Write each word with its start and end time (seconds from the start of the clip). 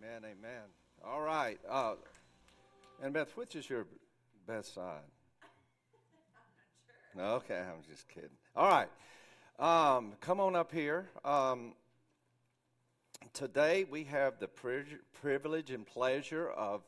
Amen, 0.00 0.22
amen. 0.24 0.62
All 1.04 1.20
right. 1.20 1.58
Uh, 1.68 1.94
Annabeth, 3.04 3.36
which 3.36 3.54
is 3.54 3.68
your 3.68 3.86
best 4.46 4.74
side? 4.74 5.00
No, 7.16 7.34
okay, 7.34 7.58
I'm 7.58 7.82
just 7.90 8.08
kidding. 8.08 8.30
All 8.54 8.68
right. 8.68 8.88
Um, 9.58 10.12
come 10.20 10.38
on 10.38 10.54
up 10.54 10.72
here. 10.72 11.08
Um, 11.24 11.72
today 13.34 13.84
we 13.90 14.04
have 14.04 14.38
the 14.38 14.48
privilege 15.20 15.72
and 15.72 15.84
pleasure 15.84 16.50
of 16.50 16.82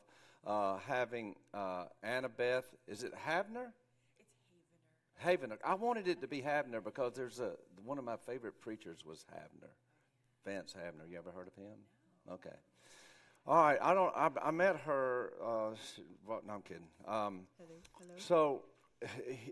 uh, 0.47 0.79
having 0.87 1.35
uh, 1.53 1.87
Annabeth. 2.05 2.63
Is 2.87 3.03
it 3.03 3.13
Havner? 3.27 3.73
It's 4.21 5.27
Havener. 5.27 5.51
Havener. 5.51 5.57
I 5.67 5.75
wanted 5.75 6.07
it 6.07 6.21
to 6.21 6.29
be 6.29 6.41
Havner 6.41 6.83
because 6.83 7.15
there's 7.15 7.41
a 7.41 7.55
one 7.85 7.99
of 7.99 8.05
my 8.05 8.17
favorite 8.17 8.61
preachers 8.61 9.05
was 9.05 9.27
Havner, 9.35 9.71
Vance 10.47 10.73
Havner. 10.73 11.11
You 11.11 11.19
ever 11.19 11.33
heard 11.33 11.49
of 11.49 11.55
him? 11.57 11.79
Okay. 12.31 12.57
All 13.47 13.57
right. 13.57 13.79
I 13.83 13.93
don't. 13.93 14.15
I, 14.15 14.31
I 14.41 14.51
met 14.53 14.77
her. 14.87 15.33
Uh, 15.43 15.71
well, 16.27 16.41
no, 16.47 16.53
I'm 16.55 16.63
kidding. 16.63 16.87
Um, 17.07 17.41
Hello. 17.59 17.81
Hello. 17.99 18.15
so 18.17 18.63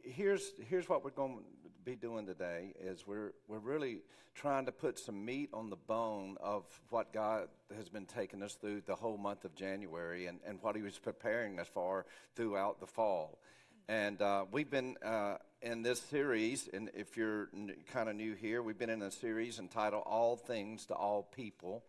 here's 0.05 0.53
here's 0.69 0.89
what 0.89 1.03
we're 1.03 1.11
going 1.11 1.39
to 1.39 1.43
be 1.85 1.97
doing 1.97 2.25
today 2.25 2.73
is 2.81 3.05
we're 3.05 3.33
we're 3.49 3.59
really 3.59 4.03
trying 4.37 4.65
to 4.67 4.73
put 4.73 4.97
some 4.97 5.25
meat 5.25 5.51
on 5.53 5.71
the 5.71 5.77
bone 5.77 6.37
of 6.41 6.65
what 6.91 7.13
God 7.13 7.49
has 7.77 7.89
been 7.89 8.07
taking 8.07 8.45
us 8.45 8.55
through 8.55 8.83
the 8.87 8.95
whole 8.95 9.19
month 9.19 9.45
of 9.45 9.57
January 9.57 10.27
and, 10.27 10.39
and 10.47 10.63
what 10.63 10.77
He 10.77 10.83
was 10.83 10.97
preparing 10.99 11.59
us 11.59 11.67
for 11.67 12.07
throughout 12.37 12.79
the 12.79 12.87
fall. 12.87 13.41
And 13.89 14.23
uh, 14.23 14.45
we've 14.53 14.71
been 14.71 14.99
uh, 15.05 15.39
in 15.63 15.83
this 15.83 16.01
series, 16.01 16.69
and 16.73 16.91
if 16.95 17.17
you're 17.17 17.49
n- 17.53 17.75
kind 17.93 18.09
of 18.09 18.15
new 18.15 18.35
here, 18.35 18.63
we've 18.63 18.79
been 18.79 18.89
in 18.91 19.03
a 19.03 19.11
series 19.11 19.59
entitled 19.59 20.05
"All 20.07 20.37
Things 20.37 20.87
to 20.87 20.95
All 20.95 21.25
People," 21.25 21.83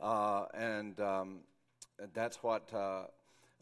uh, 0.00 0.46
and 0.54 0.98
um, 1.00 1.40
that's 2.14 2.42
what 2.42 2.72
uh, 2.72 3.02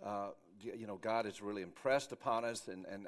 uh, 0.04 0.28
you 0.60 0.86
know, 0.86 0.96
God 0.96 1.24
has 1.24 1.40
really 1.40 1.62
impressed 1.62 2.12
upon 2.12 2.44
us 2.44 2.68
and, 2.68 2.84
and 2.86 3.06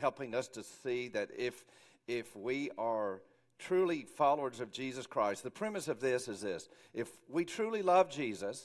helping 0.00 0.34
us 0.34 0.48
to 0.48 0.62
see 0.62 1.08
that 1.08 1.30
if, 1.36 1.64
if 2.08 2.34
we 2.36 2.70
are 2.78 3.20
truly 3.58 4.02
followers 4.16 4.60
of 4.60 4.70
Jesus 4.70 5.06
Christ, 5.06 5.42
the 5.42 5.50
premise 5.50 5.88
of 5.88 6.00
this 6.00 6.28
is 6.28 6.40
this. 6.40 6.68
If 6.94 7.08
we 7.28 7.44
truly 7.44 7.82
love 7.82 8.10
Jesus, 8.10 8.64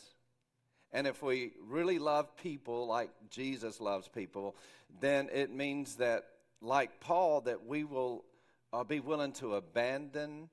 and 0.94 1.08
if 1.08 1.22
we 1.22 1.54
really 1.66 2.00
love 2.00 2.36
people 2.38 2.88
like 2.88 3.10
Jesus 3.30 3.80
loves 3.80 4.08
people, 4.08 4.56
then 5.00 5.30
it 5.34 5.54
means 5.54 5.96
that, 5.96 6.26
like 6.62 7.00
Paul, 7.00 7.42
that 7.42 7.66
we 7.66 7.84
will 7.84 8.26
uh, 8.74 8.84
be 8.84 9.00
willing 9.00 9.32
to 9.34 9.56
abandon 9.56 10.50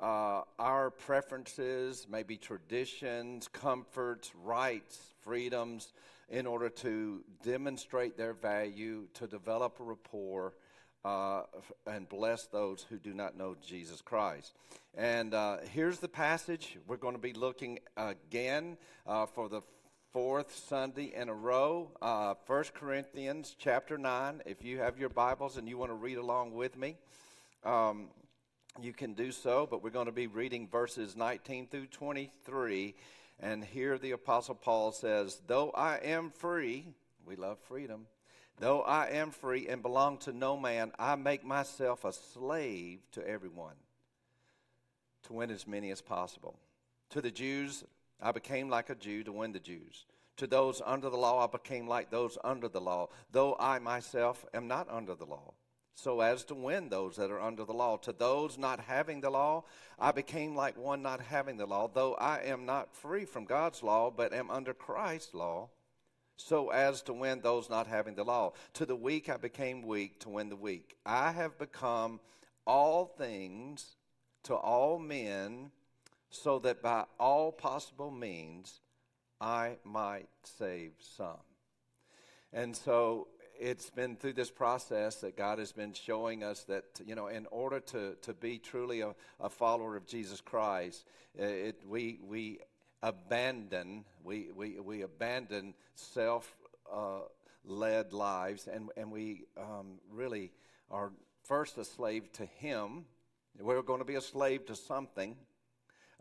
uh, 0.00 0.42
our 0.58 0.90
preferences, 0.90 2.06
maybe 2.10 2.36
traditions, 2.36 3.48
comforts, 3.48 4.32
rights, 4.42 4.98
freedoms, 5.22 5.92
in 6.30 6.46
order 6.46 6.68
to 6.68 7.22
demonstrate 7.42 8.16
their 8.16 8.32
value, 8.32 9.06
to 9.14 9.26
develop 9.26 9.78
a 9.80 9.84
rapport, 9.84 10.54
uh, 11.04 11.42
and 11.86 12.08
bless 12.08 12.46
those 12.46 12.86
who 12.88 12.98
do 12.98 13.12
not 13.12 13.36
know 13.36 13.56
Jesus 13.66 14.00
Christ. 14.00 14.54
And 14.96 15.34
uh, 15.34 15.58
here's 15.72 15.98
the 15.98 16.08
passage. 16.08 16.78
We're 16.86 16.96
going 16.96 17.14
to 17.14 17.20
be 17.20 17.32
looking 17.32 17.78
again 17.96 18.76
uh, 19.06 19.26
for 19.26 19.48
the 19.48 19.62
fourth 20.12 20.54
Sunday 20.54 21.12
in 21.14 21.28
a 21.28 21.34
row. 21.34 21.90
Uh, 22.02 22.34
1 22.46 22.64
Corinthians 22.74 23.54
chapter 23.58 23.96
9. 23.96 24.42
If 24.46 24.64
you 24.64 24.78
have 24.78 24.98
your 24.98 25.08
Bibles 25.08 25.56
and 25.56 25.68
you 25.68 25.78
want 25.78 25.90
to 25.90 25.96
read 25.96 26.18
along 26.18 26.52
with 26.52 26.76
me, 26.76 26.96
um, 27.64 28.08
you 28.80 28.92
can 28.92 29.14
do 29.14 29.32
so, 29.32 29.66
but 29.70 29.82
we're 29.82 29.90
going 29.90 30.06
to 30.06 30.12
be 30.12 30.26
reading 30.26 30.68
verses 30.68 31.16
19 31.16 31.68
through 31.68 31.86
23 31.86 32.94
and 33.42 33.64
here 33.64 33.96
the 33.96 34.12
Apostle 34.12 34.54
Paul 34.54 34.92
says, 34.92 35.40
Though 35.46 35.70
I 35.70 35.96
am 35.96 36.30
free, 36.30 36.88
we 37.24 37.36
love 37.36 37.58
freedom, 37.58 38.06
though 38.58 38.82
I 38.82 39.08
am 39.08 39.30
free 39.30 39.66
and 39.68 39.82
belong 39.82 40.18
to 40.18 40.32
no 40.32 40.58
man, 40.58 40.92
I 40.98 41.16
make 41.16 41.44
myself 41.44 42.04
a 42.04 42.12
slave 42.12 43.00
to 43.12 43.26
everyone 43.26 43.76
to 45.24 45.32
win 45.32 45.50
as 45.50 45.66
many 45.66 45.90
as 45.90 46.02
possible. 46.02 46.58
To 47.10 47.22
the 47.22 47.30
Jews, 47.30 47.82
I 48.20 48.32
became 48.32 48.68
like 48.68 48.90
a 48.90 48.94
Jew 48.94 49.24
to 49.24 49.32
win 49.32 49.52
the 49.52 49.58
Jews. 49.58 50.04
To 50.36 50.46
those 50.46 50.82
under 50.84 51.08
the 51.08 51.16
law, 51.16 51.42
I 51.42 51.50
became 51.50 51.86
like 51.86 52.10
those 52.10 52.36
under 52.44 52.68
the 52.68 52.80
law, 52.80 53.08
though 53.32 53.56
I 53.58 53.78
myself 53.78 54.44
am 54.52 54.68
not 54.68 54.88
under 54.90 55.14
the 55.14 55.26
law 55.26 55.54
so 55.94 56.20
as 56.20 56.44
to 56.44 56.54
win 56.54 56.88
those 56.88 57.16
that 57.16 57.30
are 57.30 57.40
under 57.40 57.64
the 57.64 57.72
law. 57.72 57.96
To 57.98 58.12
those 58.12 58.56
not 58.56 58.80
having 58.80 59.20
the 59.20 59.30
law, 59.30 59.64
I 59.98 60.12
became 60.12 60.56
like 60.56 60.76
one 60.78 61.02
not 61.02 61.20
having 61.20 61.56
the 61.56 61.66
law, 61.66 61.88
though 61.92 62.14
I 62.14 62.42
am 62.44 62.64
not 62.64 62.94
free 62.94 63.24
from 63.24 63.44
God's 63.44 63.82
law, 63.82 64.10
but 64.10 64.32
am 64.32 64.50
under 64.50 64.72
Christ's 64.72 65.34
law, 65.34 65.68
so 66.36 66.70
as 66.70 67.02
to 67.02 67.12
win 67.12 67.40
those 67.42 67.68
not 67.68 67.86
having 67.86 68.14
the 68.14 68.24
law. 68.24 68.52
To 68.74 68.86
the 68.86 68.96
weak, 68.96 69.28
I 69.28 69.36
became 69.36 69.82
weak 69.82 70.20
to 70.20 70.30
win 70.30 70.48
the 70.48 70.56
weak. 70.56 70.96
I 71.04 71.32
have 71.32 71.58
become 71.58 72.20
all 72.66 73.04
things 73.06 73.96
to 74.44 74.54
all 74.54 74.98
men, 74.98 75.70
so 76.30 76.58
that 76.60 76.80
by 76.80 77.04
all 77.18 77.52
possible 77.52 78.10
means 78.10 78.80
I 79.40 79.76
might 79.84 80.28
save 80.44 80.92
some. 81.00 81.42
And 82.52 82.76
so 82.76 83.28
it's 83.60 83.90
been 83.90 84.16
through 84.16 84.32
this 84.32 84.50
process 84.50 85.16
that 85.16 85.36
God 85.36 85.58
has 85.58 85.70
been 85.70 85.92
showing 85.92 86.42
us 86.42 86.64
that, 86.64 86.84
you 87.04 87.14
know, 87.14 87.26
in 87.26 87.46
order 87.50 87.78
to, 87.78 88.16
to 88.22 88.32
be 88.32 88.58
truly 88.58 89.02
a, 89.02 89.14
a 89.38 89.50
follower 89.50 89.96
of 89.96 90.06
Jesus 90.06 90.40
Christ, 90.40 91.04
uh, 91.38 91.44
it, 91.44 91.82
we, 91.86 92.18
we 92.26 92.60
abandon, 93.02 94.04
we, 94.24 94.48
we, 94.56 94.80
we 94.80 95.02
abandon 95.02 95.74
self 95.94 96.50
uh, 96.90 97.20
led 97.66 98.14
lives 98.14 98.66
and, 98.66 98.88
and 98.96 99.12
we 99.12 99.44
um, 99.58 99.98
really 100.10 100.52
are 100.90 101.12
first 101.44 101.76
a 101.76 101.84
slave 101.84 102.32
to 102.32 102.46
Him. 102.46 103.04
We're 103.60 103.82
going 103.82 104.00
to 104.00 104.06
be 104.06 104.14
a 104.14 104.22
slave 104.22 104.64
to 104.66 104.74
something, 104.74 105.36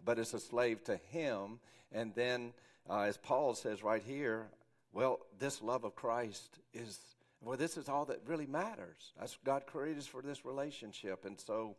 but 0.04 0.20
it's 0.20 0.34
a 0.34 0.42
slave 0.42 0.84
to 0.86 0.98
Him. 0.98 1.60
And 1.94 2.14
then, 2.16 2.52
uh, 2.90 3.04
as 3.04 3.16
Paul 3.16 3.56
says 3.56 3.82
right 3.82 4.04
here, 4.06 4.48
well, 4.92 5.20
this 5.38 5.62
love 5.62 5.86
of 5.86 5.96
Christ 5.96 6.60
is 6.74 7.00
well, 7.42 7.58
this 7.58 7.78
is 7.78 7.88
all 7.88 8.06
that 8.06 8.20
really 8.26 8.46
matters. 8.46 9.14
That's 9.20 9.38
God 9.46 9.66
created 9.66 10.00
us 10.00 10.08
for 10.08 10.22
this 10.22 10.46
relationship, 10.46 11.26
and 11.26 11.40
so, 11.40 11.76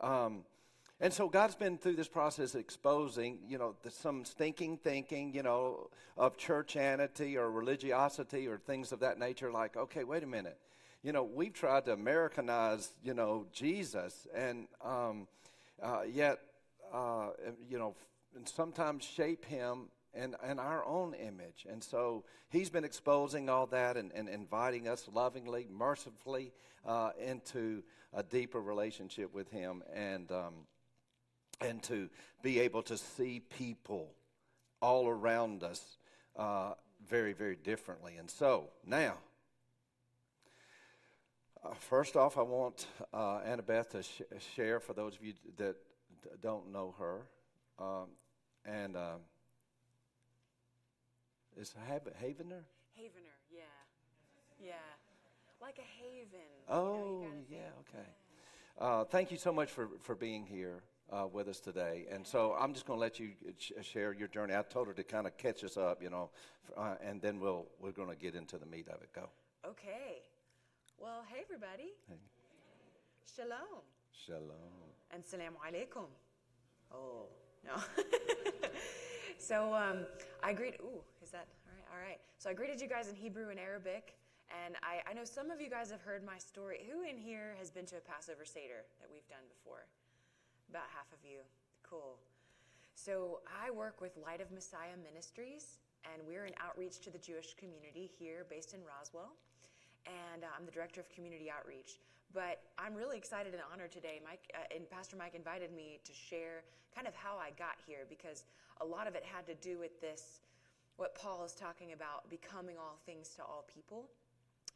um, 0.00 0.44
and 1.00 1.12
so 1.12 1.28
God's 1.28 1.54
been 1.54 1.78
through 1.78 1.96
this 1.96 2.08
process 2.08 2.54
exposing, 2.54 3.38
you 3.48 3.56
know, 3.56 3.74
the, 3.82 3.90
some 3.90 4.24
stinking 4.24 4.78
thinking, 4.78 5.32
you 5.32 5.42
know, 5.42 5.88
of 6.16 6.36
churchanity 6.36 7.36
or 7.36 7.50
religiosity 7.50 8.46
or 8.46 8.58
things 8.58 8.92
of 8.92 9.00
that 9.00 9.18
nature. 9.18 9.50
Like, 9.50 9.76
okay, 9.76 10.04
wait 10.04 10.22
a 10.22 10.26
minute, 10.26 10.58
you 11.02 11.12
know, 11.12 11.22
we've 11.22 11.54
tried 11.54 11.86
to 11.86 11.92
Americanize, 11.92 12.92
you 13.02 13.14
know, 13.14 13.46
Jesus, 13.52 14.26
and 14.34 14.66
um, 14.84 15.26
uh, 15.82 16.02
yet, 16.02 16.38
uh, 16.92 17.28
you 17.68 17.78
know, 17.78 17.94
and 18.36 18.46
sometimes 18.46 19.04
shape 19.04 19.44
him 19.44 19.88
and, 20.14 20.36
and 20.42 20.58
our 20.58 20.84
own 20.84 21.14
image. 21.14 21.66
And 21.70 21.82
so 21.82 22.24
he's 22.50 22.70
been 22.70 22.84
exposing 22.84 23.48
all 23.48 23.66
that 23.66 23.96
and, 23.96 24.12
and 24.12 24.28
inviting 24.28 24.88
us 24.88 25.08
lovingly, 25.12 25.66
mercifully 25.70 26.52
uh, 26.86 27.10
into 27.18 27.82
a 28.12 28.22
deeper 28.22 28.60
relationship 28.60 29.34
with 29.34 29.50
him 29.50 29.82
and, 29.94 30.30
um, 30.32 30.54
and 31.60 31.82
to 31.84 32.08
be 32.42 32.60
able 32.60 32.82
to 32.82 32.96
see 32.96 33.40
people 33.40 34.08
all 34.80 35.08
around 35.08 35.62
us 35.62 35.98
uh, 36.36 36.72
very, 37.08 37.32
very 37.32 37.56
differently. 37.56 38.16
And 38.18 38.30
so 38.30 38.68
now, 38.86 39.14
uh, 41.64 41.74
first 41.74 42.16
off, 42.16 42.38
I 42.38 42.42
want 42.42 42.86
uh, 43.12 43.40
Annabeth 43.40 43.90
to 43.90 44.02
sh- 44.02 44.22
share 44.54 44.78
for 44.78 44.92
those 44.92 45.16
of 45.16 45.24
you 45.24 45.34
that 45.56 45.76
d- 46.22 46.30
don't 46.40 46.72
know 46.72 46.94
her. 46.98 47.26
Um, 47.78 48.06
and 48.64 48.96
uh, 48.96 49.16
is 51.58 51.74
Havener? 51.90 52.62
Havener, 52.96 53.36
yeah. 53.50 53.62
Yeah. 54.64 54.74
Like 55.60 55.78
a 55.78 56.04
haven. 56.04 56.38
Oh, 56.68 57.22
you 57.22 57.28
know, 57.28 57.34
yeah, 57.50 57.58
okay. 57.80 58.08
Uh, 58.78 59.04
thank 59.04 59.32
you 59.32 59.36
so 59.36 59.52
much 59.52 59.70
for, 59.70 59.88
for 60.00 60.14
being 60.14 60.46
here 60.46 60.82
uh, 61.12 61.26
with 61.32 61.48
us 61.48 61.58
today. 61.58 62.06
And 62.10 62.24
so 62.24 62.54
I'm 62.58 62.72
just 62.72 62.86
going 62.86 62.98
to 62.98 63.00
let 63.00 63.18
you 63.18 63.30
sh- 63.58 63.72
share 63.82 64.12
your 64.12 64.28
journey. 64.28 64.54
I 64.54 64.62
told 64.62 64.86
her 64.86 64.94
to 64.94 65.02
kind 65.02 65.26
of 65.26 65.36
catch 65.36 65.64
us 65.64 65.76
up, 65.76 66.00
you 66.00 66.10
know, 66.10 66.30
uh, 66.76 66.94
and 67.02 67.20
then 67.20 67.40
we'll, 67.40 67.66
we're 67.80 67.92
going 67.92 68.10
to 68.10 68.16
get 68.16 68.36
into 68.36 68.56
the 68.56 68.66
meat 68.66 68.86
of 68.88 69.02
it. 69.02 69.12
Go. 69.12 69.28
Okay. 69.66 70.22
Well, 70.96 71.24
hey, 71.28 71.40
everybody. 71.42 71.94
Hey. 72.08 72.20
Shalom. 73.34 73.82
Shalom. 74.12 74.92
And 75.10 75.24
salam 75.24 75.54
alaikum. 75.66 76.06
Oh, 76.92 77.26
no. 77.64 77.72
so 79.38 79.74
um, 79.74 80.06
I 80.42 80.52
greet, 80.52 80.74
ooh, 80.80 81.00
is 81.22 81.30
that 81.30 81.46
all 81.66 81.74
right? 81.74 81.86
All 81.94 82.00
right. 82.00 82.20
So 82.38 82.50
I 82.50 82.54
greeted 82.54 82.80
you 82.80 82.88
guys 82.88 83.08
in 83.08 83.14
Hebrew 83.14 83.50
and 83.50 83.58
Arabic. 83.58 84.14
And 84.48 84.76
I, 84.80 85.04
I 85.08 85.12
know 85.12 85.24
some 85.24 85.50
of 85.50 85.60
you 85.60 85.68
guys 85.68 85.90
have 85.90 86.00
heard 86.00 86.24
my 86.24 86.38
story. 86.38 86.88
Who 86.90 87.04
in 87.04 87.18
here 87.18 87.54
has 87.58 87.70
been 87.70 87.84
to 87.86 87.96
a 87.96 88.00
Passover 88.00 88.44
Seder 88.44 88.88
that 89.00 89.08
we've 89.12 89.26
done 89.28 89.44
before? 89.48 89.84
About 90.70 90.88
half 90.92 91.08
of 91.12 91.20
you. 91.22 91.44
Cool. 91.84 92.16
So 92.94 93.40
I 93.46 93.70
work 93.70 94.00
with 94.00 94.16
Light 94.16 94.40
of 94.40 94.50
Messiah 94.50 94.96
Ministries, 95.04 95.78
and 96.02 96.26
we're 96.26 96.44
an 96.44 96.56
outreach 96.58 97.00
to 97.06 97.10
the 97.10 97.18
Jewish 97.18 97.54
community 97.54 98.10
here 98.18 98.44
based 98.48 98.74
in 98.74 98.80
Roswell. 98.82 99.36
And 100.08 100.42
uh, 100.42 100.48
I'm 100.56 100.64
the 100.64 100.72
director 100.72 101.00
of 101.00 101.08
community 101.12 101.52
outreach. 101.52 102.00
But 102.32 102.60
I'm 102.76 102.94
really 102.94 103.16
excited 103.16 103.52
and 103.52 103.62
honored 103.72 103.92
today. 103.92 104.20
Mike 104.24 104.50
uh, 104.52 104.74
and 104.74 104.88
Pastor 104.88 105.16
Mike 105.16 105.34
invited 105.34 105.72
me 105.72 106.00
to 106.04 106.12
share 106.12 106.64
kind 106.94 107.06
of 107.06 107.14
how 107.14 107.36
I 107.36 107.52
got 107.56 107.80
here 107.86 108.04
because 108.08 108.44
a 108.80 108.86
lot 108.86 109.06
of 109.06 109.14
it 109.14 109.24
had 109.24 109.46
to 109.46 109.54
do 109.54 109.78
with 109.78 110.00
this, 110.00 110.40
what 110.96 111.14
Paul 111.14 111.44
is 111.44 111.52
talking 111.52 111.92
about, 111.92 112.28
becoming 112.30 112.76
all 112.76 112.98
things 113.06 113.30
to 113.36 113.42
all 113.42 113.64
people. 113.72 114.08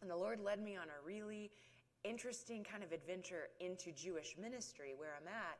And 0.00 0.10
the 0.10 0.16
Lord 0.16 0.40
led 0.40 0.62
me 0.62 0.76
on 0.76 0.88
a 0.88 1.06
really 1.06 1.50
interesting 2.04 2.64
kind 2.64 2.82
of 2.82 2.92
adventure 2.92 3.48
into 3.60 3.92
Jewish 3.92 4.36
ministry 4.40 4.94
where 4.96 5.10
I'm 5.20 5.28
at 5.28 5.58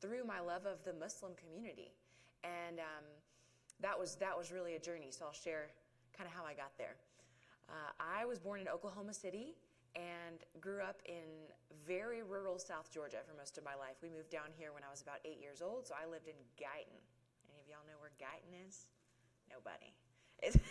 through 0.00 0.24
my 0.24 0.40
love 0.40 0.66
of 0.66 0.82
the 0.84 0.92
Muslim 0.92 1.32
community. 1.34 1.92
And 2.44 2.78
um, 2.78 3.04
that 3.80 3.98
was 3.98 4.16
that 4.16 4.36
was 4.36 4.50
really 4.52 4.74
a 4.74 4.78
journey. 4.78 5.10
So 5.10 5.26
I'll 5.26 5.32
share 5.32 5.70
kind 6.16 6.28
of 6.28 6.34
how 6.34 6.44
I 6.44 6.54
got 6.54 6.76
there. 6.78 6.96
Uh, 7.68 7.90
I 7.98 8.24
was 8.24 8.38
born 8.38 8.60
in 8.60 8.68
Oklahoma 8.68 9.14
City 9.14 9.54
and 9.94 10.40
grew 10.60 10.80
up 10.80 11.00
in 11.04 11.50
very 11.86 12.22
rural 12.22 12.58
South 12.58 12.90
Georgia 12.92 13.18
for 13.26 13.36
most 13.36 13.58
of 13.58 13.64
my 13.64 13.74
life. 13.74 13.96
We 14.02 14.08
moved 14.08 14.30
down 14.30 14.50
here 14.56 14.72
when 14.72 14.82
I 14.82 14.90
was 14.90 15.02
about 15.02 15.20
eight 15.24 15.40
years 15.40 15.60
old, 15.60 15.86
so 15.86 15.94
I 15.94 16.08
lived 16.08 16.28
in 16.28 16.38
Guyton. 16.56 16.96
Guyton 18.22 18.54
is? 18.68 18.86
Nobody. 19.50 19.90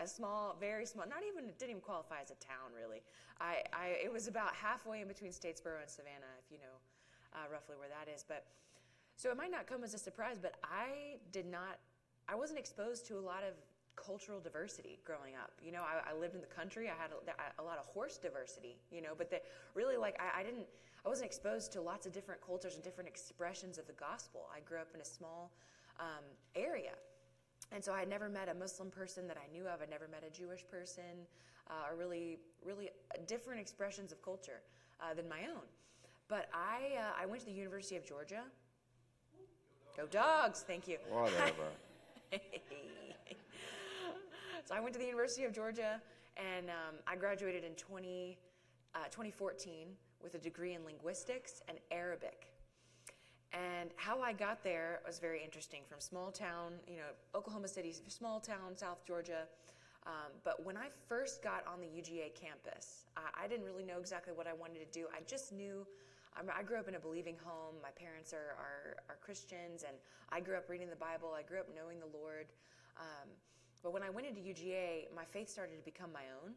A 0.00 0.06
small, 0.06 0.56
very 0.58 0.86
small, 0.86 1.04
not 1.08 1.26
even, 1.26 1.50
it 1.50 1.58
didn't 1.58 1.70
even 1.70 1.82
qualify 1.82 2.22
as 2.22 2.30
a 2.30 2.38
town 2.38 2.70
really. 2.74 3.02
I, 3.40 3.62
I, 3.74 3.98
it 4.02 4.12
was 4.12 4.28
about 4.28 4.54
halfway 4.54 5.00
in 5.02 5.08
between 5.08 5.32
Statesboro 5.32 5.82
and 5.82 5.90
Savannah, 5.90 6.30
if 6.38 6.50
you 6.50 6.58
know 6.58 6.78
uh, 7.34 7.50
roughly 7.52 7.74
where 7.76 7.88
that 7.88 8.10
is. 8.12 8.24
But 8.26 8.46
so 9.16 9.30
it 9.30 9.36
might 9.36 9.50
not 9.50 9.66
come 9.66 9.84
as 9.84 9.92
a 9.92 9.98
surprise, 9.98 10.38
but 10.40 10.54
I 10.64 11.18
did 11.32 11.46
not, 11.46 11.78
I 12.28 12.34
wasn't 12.34 12.58
exposed 12.58 13.06
to 13.08 13.18
a 13.18 13.20
lot 13.20 13.42
of 13.42 13.54
cultural 13.96 14.40
diversity 14.40 14.98
growing 15.04 15.34
up. 15.34 15.52
You 15.62 15.72
know, 15.72 15.82
I, 15.82 16.10
I 16.10 16.18
lived 16.18 16.34
in 16.34 16.40
the 16.40 16.46
country. 16.46 16.88
I 16.88 16.94
had 16.96 17.10
a, 17.12 17.62
a, 17.62 17.64
lot 17.64 17.78
of 17.78 17.86
horse 17.86 18.16
diversity. 18.16 18.78
You 18.90 19.02
know, 19.02 19.12
but 19.16 19.30
really, 19.74 19.96
like, 19.96 20.18
I, 20.20 20.40
I, 20.40 20.42
didn't. 20.42 20.66
I 21.04 21.08
wasn't 21.08 21.26
exposed 21.26 21.72
to 21.72 21.80
lots 21.80 22.06
of 22.06 22.12
different 22.12 22.40
cultures 22.40 22.74
and 22.74 22.84
different 22.84 23.08
expressions 23.08 23.78
of 23.78 23.86
the 23.86 23.92
gospel. 23.94 24.48
I 24.54 24.60
grew 24.60 24.78
up 24.78 24.88
in 24.94 25.00
a 25.00 25.04
small 25.04 25.52
um, 26.00 26.24
area, 26.56 26.94
and 27.72 27.84
so 27.84 27.92
I 27.92 28.00
had 28.00 28.08
never 28.08 28.28
met 28.28 28.48
a 28.48 28.54
Muslim 28.54 28.90
person 28.90 29.28
that 29.28 29.36
I 29.36 29.52
knew 29.52 29.66
of. 29.66 29.80
I 29.80 29.86
never 29.88 30.08
met 30.08 30.24
a 30.26 30.30
Jewish 30.30 30.66
person, 30.66 31.26
uh, 31.68 31.90
or 31.90 31.96
really, 31.96 32.38
really 32.64 32.90
different 33.26 33.60
expressions 33.60 34.10
of 34.10 34.22
culture 34.22 34.62
uh, 35.00 35.14
than 35.14 35.28
my 35.28 35.42
own. 35.42 35.66
But 36.28 36.48
I, 36.52 36.96
uh, 36.98 37.22
I 37.22 37.26
went 37.26 37.40
to 37.40 37.46
the 37.46 37.52
University 37.52 37.96
of 37.96 38.04
Georgia. 38.06 38.42
Go 39.96 40.06
dogs! 40.06 40.64
Thank 40.66 40.88
you. 40.88 40.98
Whatever. 41.10 41.52
So 44.70 44.76
I 44.76 44.80
went 44.80 44.92
to 44.92 45.00
the 45.00 45.06
University 45.06 45.42
of 45.42 45.52
Georgia, 45.52 46.00
and 46.36 46.70
um, 46.70 46.94
I 47.04 47.16
graduated 47.16 47.64
in 47.64 47.72
20, 47.72 48.38
uh, 48.94 48.98
2014 49.10 49.88
with 50.22 50.36
a 50.36 50.38
degree 50.38 50.74
in 50.74 50.84
linguistics 50.84 51.60
and 51.66 51.78
Arabic. 51.90 52.46
And 53.52 53.90
how 53.96 54.20
I 54.20 54.32
got 54.32 54.62
there 54.62 55.00
was 55.06 55.18
very 55.18 55.42
interesting. 55.42 55.82
From 55.88 56.00
small 56.00 56.30
town, 56.30 56.74
you 56.86 56.96
know, 56.96 57.10
Oklahoma 57.34 57.68
City, 57.68 57.94
small 58.06 58.38
town, 58.38 58.76
South 58.76 59.04
Georgia. 59.04 59.48
Um, 60.06 60.32
but 60.44 60.64
when 60.64 60.76
I 60.76 60.86
first 61.08 61.42
got 61.42 61.64
on 61.66 61.80
the 61.80 61.86
UGA 61.86 62.34
campus, 62.34 63.04
I, 63.16 63.44
I, 63.44 63.48
didn't 63.48 63.66
really 63.66 63.84
know 63.84 63.98
exactly 63.98 64.32
what 64.32 64.46
I 64.46 64.54
wanted 64.54 64.78
to 64.80 64.98
do. 64.98 65.06
I 65.12 65.20
just 65.26 65.52
knew 65.52 65.86
I 66.36 66.62
grew 66.62 66.78
up 66.78 66.88
in 66.88 66.94
a 66.94 67.00
believing 67.00 67.36
home. 67.44 67.74
My 67.82 67.90
parents 67.90 68.32
are, 68.32 68.56
are, 68.56 68.96
are, 69.08 69.18
Christians, 69.20 69.84
and 69.86 69.96
I 70.30 70.40
grew 70.40 70.56
up 70.56 70.70
reading 70.70 70.88
the 70.88 70.96
Bible. 70.96 71.34
I 71.36 71.42
grew 71.42 71.58
up 71.58 71.66
knowing 71.74 71.98
the 71.98 72.08
Lord. 72.16 72.46
Um, 72.96 73.28
but 73.82 73.92
when 73.92 74.02
I 74.02 74.10
went 74.10 74.26
into 74.26 74.40
UGA, 74.40 75.12
my 75.14 75.24
faith 75.24 75.50
started 75.50 75.76
to 75.76 75.84
become 75.84 76.12
my 76.12 76.24
own. 76.42 76.52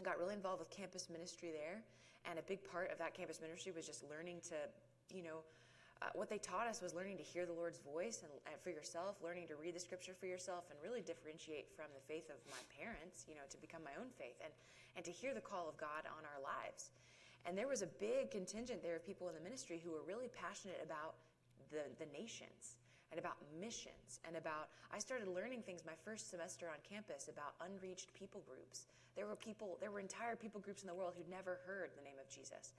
I 0.00 0.02
got 0.02 0.18
really 0.18 0.34
involved 0.34 0.58
with 0.58 0.70
campus 0.70 1.08
ministry 1.10 1.50
there, 1.52 1.82
and 2.28 2.38
a 2.38 2.42
big 2.42 2.64
part 2.64 2.90
of 2.90 2.98
that 2.98 3.14
campus 3.14 3.40
ministry 3.40 3.70
was 3.70 3.86
just 3.86 4.02
learning 4.08 4.40
to, 4.48 4.56
you 5.14 5.22
know, 5.22 5.44
uh, 6.02 6.10
what 6.18 6.26
they 6.26 6.38
taught 6.38 6.66
us 6.66 6.82
was 6.82 6.94
learning 6.94 7.16
to 7.16 7.22
hear 7.22 7.46
the 7.46 7.54
Lord's 7.54 7.78
voice 7.78 8.26
and, 8.26 8.32
and, 8.50 8.58
for 8.58 8.74
yourself, 8.74 9.22
learning 9.22 9.46
to 9.46 9.54
read 9.54 9.78
the 9.78 9.78
scripture 9.78 10.18
for 10.18 10.26
yourself, 10.26 10.66
and 10.66 10.78
really 10.82 11.00
differentiate 11.00 11.70
from 11.78 11.86
the 11.94 12.02
faith 12.10 12.26
of 12.26 12.42
my 12.50 12.58
parents, 12.74 13.22
you 13.30 13.38
know, 13.38 13.46
to 13.46 13.58
become 13.62 13.86
my 13.86 13.94
own 13.94 14.10
faith 14.18 14.34
and, 14.42 14.50
and 14.98 15.06
to 15.06 15.14
hear 15.14 15.30
the 15.30 15.44
call 15.44 15.70
of 15.70 15.78
God 15.78 16.02
on 16.10 16.26
our 16.26 16.42
lives. 16.42 16.90
And 17.46 17.54
there 17.54 17.70
was 17.70 17.82
a 17.86 17.90
big 18.02 18.34
contingent 18.34 18.82
there 18.82 18.98
of 18.98 19.06
people 19.06 19.30
in 19.30 19.34
the 19.38 19.44
ministry 19.46 19.78
who 19.78 19.94
were 19.94 20.02
really 20.02 20.30
passionate 20.34 20.82
about 20.82 21.14
the, 21.70 21.86
the 22.02 22.10
nations 22.10 22.82
and 23.10 23.18
about 23.18 23.36
missions 23.60 24.18
and 24.26 24.36
about 24.36 24.72
I 24.90 24.98
started 24.98 25.28
learning 25.28 25.62
things 25.62 25.84
my 25.84 25.98
first 26.04 26.30
semester 26.30 26.66
on 26.66 26.80
campus 26.82 27.28
about 27.28 27.54
unreached 27.60 28.14
people 28.14 28.42
groups. 28.48 28.86
There 29.14 29.26
were 29.26 29.36
people 29.36 29.76
there 29.80 29.90
were 29.90 30.00
entire 30.00 30.34
people 30.34 30.60
groups 30.60 30.82
in 30.82 30.88
the 30.88 30.94
world 30.94 31.14
who'd 31.16 31.28
never 31.28 31.60
heard 31.66 31.90
the 31.94 32.02
name 32.02 32.16
of 32.18 32.28
Jesus. 32.30 32.72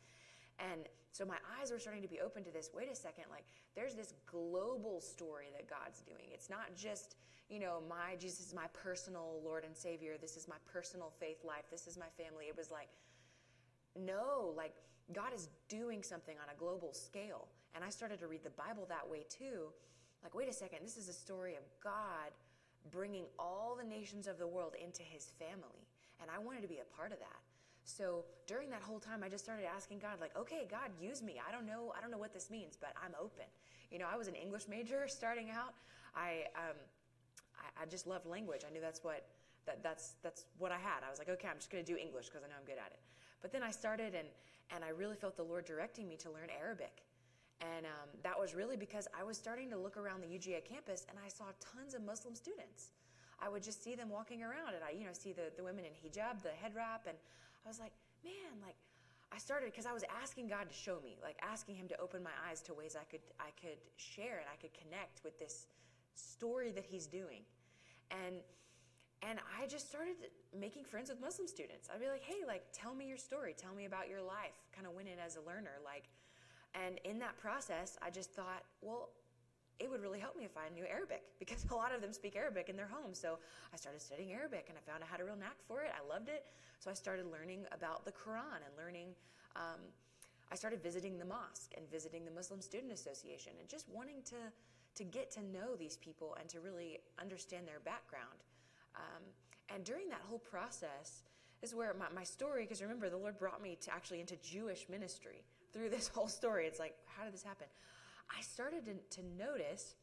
And 0.59 0.87
so 1.11 1.25
my 1.25 1.37
eyes 1.59 1.71
were 1.71 1.79
starting 1.79 2.01
to 2.01 2.07
be 2.07 2.19
open 2.19 2.43
to 2.43 2.51
this. 2.51 2.69
Wait 2.73 2.91
a 2.91 2.95
second, 2.95 3.25
like 3.29 3.45
there's 3.75 3.95
this 3.95 4.13
global 4.25 4.99
story 5.01 5.47
that 5.55 5.69
God's 5.69 6.01
doing. 6.01 6.29
It's 6.31 6.49
not 6.49 6.75
just, 6.75 7.15
you 7.49 7.59
know, 7.59 7.81
my 7.89 8.15
Jesus 8.19 8.47
is 8.47 8.53
my 8.53 8.67
personal 8.73 9.41
Lord 9.43 9.63
and 9.63 9.75
Savior. 9.75 10.15
This 10.19 10.37
is 10.37 10.47
my 10.47 10.57
personal 10.71 11.11
faith 11.19 11.43
life. 11.43 11.65
This 11.69 11.87
is 11.87 11.97
my 11.97 12.09
family. 12.17 12.45
It 12.45 12.57
was 12.57 12.71
like 12.71 12.89
no, 13.95 14.53
like 14.57 14.73
God 15.13 15.33
is 15.35 15.49
doing 15.69 16.01
something 16.01 16.35
on 16.41 16.49
a 16.53 16.57
global 16.57 16.93
scale. 16.93 17.47
And 17.75 17.83
I 17.83 17.89
started 17.89 18.19
to 18.19 18.27
read 18.27 18.43
the 18.43 18.49
Bible 18.51 18.85
that 18.89 19.07
way 19.07 19.25
too 19.29 19.69
like, 20.23 20.33
wait 20.33 20.47
a 20.47 20.53
second, 20.53 20.79
this 20.83 20.95
is 20.95 21.09
a 21.09 21.13
story 21.13 21.55
of 21.55 21.63
God 21.83 22.31
bringing 22.91 23.25
all 23.37 23.77
the 23.77 23.87
nations 23.87 24.25
of 24.27 24.37
the 24.39 24.47
world 24.47 24.73
into 24.81 25.03
his 25.03 25.25
family. 25.37 25.87
And 26.21 26.31
I 26.31 26.39
wanted 26.39 26.61
to 26.61 26.67
be 26.67 26.79
a 26.79 26.95
part 26.95 27.11
of 27.11 27.19
that. 27.19 27.41
So 27.85 28.25
during 28.47 28.69
that 28.69 28.81
whole 28.81 28.99
time, 28.99 29.23
I 29.23 29.29
just 29.29 29.43
started 29.43 29.65
asking 29.65 29.99
God, 29.99 30.19
like, 30.21 30.35
okay, 30.37 30.67
God, 30.69 30.89
use 30.99 31.21
me. 31.21 31.41
I 31.45 31.51
don't 31.51 31.65
know, 31.65 31.93
I 31.97 32.01
don't 32.01 32.11
know 32.11 32.17
what 32.17 32.33
this 32.33 32.49
means, 32.49 32.77
but 32.79 32.93
I'm 33.03 33.13
open. 33.19 33.45
You 33.91 33.99
know, 33.99 34.07
I 34.11 34.17
was 34.17 34.27
an 34.27 34.35
English 34.35 34.67
major 34.67 35.07
starting 35.07 35.49
out. 35.49 35.73
I, 36.15 36.45
um, 36.55 36.77
I, 37.59 37.83
I 37.83 37.85
just 37.85 38.07
loved 38.07 38.25
language. 38.25 38.61
I 38.67 38.73
knew 38.73 38.81
that's 38.81 39.03
what 39.03 39.25
that, 39.65 39.81
that's 39.81 40.15
that's 40.21 40.45
what 40.57 40.71
I 40.71 40.77
had. 40.77 41.03
I 41.07 41.09
was 41.09 41.19
like, 41.19 41.29
okay, 41.29 41.47
I'm 41.47 41.57
just 41.57 41.71
going 41.71 41.83
to 41.83 41.89
do 41.89 41.97
English 41.97 42.27
because 42.27 42.43
I 42.43 42.47
know 42.47 42.55
I'm 42.59 42.65
good 42.65 42.79
at 42.79 42.91
it. 42.91 42.99
But 43.41 43.51
then 43.51 43.63
I 43.63 43.71
started, 43.71 44.13
and 44.15 44.27
and 44.75 44.83
I 44.83 44.89
really 44.89 45.15
felt 45.15 45.35
the 45.35 45.43
Lord 45.43 45.65
directing 45.65 46.07
me 46.07 46.15
to 46.17 46.29
learn 46.29 46.49
Arabic. 46.59 47.03
And 47.61 47.85
um, 47.85 48.09
that 48.23 48.37
was 48.37 48.55
really 48.55 48.75
because 48.75 49.07
I 49.17 49.23
was 49.23 49.37
starting 49.37 49.69
to 49.69 49.77
look 49.77 49.95
around 49.95 50.21
the 50.21 50.27
UGA 50.27 50.65
campus 50.65 51.05
and 51.09 51.17
I 51.23 51.29
saw 51.29 51.45
tons 51.59 51.93
of 51.93 52.03
Muslim 52.03 52.35
students. 52.35 52.91
I 53.39 53.47
would 53.47 53.63
just 53.63 53.83
see 53.83 53.95
them 53.95 54.09
walking 54.09 54.43
around 54.43 54.75
and 54.75 54.83
I, 54.83 54.91
you 54.91 55.05
know, 55.05 55.13
see 55.13 55.31
the, 55.31 55.51
the 55.55 55.63
women 55.63 55.85
in 55.85 55.91
hijab, 55.91 56.41
the 56.41 56.49
head 56.49 56.73
wrap, 56.75 57.07
and 57.07 57.17
I 57.65 57.69
was 57.69 57.79
like, 57.79 57.93
man, 58.23 58.59
like, 58.61 58.75
I 59.33 59.37
started 59.37 59.71
because 59.71 59.85
I 59.85 59.93
was 59.93 60.03
asking 60.21 60.47
God 60.47 60.69
to 60.69 60.75
show 60.75 60.99
me, 61.03 61.17
like 61.23 61.37
asking 61.41 61.75
Him 61.75 61.87
to 61.87 61.99
open 61.99 62.21
my 62.21 62.35
eyes 62.47 62.61
to 62.63 62.73
ways 62.73 62.95
I 62.99 63.03
could 63.05 63.21
I 63.39 63.49
could 63.59 63.79
share 63.97 64.37
and 64.37 64.47
I 64.51 64.57
could 64.61 64.73
connect 64.77 65.23
with 65.23 65.39
this 65.39 65.67
story 66.13 66.71
that 66.71 66.85
He's 66.85 67.07
doing, 67.07 67.41
and 68.11 68.35
and 69.27 69.39
I 69.59 69.65
just 69.65 69.89
started 69.89 70.15
making 70.53 70.83
friends 70.83 71.09
with 71.09 71.19
Muslim 71.19 71.47
students. 71.47 71.89
I'd 71.91 71.99
be 71.99 72.09
like, 72.09 72.21
hey, 72.21 72.45
like 72.45 72.63
tell 72.73 72.93
me 72.93 73.07
your 73.07 73.17
story, 73.17 73.55
tell 73.57 73.73
me 73.73 73.85
about 73.85 74.07
your 74.07 74.21
life. 74.21 74.53
Kind 74.75 74.85
of 74.85 74.93
win 74.93 75.07
it 75.07 75.17
as 75.23 75.35
a 75.35 75.41
learner, 75.41 75.81
like 75.83 76.03
and 76.75 76.99
in 77.03 77.19
that 77.19 77.37
process, 77.37 77.97
I 78.01 78.09
just 78.09 78.31
thought, 78.33 78.63
well, 78.81 79.09
it 79.79 79.89
would 79.89 80.01
really 80.01 80.19
help 80.19 80.37
me 80.37 80.45
if 80.45 80.55
I 80.57 80.73
knew 80.73 80.85
Arabic 80.85 81.23
because 81.39 81.65
a 81.69 81.75
lot 81.75 81.93
of 81.93 82.01
them 82.01 82.13
speak 82.13 82.35
Arabic 82.35 82.69
in 82.69 82.75
their 82.75 82.87
home. 82.87 83.13
So 83.13 83.37
I 83.73 83.77
started 83.77 84.01
studying 84.01 84.31
Arabic 84.31 84.65
and 84.69 84.77
I 84.77 84.81
found 84.89 85.03
I 85.03 85.07
had 85.07 85.21
a 85.21 85.25
real 85.25 85.35
knack 85.35 85.57
for 85.67 85.81
it. 85.81 85.91
I 85.93 86.07
loved 86.07 86.29
it. 86.29 86.45
So 86.79 86.91
I 86.91 86.93
started 86.93 87.25
learning 87.31 87.65
about 87.71 88.05
the 88.05 88.11
Quran 88.11 88.61
and 88.63 88.73
learning. 88.77 89.15
Um, 89.55 89.79
I 90.51 90.55
started 90.55 90.83
visiting 90.83 91.17
the 91.17 91.25
mosque 91.25 91.73
and 91.77 91.89
visiting 91.89 92.25
the 92.25 92.31
Muslim 92.31 92.61
Student 92.61 92.91
Association 92.91 93.53
and 93.59 93.67
just 93.67 93.87
wanting 93.89 94.21
to, 94.25 94.35
to 94.95 95.03
get 95.03 95.31
to 95.31 95.41
know 95.41 95.75
these 95.77 95.97
people 95.97 96.35
and 96.39 96.47
to 96.49 96.59
really 96.59 96.99
understand 97.19 97.67
their 97.67 97.79
background. 97.79 98.43
Um, 98.95 99.23
and 99.73 99.83
during 99.83 100.09
that 100.09 100.21
whole 100.27 100.39
process, 100.39 101.23
this 101.61 101.71
is 101.71 101.75
where 101.75 101.95
my, 101.97 102.05
my 102.13 102.23
story, 102.23 102.63
because 102.63 102.81
remember, 102.81 103.09
the 103.09 103.17
Lord 103.17 103.37
brought 103.39 103.61
me 103.61 103.77
to 103.81 103.93
actually 103.93 104.19
into 104.19 104.35
Jewish 104.37 104.87
ministry 104.89 105.43
through 105.71 105.89
this 105.89 106.07
whole 106.13 106.27
story. 106.27 106.67
It's 106.67 106.79
like, 106.79 106.95
how 107.05 107.23
did 107.23 107.33
this 107.33 107.43
happen? 107.43 107.67
I 108.29 108.41
started 108.41 108.85
to, 108.85 109.21
to 109.21 109.27
notice. 109.37 109.95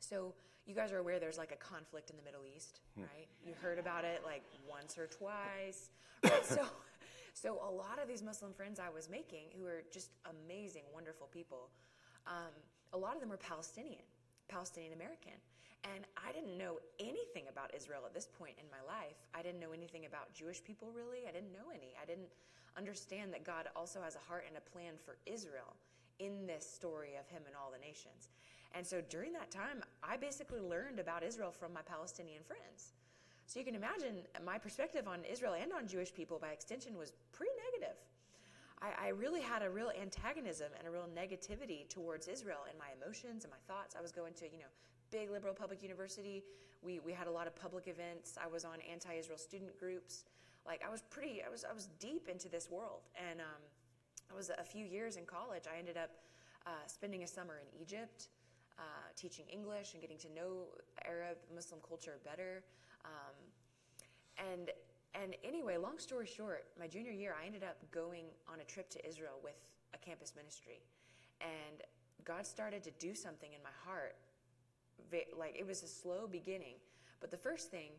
So 0.00 0.34
you 0.66 0.74
guys 0.74 0.92
are 0.92 0.98
aware 0.98 1.18
there's 1.18 1.38
like 1.38 1.52
a 1.52 1.56
conflict 1.56 2.10
in 2.10 2.16
the 2.16 2.22
Middle 2.22 2.42
East, 2.44 2.80
hmm. 2.94 3.02
right? 3.02 3.28
You 3.46 3.54
heard 3.60 3.78
about 3.78 4.04
it 4.04 4.22
like 4.24 4.42
once 4.68 4.98
or 4.98 5.06
twice, 5.06 5.90
right? 6.24 6.44
so, 6.44 6.66
so 7.34 7.60
a 7.66 7.70
lot 7.70 8.00
of 8.02 8.08
these 8.08 8.22
Muslim 8.22 8.52
friends 8.52 8.80
I 8.80 8.90
was 8.90 9.08
making, 9.08 9.46
who 9.58 9.66
are 9.66 9.82
just 9.92 10.10
amazing, 10.26 10.82
wonderful 10.92 11.28
people, 11.32 11.70
um, 12.26 12.50
a 12.92 12.98
lot 12.98 13.14
of 13.14 13.20
them 13.20 13.30
were 13.30 13.36
Palestinian, 13.36 14.02
Palestinian 14.48 14.92
American. 14.92 15.38
And 15.94 16.04
I 16.18 16.32
didn't 16.32 16.58
know 16.58 16.82
anything 16.98 17.46
about 17.48 17.70
Israel 17.72 18.02
at 18.04 18.12
this 18.12 18.26
point 18.26 18.58
in 18.58 18.66
my 18.74 18.82
life. 18.82 19.22
I 19.34 19.42
didn't 19.42 19.60
know 19.60 19.70
anything 19.70 20.06
about 20.06 20.34
Jewish 20.34 20.62
people 20.64 20.90
really. 20.90 21.28
I 21.28 21.32
didn't 21.32 21.52
know 21.52 21.70
any. 21.70 21.94
I 22.02 22.06
didn't 22.06 22.26
understand 22.76 23.32
that 23.32 23.44
God 23.44 23.68
also 23.76 24.02
has 24.02 24.16
a 24.16 24.24
heart 24.26 24.44
and 24.48 24.56
a 24.56 24.64
plan 24.74 24.94
for 25.04 25.16
Israel 25.26 25.76
in 26.18 26.46
this 26.46 26.68
story 26.68 27.14
of 27.18 27.28
him 27.28 27.42
and 27.46 27.54
all 27.56 27.70
the 27.70 27.78
nations. 27.78 28.30
And 28.74 28.86
so 28.86 29.00
during 29.08 29.32
that 29.32 29.50
time, 29.50 29.82
I 30.02 30.16
basically 30.16 30.60
learned 30.60 30.98
about 30.98 31.22
Israel 31.22 31.50
from 31.50 31.72
my 31.72 31.82
Palestinian 31.82 32.42
friends. 32.42 32.92
So 33.46 33.60
you 33.60 33.64
can 33.64 33.74
imagine 33.74 34.22
my 34.44 34.58
perspective 34.58 35.06
on 35.06 35.24
Israel 35.24 35.54
and 35.54 35.72
on 35.72 35.86
Jewish 35.86 36.12
people 36.12 36.38
by 36.38 36.48
extension 36.48 36.96
was 36.96 37.12
pretty 37.32 37.52
negative. 37.70 37.96
I, 38.82 39.06
I, 39.06 39.08
really 39.08 39.40
had 39.40 39.62
a 39.62 39.70
real 39.70 39.90
antagonism 39.98 40.68
and 40.78 40.86
a 40.86 40.90
real 40.90 41.08
negativity 41.16 41.88
towards 41.88 42.28
Israel 42.28 42.66
in 42.70 42.76
my 42.78 42.88
emotions 43.00 43.44
and 43.44 43.50
my 43.50 43.72
thoughts. 43.72 43.94
I 43.98 44.02
was 44.02 44.12
going 44.12 44.34
to, 44.34 44.44
you 44.44 44.58
know, 44.58 44.72
big 45.10 45.30
liberal 45.30 45.54
public 45.54 45.82
university. 45.82 46.44
We, 46.82 47.00
we 47.00 47.12
had 47.12 47.26
a 47.26 47.30
lot 47.30 47.46
of 47.46 47.56
public 47.56 47.88
events. 47.88 48.36
I 48.42 48.46
was 48.46 48.64
on 48.64 48.78
anti-Israel 48.92 49.38
student 49.38 49.78
groups. 49.78 50.24
Like 50.66 50.82
I 50.86 50.90
was 50.90 51.02
pretty, 51.08 51.42
I 51.46 51.48
was, 51.48 51.64
I 51.64 51.72
was 51.72 51.88
deep 51.98 52.28
into 52.28 52.48
this 52.50 52.70
world. 52.70 53.02
And 53.30 53.40
um, 53.40 53.62
I 54.30 54.34
was 54.34 54.50
a 54.50 54.64
few 54.64 54.84
years 54.84 55.16
in 55.16 55.24
college. 55.24 55.64
I 55.72 55.78
ended 55.78 55.96
up 55.96 56.10
uh, 56.66 56.70
spending 56.86 57.22
a 57.22 57.26
summer 57.26 57.60
in 57.60 57.80
Egypt, 57.80 58.28
uh, 58.78 58.82
teaching 59.16 59.46
English 59.52 59.92
and 59.92 60.00
getting 60.00 60.18
to 60.18 60.28
know 60.34 60.66
Arab 61.04 61.38
Muslim 61.54 61.80
culture 61.86 62.18
better. 62.24 62.62
Um, 63.04 63.36
and 64.52 64.70
and 65.14 65.34
anyway, 65.42 65.78
long 65.78 65.98
story 65.98 66.26
short, 66.26 66.66
my 66.78 66.86
junior 66.86 67.12
year, 67.12 67.34
I 67.40 67.46
ended 67.46 67.62
up 67.62 67.78
going 67.90 68.26
on 68.52 68.60
a 68.60 68.64
trip 68.64 68.90
to 68.90 69.08
Israel 69.08 69.40
with 69.42 69.56
a 69.94 69.98
campus 69.98 70.34
ministry, 70.36 70.82
and 71.40 71.82
God 72.24 72.46
started 72.46 72.82
to 72.84 72.90
do 72.98 73.14
something 73.14 73.52
in 73.54 73.62
my 73.62 73.70
heart 73.86 74.16
like 75.38 75.56
it 75.58 75.66
was 75.66 75.82
a 75.82 75.88
slow 75.88 76.26
beginning. 76.30 76.74
But 77.20 77.30
the 77.30 77.36
first 77.36 77.70
thing 77.70 77.90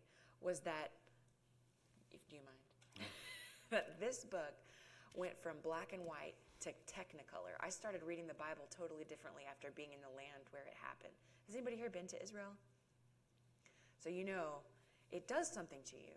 was 0.41 0.59
that, 0.61 0.91
if 2.11 2.27
do 2.29 2.35
you 2.35 2.41
mind, 2.45 3.07
that 3.71 3.99
this 3.99 4.23
book 4.23 4.53
went 5.17 5.37
from 5.41 5.57
black 5.63 5.93
and 5.93 6.05
white 6.05 6.35
to 6.61 6.69
technicolor. 6.85 7.57
I 7.59 7.69
started 7.69 8.01
reading 8.03 8.27
the 8.27 8.37
Bible 8.37 8.65
totally 8.69 9.03
differently 9.03 9.43
after 9.49 9.69
being 9.75 9.93
in 9.93 10.01
the 10.01 10.13
land 10.15 10.45
where 10.51 10.63
it 10.63 10.77
happened. 10.77 11.13
Has 11.47 11.55
anybody 11.55 11.75
here 11.75 11.89
been 11.89 12.07
to 12.07 12.21
Israel? 12.21 12.53
So 13.99 14.09
you 14.09 14.23
know, 14.23 14.61
it 15.11 15.27
does 15.27 15.49
something 15.49 15.79
to 15.85 15.95
you. 15.97 16.13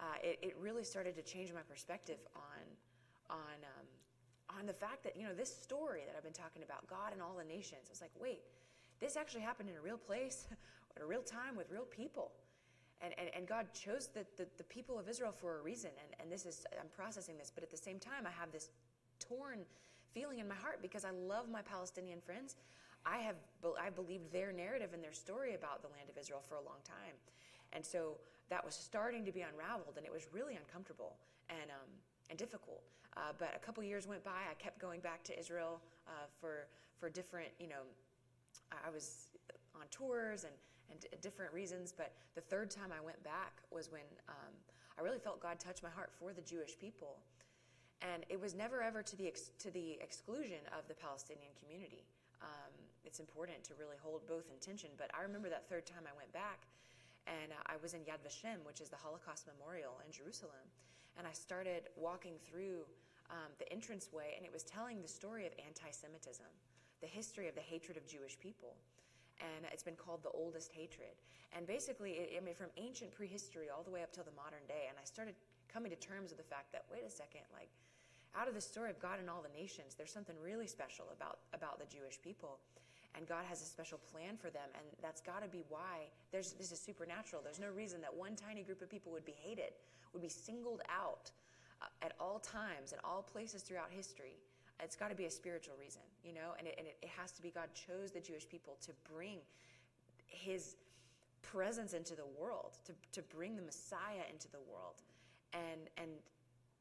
Uh, 0.00 0.18
it, 0.22 0.38
it, 0.42 0.56
really 0.58 0.82
started 0.82 1.14
to 1.14 1.22
change 1.22 1.52
my 1.52 1.60
perspective 1.60 2.18
on 2.34 2.64
on 3.30 3.56
um, 3.62 4.58
on 4.58 4.66
the 4.66 4.72
fact 4.72 5.04
that 5.04 5.16
you 5.16 5.24
know 5.24 5.34
this 5.34 5.54
story 5.54 6.02
that 6.06 6.16
I've 6.16 6.24
been 6.24 6.32
talking 6.32 6.62
about, 6.62 6.86
God 6.88 7.12
and 7.12 7.22
all 7.22 7.36
the 7.38 7.44
nations. 7.44 7.86
I 7.86 7.90
was 7.90 8.00
like, 8.00 8.10
wait, 8.18 8.40
this 9.00 9.16
actually 9.16 9.42
happened 9.42 9.68
in 9.68 9.76
a 9.76 9.80
real 9.80 9.96
place, 9.96 10.46
at 10.96 11.02
a 11.02 11.06
real 11.06 11.22
time 11.22 11.56
with 11.56 11.70
real 11.70 11.84
people. 11.84 12.32
And, 13.02 13.12
and, 13.18 13.28
and 13.34 13.48
God 13.48 13.66
chose 13.74 14.08
the, 14.14 14.24
the, 14.36 14.46
the, 14.58 14.64
people 14.64 14.96
of 14.96 15.08
Israel 15.08 15.32
for 15.32 15.58
a 15.58 15.62
reason. 15.62 15.90
And, 15.98 16.20
and 16.20 16.30
this 16.30 16.46
is, 16.46 16.64
I'm 16.80 16.86
processing 16.94 17.36
this, 17.36 17.50
but 17.52 17.64
at 17.64 17.70
the 17.70 17.76
same 17.76 17.98
time, 17.98 18.26
I 18.26 18.30
have 18.30 18.52
this 18.52 18.70
torn 19.18 19.58
feeling 20.14 20.38
in 20.38 20.46
my 20.46 20.54
heart 20.54 20.78
because 20.80 21.04
I 21.04 21.10
love 21.10 21.48
my 21.50 21.62
Palestinian 21.62 22.20
friends. 22.20 22.56
I 23.04 23.18
have 23.18 23.36
I 23.80 23.90
believed 23.90 24.32
their 24.32 24.52
narrative 24.52 24.90
and 24.94 25.02
their 25.02 25.12
story 25.12 25.54
about 25.54 25.82
the 25.82 25.88
land 25.88 26.08
of 26.08 26.16
Israel 26.16 26.42
for 26.48 26.54
a 26.54 26.62
long 26.62 26.78
time. 26.84 27.16
And 27.72 27.84
so 27.84 28.18
that 28.50 28.64
was 28.64 28.74
starting 28.74 29.24
to 29.24 29.32
be 29.32 29.40
unraveled, 29.40 29.94
and 29.96 30.06
it 30.06 30.12
was 30.12 30.26
really 30.32 30.54
uncomfortable 30.54 31.16
and, 31.48 31.70
um, 31.70 31.88
and 32.30 32.38
difficult. 32.38 32.82
Uh, 33.16 33.32
but 33.38 33.52
a 33.56 33.58
couple 33.58 33.82
years 33.82 34.06
went 34.06 34.22
by. 34.22 34.46
I 34.50 34.54
kept 34.54 34.78
going 34.78 35.00
back 35.00 35.24
to 35.24 35.38
Israel 35.38 35.80
uh, 36.06 36.26
for, 36.40 36.66
for 36.98 37.10
different, 37.10 37.48
you 37.58 37.68
know, 37.68 37.82
I 38.70 38.90
was 38.90 39.28
on 39.74 39.86
tours 39.90 40.44
and, 40.44 40.52
and 40.92 41.20
different 41.20 41.52
reasons, 41.52 41.92
but 41.96 42.12
the 42.34 42.40
third 42.40 42.70
time 42.70 42.92
I 42.92 43.00
went 43.00 43.22
back 43.24 43.64
was 43.72 43.90
when 43.90 44.04
um, 44.28 44.52
I 44.98 45.02
really 45.02 45.18
felt 45.18 45.40
God 45.40 45.58
touch 45.58 45.82
my 45.82 45.88
heart 45.88 46.12
for 46.12 46.32
the 46.32 46.42
Jewish 46.42 46.78
people. 46.78 47.16
And 48.02 48.26
it 48.28 48.38
was 48.40 48.54
never 48.54 48.82
ever 48.82 49.02
to 49.02 49.16
the, 49.16 49.26
ex- 49.26 49.56
to 49.60 49.70
the 49.70 49.98
exclusion 50.02 50.60
of 50.76 50.86
the 50.88 50.94
Palestinian 50.94 51.50
community. 51.56 52.04
Um, 52.42 52.74
it's 53.04 53.20
important 53.20 53.62
to 53.64 53.74
really 53.78 53.96
hold 54.02 54.26
both 54.26 54.50
intention. 54.52 54.90
But 54.98 55.10
I 55.16 55.22
remember 55.22 55.48
that 55.48 55.68
third 55.68 55.86
time 55.86 56.04
I 56.04 56.14
went 56.16 56.32
back, 56.32 56.66
and 57.26 57.54
uh, 57.54 57.72
I 57.72 57.80
was 57.80 57.94
in 57.94 58.00
Yad 58.02 58.20
Vashem, 58.26 58.60
which 58.66 58.80
is 58.80 58.90
the 58.90 58.98
Holocaust 58.98 59.46
Memorial 59.46 60.02
in 60.04 60.12
Jerusalem. 60.12 60.66
And 61.16 61.26
I 61.26 61.32
started 61.32 61.88
walking 61.96 62.34
through 62.42 62.84
um, 63.30 63.54
the 63.58 63.70
entranceway, 63.72 64.34
and 64.36 64.44
it 64.44 64.52
was 64.52 64.62
telling 64.62 65.00
the 65.00 65.08
story 65.08 65.46
of 65.46 65.52
anti 65.62 65.90
Semitism 65.90 66.50
the 67.02 67.08
history 67.08 67.48
of 67.48 67.54
the 67.54 67.60
hatred 67.60 67.98
of 67.98 68.06
Jewish 68.06 68.38
people. 68.38 68.78
And 69.42 69.66
it's 69.74 69.82
been 69.82 69.98
called 69.98 70.22
the 70.22 70.30
oldest 70.30 70.70
hatred. 70.70 71.18
And 71.50 71.66
basically, 71.66 72.12
it, 72.22 72.38
I 72.38 72.40
mean, 72.40 72.54
from 72.54 72.70
ancient 72.78 73.10
prehistory 73.10 73.66
all 73.74 73.82
the 73.82 73.90
way 73.90 74.02
up 74.02 74.14
till 74.14 74.22
the 74.22 74.36
modern 74.38 74.62
day. 74.70 74.86
And 74.86 74.94
I 74.94 75.04
started 75.04 75.34
coming 75.66 75.90
to 75.90 75.98
terms 75.98 76.30
with 76.30 76.38
the 76.38 76.46
fact 76.46 76.70
that, 76.72 76.86
wait 76.86 77.02
a 77.02 77.10
second, 77.10 77.42
like, 77.52 77.68
out 78.38 78.48
of 78.48 78.54
the 78.54 78.62
story 78.62 78.88
of 78.88 79.02
God 79.02 79.18
and 79.18 79.28
all 79.28 79.42
the 79.42 79.52
nations, 79.52 79.98
there's 79.98 80.12
something 80.12 80.36
really 80.40 80.66
special 80.66 81.04
about, 81.12 81.42
about 81.52 81.82
the 81.82 81.88
Jewish 81.90 82.22
people. 82.22 82.62
And 83.18 83.28
God 83.28 83.44
has 83.44 83.60
a 83.60 83.66
special 83.66 83.98
plan 83.98 84.38
for 84.38 84.48
them. 84.48 84.70
And 84.72 84.86
that's 85.02 85.20
got 85.20 85.42
to 85.42 85.48
be 85.48 85.64
why 85.68 86.08
there's, 86.30 86.52
this 86.52 86.72
is 86.72 86.80
supernatural. 86.80 87.42
There's 87.42 87.60
no 87.60 87.68
reason 87.68 88.00
that 88.00 88.14
one 88.14 88.36
tiny 88.36 88.62
group 88.62 88.80
of 88.80 88.88
people 88.88 89.12
would 89.12 89.26
be 89.26 89.36
hated, 89.36 89.76
would 90.14 90.22
be 90.22 90.30
singled 90.30 90.80
out 90.88 91.30
uh, 91.82 91.90
at 92.00 92.12
all 92.18 92.38
times, 92.38 92.92
in 92.92 92.98
all 93.04 93.20
places 93.20 93.60
throughout 93.60 93.90
history 93.90 94.38
it's 94.82 94.96
got 94.96 95.10
to 95.10 95.14
be 95.14 95.26
a 95.26 95.30
spiritual 95.30 95.74
reason, 95.78 96.02
you 96.24 96.32
know, 96.32 96.54
and, 96.58 96.66
it, 96.66 96.74
and 96.78 96.86
it, 96.86 96.96
it 97.02 97.10
has 97.18 97.32
to 97.32 97.42
be 97.42 97.50
God 97.50 97.68
chose 97.74 98.10
the 98.10 98.20
Jewish 98.20 98.48
people 98.48 98.76
to 98.82 98.92
bring 99.12 99.38
his 100.26 100.76
presence 101.42 101.92
into 101.92 102.14
the 102.14 102.26
world, 102.38 102.78
to, 102.84 102.92
to 103.12 103.22
bring 103.34 103.56
the 103.56 103.62
Messiah 103.62 104.24
into 104.30 104.48
the 104.48 104.60
world. 104.70 105.02
And, 105.52 105.90
and, 105.96 106.10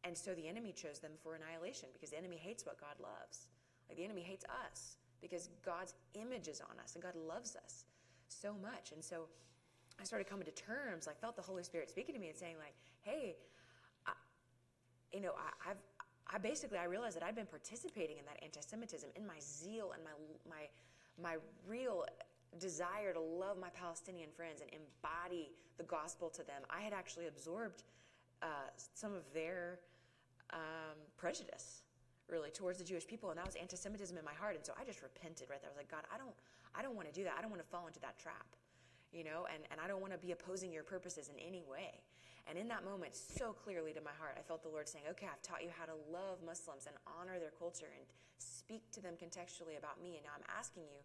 and 0.04 0.18
so 0.18 0.34
the 0.34 0.48
enemy 0.48 0.72
chose 0.72 1.00
them 1.00 1.12
for 1.22 1.36
annihilation 1.36 1.90
because 1.94 2.12
the 2.12 2.18
enemy 2.18 2.38
hates 2.38 2.66
what 2.66 2.80
God 2.80 2.96
loves. 3.02 3.48
Like 3.90 3.98
the 3.98 4.06
enemy 4.06 4.22
hates 4.22 4.46
us 4.66 4.98
because 5.22 5.50
God's 5.64 5.94
image 6.16 6.48
is 6.48 6.62
on 6.62 6.80
us 6.82 6.96
and 6.96 7.04
God 7.04 7.16
loves 7.16 7.56
us 7.56 7.86
so 8.28 8.56
much. 8.62 8.94
And 8.94 9.04
so 9.04 9.28
I 10.00 10.04
started 10.04 10.28
coming 10.28 10.46
to 10.46 10.52
terms, 10.52 11.06
like 11.06 11.20
felt 11.20 11.36
the 11.36 11.42
Holy 11.42 11.64
Spirit 11.64 11.90
speaking 11.90 12.16
to 12.16 12.22
me 12.22 12.30
and 12.30 12.38
saying 12.38 12.56
like, 12.58 12.74
hey, 13.02 13.36
I, 14.08 14.14
you 15.12 15.22
know, 15.22 15.34
I, 15.38 15.70
have 15.70 15.78
I 16.34 16.38
basically 16.38 16.78
I 16.78 16.86
realized 16.86 17.16
that 17.18 17.24
I'd 17.24 17.36
been 17.36 17.46
participating 17.46 18.18
in 18.18 18.26
that 18.26 18.40
anti-Semitism 18.42 19.10
in 19.16 19.28
my 19.28 19.40
zeal 19.40 19.92
and 19.94 20.04
my 20.04 20.12
my 20.50 20.64
my 21.22 21.38
real 21.68 22.06
desire 22.60 23.14
to 23.14 23.20
love 23.20 23.58
my 23.60 23.70
Palestinian 23.70 24.30
friends 24.36 24.62
and 24.62 24.70
embody 24.72 25.52
the 25.78 25.84
gospel 25.84 26.30
to 26.30 26.44
them. 26.44 26.62
I 26.70 26.82
had 26.82 26.94
actually 26.94 27.28
absorbed 27.28 27.84
uh, 28.42 28.70
some 28.94 29.14
of 29.14 29.24
their 29.34 29.80
um, 30.52 30.98
prejudice 31.18 31.84
really 32.30 32.50
towards 32.50 32.78
the 32.78 32.84
Jewish 32.84 33.06
people, 33.06 33.30
and 33.30 33.38
that 33.38 33.46
was 33.46 33.56
anti-Semitism 33.56 34.18
in 34.18 34.24
my 34.24 34.34
heart. 34.34 34.56
And 34.56 34.66
so 34.66 34.74
I 34.80 34.86
just 34.86 35.02
repented 35.02 35.50
right 35.50 35.62
there. 35.62 35.70
I 35.70 35.74
was 35.74 35.78
like, 35.78 35.92
God, 35.92 36.04
I 36.14 36.18
don't 36.18 36.36
I 36.74 36.82
don't 36.82 36.96
want 36.96 37.08
to 37.12 37.14
do 37.14 37.26
that. 37.26 37.36
I 37.38 37.42
don't 37.42 37.52
want 37.52 37.62
to 37.62 37.68
fall 37.68 37.88
into 37.88 38.00
that 38.00 38.18
trap, 38.18 38.48
you 39.12 39.24
know, 39.26 39.48
and 39.54 39.64
and 39.72 39.82
I 39.84 39.88
don't 39.88 40.00
want 40.00 40.14
to 40.14 40.20
be 40.20 40.32
opposing 40.32 40.72
your 40.72 40.84
purposes 40.84 41.30
in 41.30 41.38
any 41.40 41.64
way. 41.70 42.00
And 42.48 42.58
in 42.58 42.68
that 42.70 42.84
moment, 42.84 43.16
so 43.16 43.54
clearly 43.54 43.94
to 43.94 44.02
my 44.02 44.16
heart, 44.20 44.36
I 44.38 44.42
felt 44.42 44.64
the 44.64 44.70
Lord 44.70 44.88
saying, 44.88 45.06
Okay, 45.12 45.28
I've 45.32 45.42
taught 45.42 45.64
you 45.64 45.70
how 45.72 45.86
to 45.86 45.98
love 46.12 46.40
Muslims 46.46 46.88
and 46.88 46.96
honor 47.06 47.40
their 47.40 47.54
culture 47.58 47.90
and 47.96 48.06
speak 48.38 48.90
to 48.92 49.02
them 49.02 49.14
contextually 49.14 49.78
about 49.78 50.02
me. 50.02 50.18
And 50.18 50.26
now 50.26 50.36
I'm 50.36 50.48
asking 50.58 50.84
you, 50.84 51.02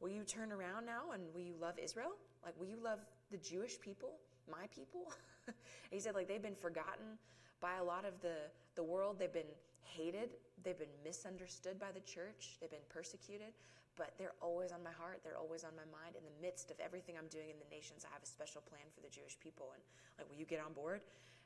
will 0.00 0.10
you 0.10 0.24
turn 0.24 0.52
around 0.52 0.86
now 0.86 1.12
and 1.12 1.22
will 1.32 1.42
you 1.42 1.54
love 1.60 1.78
Israel? 1.78 2.12
Like, 2.44 2.58
will 2.58 2.66
you 2.66 2.78
love 2.82 2.98
the 3.30 3.38
Jewish 3.38 3.80
people, 3.80 4.18
my 4.50 4.66
people? 4.74 5.12
he 5.90 6.00
said, 6.00 6.14
like, 6.14 6.28
they've 6.28 6.42
been 6.42 6.56
forgotten 6.56 7.18
by 7.60 7.76
a 7.76 7.84
lot 7.84 8.04
of 8.04 8.20
the, 8.20 8.50
the 8.74 8.82
world. 8.82 9.18
They've 9.18 9.32
been 9.32 9.54
hated. 9.82 10.30
They've 10.62 10.78
been 10.78 10.96
misunderstood 11.04 11.78
by 11.78 11.92
the 11.92 12.00
church. 12.00 12.58
They've 12.60 12.70
been 12.70 12.88
persecuted 12.88 13.54
but 13.96 14.14
they're 14.18 14.36
always 14.40 14.72
on 14.72 14.82
my 14.82 14.92
heart. 14.92 15.20
They're 15.22 15.38
always 15.38 15.64
on 15.64 15.74
my 15.76 15.86
mind. 15.90 16.18
In 16.18 16.24
the 16.26 16.36
midst 16.42 16.70
of 16.70 16.78
everything 16.80 17.14
I'm 17.18 17.30
doing 17.30 17.50
in 17.50 17.58
the 17.58 17.70
nations, 17.70 18.04
I 18.04 18.12
have 18.12 18.22
a 18.22 18.30
special 18.30 18.60
plan 18.62 18.86
for 18.94 19.00
the 19.00 19.10
Jewish 19.10 19.38
people. 19.38 19.70
And 19.74 19.82
like, 20.18 20.26
will 20.28 20.38
you 20.38 20.46
get 20.46 20.58
on 20.58 20.72
board? 20.72 21.02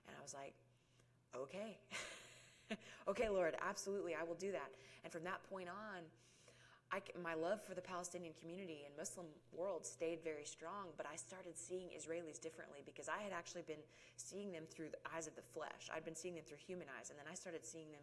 And 0.08 0.16
I 0.16 0.20
was 0.22 0.32
like, 0.32 0.56
okay. 1.36 1.78
okay, 3.10 3.28
Lord, 3.28 3.56
absolutely, 3.60 4.14
I 4.14 4.24
will 4.24 4.38
do 4.38 4.52
that. 4.52 4.72
And 5.04 5.12
from 5.12 5.24
that 5.24 5.44
point 5.48 5.68
on, 5.68 6.04
I, 6.88 7.04
my 7.20 7.36
love 7.36 7.60
for 7.60 7.76
the 7.76 7.84
Palestinian 7.84 8.32
community 8.40 8.88
and 8.88 8.96
Muslim 8.96 9.26
world 9.52 9.84
stayed 9.84 10.24
very 10.24 10.44
strong, 10.44 10.88
but 10.96 11.04
I 11.04 11.16
started 11.16 11.52
seeing 11.52 11.92
Israelis 11.92 12.40
differently 12.40 12.80
because 12.86 13.12
I 13.12 13.20
had 13.20 13.32
actually 13.32 13.68
been 13.68 13.84
seeing 14.16 14.52
them 14.52 14.64
through 14.72 14.88
the 14.88 15.02
eyes 15.12 15.26
of 15.28 15.36
the 15.36 15.44
flesh. 15.52 15.92
I'd 15.92 16.04
been 16.04 16.16
seeing 16.16 16.34
them 16.34 16.44
through 16.48 16.64
human 16.64 16.88
eyes, 16.96 17.10
and 17.10 17.18
then 17.18 17.28
I 17.30 17.36
started 17.36 17.66
seeing 17.66 17.92
them 17.92 18.00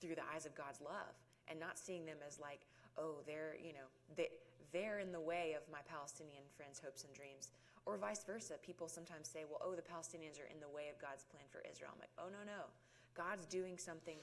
through 0.00 0.18
the 0.18 0.26
eyes 0.34 0.44
of 0.44 0.58
God's 0.58 0.82
love 0.82 1.14
and 1.46 1.60
not 1.60 1.78
seeing 1.78 2.04
them 2.04 2.18
as 2.26 2.40
like 2.40 2.66
oh, 2.98 3.22
they're, 3.26 3.56
you 3.62 3.72
know, 3.72 3.88
they, 4.16 4.28
they're 4.72 4.98
in 4.98 5.12
the 5.12 5.20
way 5.20 5.54
of 5.56 5.62
my 5.70 5.80
Palestinian 5.88 6.44
friends' 6.56 6.80
hopes 6.82 7.04
and 7.04 7.12
dreams. 7.14 7.50
Or 7.86 7.96
vice 7.96 8.24
versa. 8.24 8.54
People 8.66 8.88
sometimes 8.88 9.28
say, 9.28 9.46
well, 9.46 9.62
oh, 9.62 9.78
the 9.78 9.86
Palestinians 9.86 10.42
are 10.42 10.50
in 10.50 10.58
the 10.58 10.68
way 10.68 10.90
of 10.90 10.98
God's 10.98 11.22
plan 11.22 11.46
for 11.48 11.62
Israel. 11.70 11.94
I'm 11.94 12.02
like, 12.02 12.10
oh, 12.18 12.26
no, 12.26 12.42
no. 12.42 12.66
God's 13.14 13.46
doing 13.46 13.78
something 13.78 14.18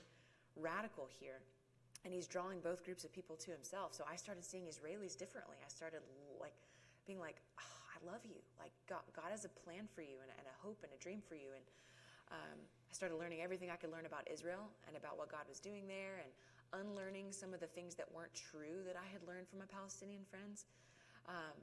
radical 0.60 1.08
here. 1.08 1.40
And 2.04 2.14
he's 2.14 2.28
drawing 2.28 2.60
both 2.60 2.84
groups 2.84 3.08
of 3.08 3.16
people 3.16 3.40
to 3.40 3.52
himself. 3.52 3.96
So 3.96 4.04
I 4.04 4.20
started 4.20 4.44
seeing 4.44 4.68
Israelis 4.68 5.16
differently. 5.16 5.56
I 5.64 5.70
started 5.72 6.04
like 6.40 6.54
being 7.08 7.20
like, 7.20 7.40
oh, 7.56 7.80
I 7.96 7.98
love 8.04 8.20
you. 8.28 8.36
Like 8.60 8.76
God, 8.92 9.08
God 9.16 9.32
has 9.32 9.48
a 9.48 9.54
plan 9.64 9.88
for 9.88 10.04
you 10.04 10.20
and, 10.20 10.32
and, 10.36 10.44
a 10.44 10.56
hope 10.60 10.84
and 10.84 10.92
a 10.92 11.00
dream 11.00 11.24
for 11.24 11.36
you. 11.40 11.56
And 11.56 11.64
um, 12.36 12.60
I 12.60 12.92
started 12.92 13.16
learning 13.16 13.40
everything 13.40 13.72
I 13.72 13.80
could 13.80 13.92
learn 13.96 14.06
about 14.06 14.28
Israel 14.28 14.68
and 14.88 15.00
about 15.00 15.16
what 15.16 15.32
God 15.32 15.48
was 15.48 15.64
doing 15.64 15.88
there 15.88 16.20
and 16.20 16.32
unlearning 16.74 17.32
some 17.32 17.54
of 17.54 17.60
the 17.60 17.70
things 17.70 17.96
that 17.96 18.10
weren't 18.10 18.34
true 18.34 18.82
that 18.86 18.98
I 18.98 19.06
had 19.06 19.22
learned 19.24 19.48
from 19.48 19.60
my 19.60 19.70
Palestinian 19.70 20.26
friends. 20.26 20.66
Um, 21.30 21.58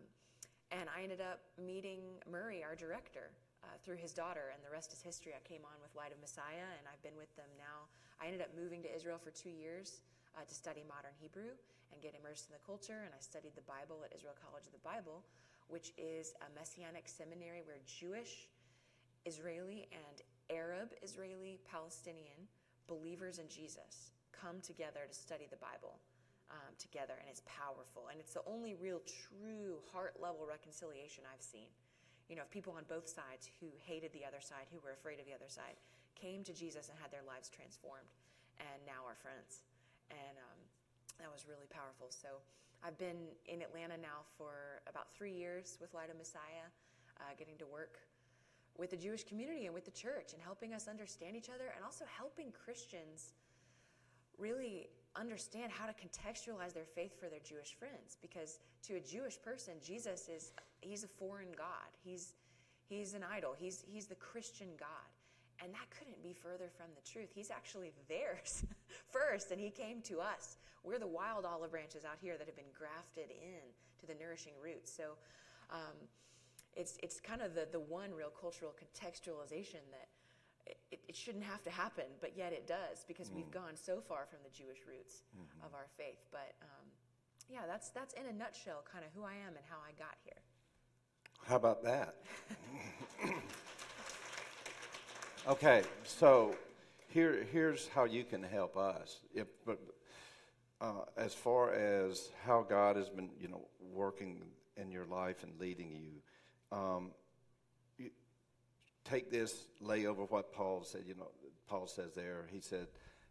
and 0.71 0.87
I 0.87 1.03
ended 1.03 1.21
up 1.21 1.43
meeting 1.59 2.23
Murray, 2.31 2.63
our 2.63 2.79
director, 2.79 3.35
uh, 3.67 3.77
through 3.85 3.99
his 3.99 4.15
daughter, 4.15 4.55
and 4.55 4.63
the 4.63 4.71
rest 4.71 4.95
is 4.95 5.03
history. 5.03 5.35
I 5.35 5.43
came 5.43 5.67
on 5.67 5.77
with 5.83 5.93
Light 5.99 6.15
of 6.15 6.21
Messiah, 6.23 6.71
and 6.79 6.87
I've 6.87 7.03
been 7.03 7.19
with 7.19 7.35
them 7.35 7.51
now. 7.59 7.91
I 8.23 8.31
ended 8.31 8.41
up 8.41 8.55
moving 8.55 8.81
to 8.87 8.91
Israel 8.91 9.19
for 9.19 9.35
two 9.35 9.53
years 9.53 10.01
uh, 10.39 10.47
to 10.47 10.55
study 10.55 10.87
modern 10.87 11.13
Hebrew 11.19 11.53
and 11.93 11.99
get 12.01 12.15
immersed 12.15 12.47
in 12.49 12.55
the 12.55 12.63
culture, 12.63 13.03
and 13.03 13.13
I 13.13 13.21
studied 13.21 13.59
the 13.59 13.67
Bible 13.67 14.01
at 14.07 14.15
Israel 14.15 14.39
College 14.39 14.71
of 14.71 14.73
the 14.73 14.87
Bible, 14.87 15.27
which 15.67 15.91
is 15.99 16.33
a 16.41 16.49
messianic 16.55 17.11
seminary 17.11 17.67
where 17.67 17.83
Jewish, 17.85 18.47
Israeli, 19.27 19.91
and 19.91 20.23
Arab, 20.49 20.95
Israeli, 21.03 21.59
Palestinian 21.67 22.47
believers 22.87 23.39
in 23.39 23.51
Jesus 23.51 24.15
come 24.33 24.61
together 24.61 25.07
to 25.07 25.15
study 25.15 25.47
the 25.51 25.61
Bible 25.61 25.99
um, 26.51 26.75
together, 26.79 27.15
and 27.19 27.29
it's 27.31 27.43
powerful. 27.47 28.11
And 28.11 28.19
it's 28.19 28.35
the 28.35 28.45
only 28.47 28.75
real, 28.75 29.01
true, 29.07 29.79
heart 29.93 30.19
level 30.19 30.47
reconciliation 30.47 31.25
I've 31.27 31.43
seen. 31.43 31.71
You 32.29 32.39
know, 32.39 32.47
if 32.47 32.51
people 32.51 32.75
on 32.79 32.87
both 32.87 33.11
sides 33.11 33.51
who 33.59 33.71
hated 33.83 34.13
the 34.15 34.23
other 34.23 34.43
side, 34.43 34.71
who 34.71 34.79
were 34.83 34.95
afraid 34.95 35.19
of 35.19 35.27
the 35.27 35.35
other 35.35 35.51
side, 35.51 35.79
came 36.15 36.45
to 36.45 36.55
Jesus 36.55 36.91
and 36.91 36.99
had 36.99 37.11
their 37.11 37.27
lives 37.27 37.51
transformed, 37.51 38.11
and 38.59 38.79
now 38.87 39.03
are 39.07 39.19
friends. 39.19 39.67
And 40.11 40.37
um, 40.39 40.59
that 41.19 41.31
was 41.31 41.47
really 41.47 41.67
powerful. 41.71 42.11
So 42.11 42.43
I've 42.83 42.99
been 42.99 43.31
in 43.47 43.63
Atlanta 43.63 43.99
now 43.99 44.27
for 44.39 44.83
about 44.89 45.13
three 45.15 45.33
years 45.33 45.79
with 45.81 45.93
Light 45.95 46.11
of 46.11 46.17
Messiah, 46.17 46.67
uh, 47.19 47.35
getting 47.39 47.59
to 47.59 47.67
work 47.67 48.01
with 48.79 48.91
the 48.91 48.97
Jewish 48.97 49.25
community 49.25 49.67
and 49.67 49.75
with 49.75 49.85
the 49.85 49.93
church 49.93 50.33
and 50.33 50.41
helping 50.41 50.73
us 50.73 50.89
understand 50.89 51.37
each 51.37 51.51
other 51.51 51.73
and 51.77 51.85
also 51.85 52.05
helping 52.09 52.53
Christians 52.53 53.35
really 54.41 54.89
understand 55.17 55.73
how 55.73 55.87
to 55.87 55.93
contextualize 55.93 56.73
their 56.73 56.85
faith 56.85 57.19
for 57.19 57.29
their 57.29 57.41
Jewish 57.41 57.75
friends 57.79 58.17
because 58.23 58.59
to 58.85 58.95
a 58.95 59.01
Jewish 59.01 59.41
person 59.43 59.75
Jesus 59.85 60.29
is 60.29 60.53
he's 60.81 61.05
a 61.05 61.09
foreign 61.09 61.53
god. 61.57 61.91
He's 62.03 62.35
he's 62.89 63.15
an 63.15 63.25
idol. 63.25 63.55
He's 63.57 63.85
he's 63.87 64.07
the 64.07 64.15
Christian 64.17 64.69
god. 64.79 65.11
And 65.63 65.75
that 65.75 65.91
couldn't 65.91 66.23
be 66.23 66.33
further 66.33 66.71
from 66.75 66.87
the 66.95 67.03
truth. 67.09 67.29
He's 67.35 67.51
actually 67.51 67.93
theirs 68.09 68.65
first 69.13 69.51
and 69.51 69.61
he 69.61 69.71
came 69.71 70.01
to 70.03 70.21
us. 70.21 70.57
We're 70.83 70.99
the 70.99 71.07
wild 71.07 71.45
olive 71.45 71.73
branches 71.73 72.05
out 72.05 72.17
here 72.21 72.39
that 72.39 72.47
have 72.47 72.57
been 72.57 72.73
grafted 72.77 73.31
in 73.31 73.61
to 74.01 74.07
the 74.07 74.15
nourishing 74.15 74.55
roots. 74.63 74.91
So 74.91 75.19
um, 75.71 75.97
it's 76.75 76.97
it's 77.03 77.21
kind 77.21 77.43
of 77.43 77.55
the 77.55 77.67
the 77.71 77.81
one 77.81 78.13
real 78.13 78.31
cultural 78.31 78.73
contextualization 78.73 79.83
that 79.91 80.09
it, 80.67 81.01
it, 81.09 81.17
shouldn't 81.17 81.45
have 81.45 81.63
to 81.65 81.71
happen, 81.71 82.05
but 82.21 82.37
yet 82.37 82.53
it 82.53 82.67
does 82.67 83.05
because 83.07 83.29
mm. 83.31 83.37
we've 83.37 83.51
gone 83.51 83.75
so 83.75 84.01
far 84.01 84.27
from 84.27 84.39
the 84.45 84.51
Jewish 84.51 84.79
roots 84.87 85.23
mm-hmm. 85.37 85.67
of 85.67 85.75
our 85.75 85.87
faith. 85.97 86.19
But 86.31 86.55
um, 86.63 86.87
yeah, 87.49 87.61
that's 87.67 87.91
that's 87.91 88.15
in 88.15 88.27
a 88.27 88.33
nutshell 88.33 88.85
kind 88.91 89.05
of 89.05 89.11
who 89.15 89.25
I 89.25 89.33
am 89.33 89.57
and 89.57 89.65
how 89.69 89.77
I 89.87 89.93
got 89.99 90.17
here. 90.25 90.43
How 91.47 91.57
about 91.57 91.83
that? 91.85 92.17
okay, 95.49 95.83
so 96.05 96.55
here 97.09 97.47
here's 97.51 97.89
how 97.89 98.05
you 98.05 98.25
can 98.25 98.43
help 98.43 98.77
us. 98.77 99.21
If 99.35 99.49
but 99.67 99.79
uh, 100.81 101.05
as 101.17 101.35
far 101.35 101.73
as 101.73 102.31
how 102.45 102.65
God 102.69 102.97
has 102.97 103.09
been, 103.09 103.31
you 103.39 103.49
know, 103.49 103.69
working 103.93 104.43
in 104.77 104.91
your 104.91 105.05
life 105.07 105.43
and 105.43 105.53
leading 105.61 105.93
you. 105.93 106.77
Um, 106.77 107.11
take 109.11 109.31
this, 109.31 109.67
lay 109.81 110.07
over 110.07 110.25
what 110.25 110.53
Paul 110.53 110.85
said. 110.85 111.03
You 111.07 111.15
know, 111.15 111.29
Paul 111.69 111.87
says 111.87 112.15
there, 112.15 112.47
he 112.53 112.61
said, 112.61 112.87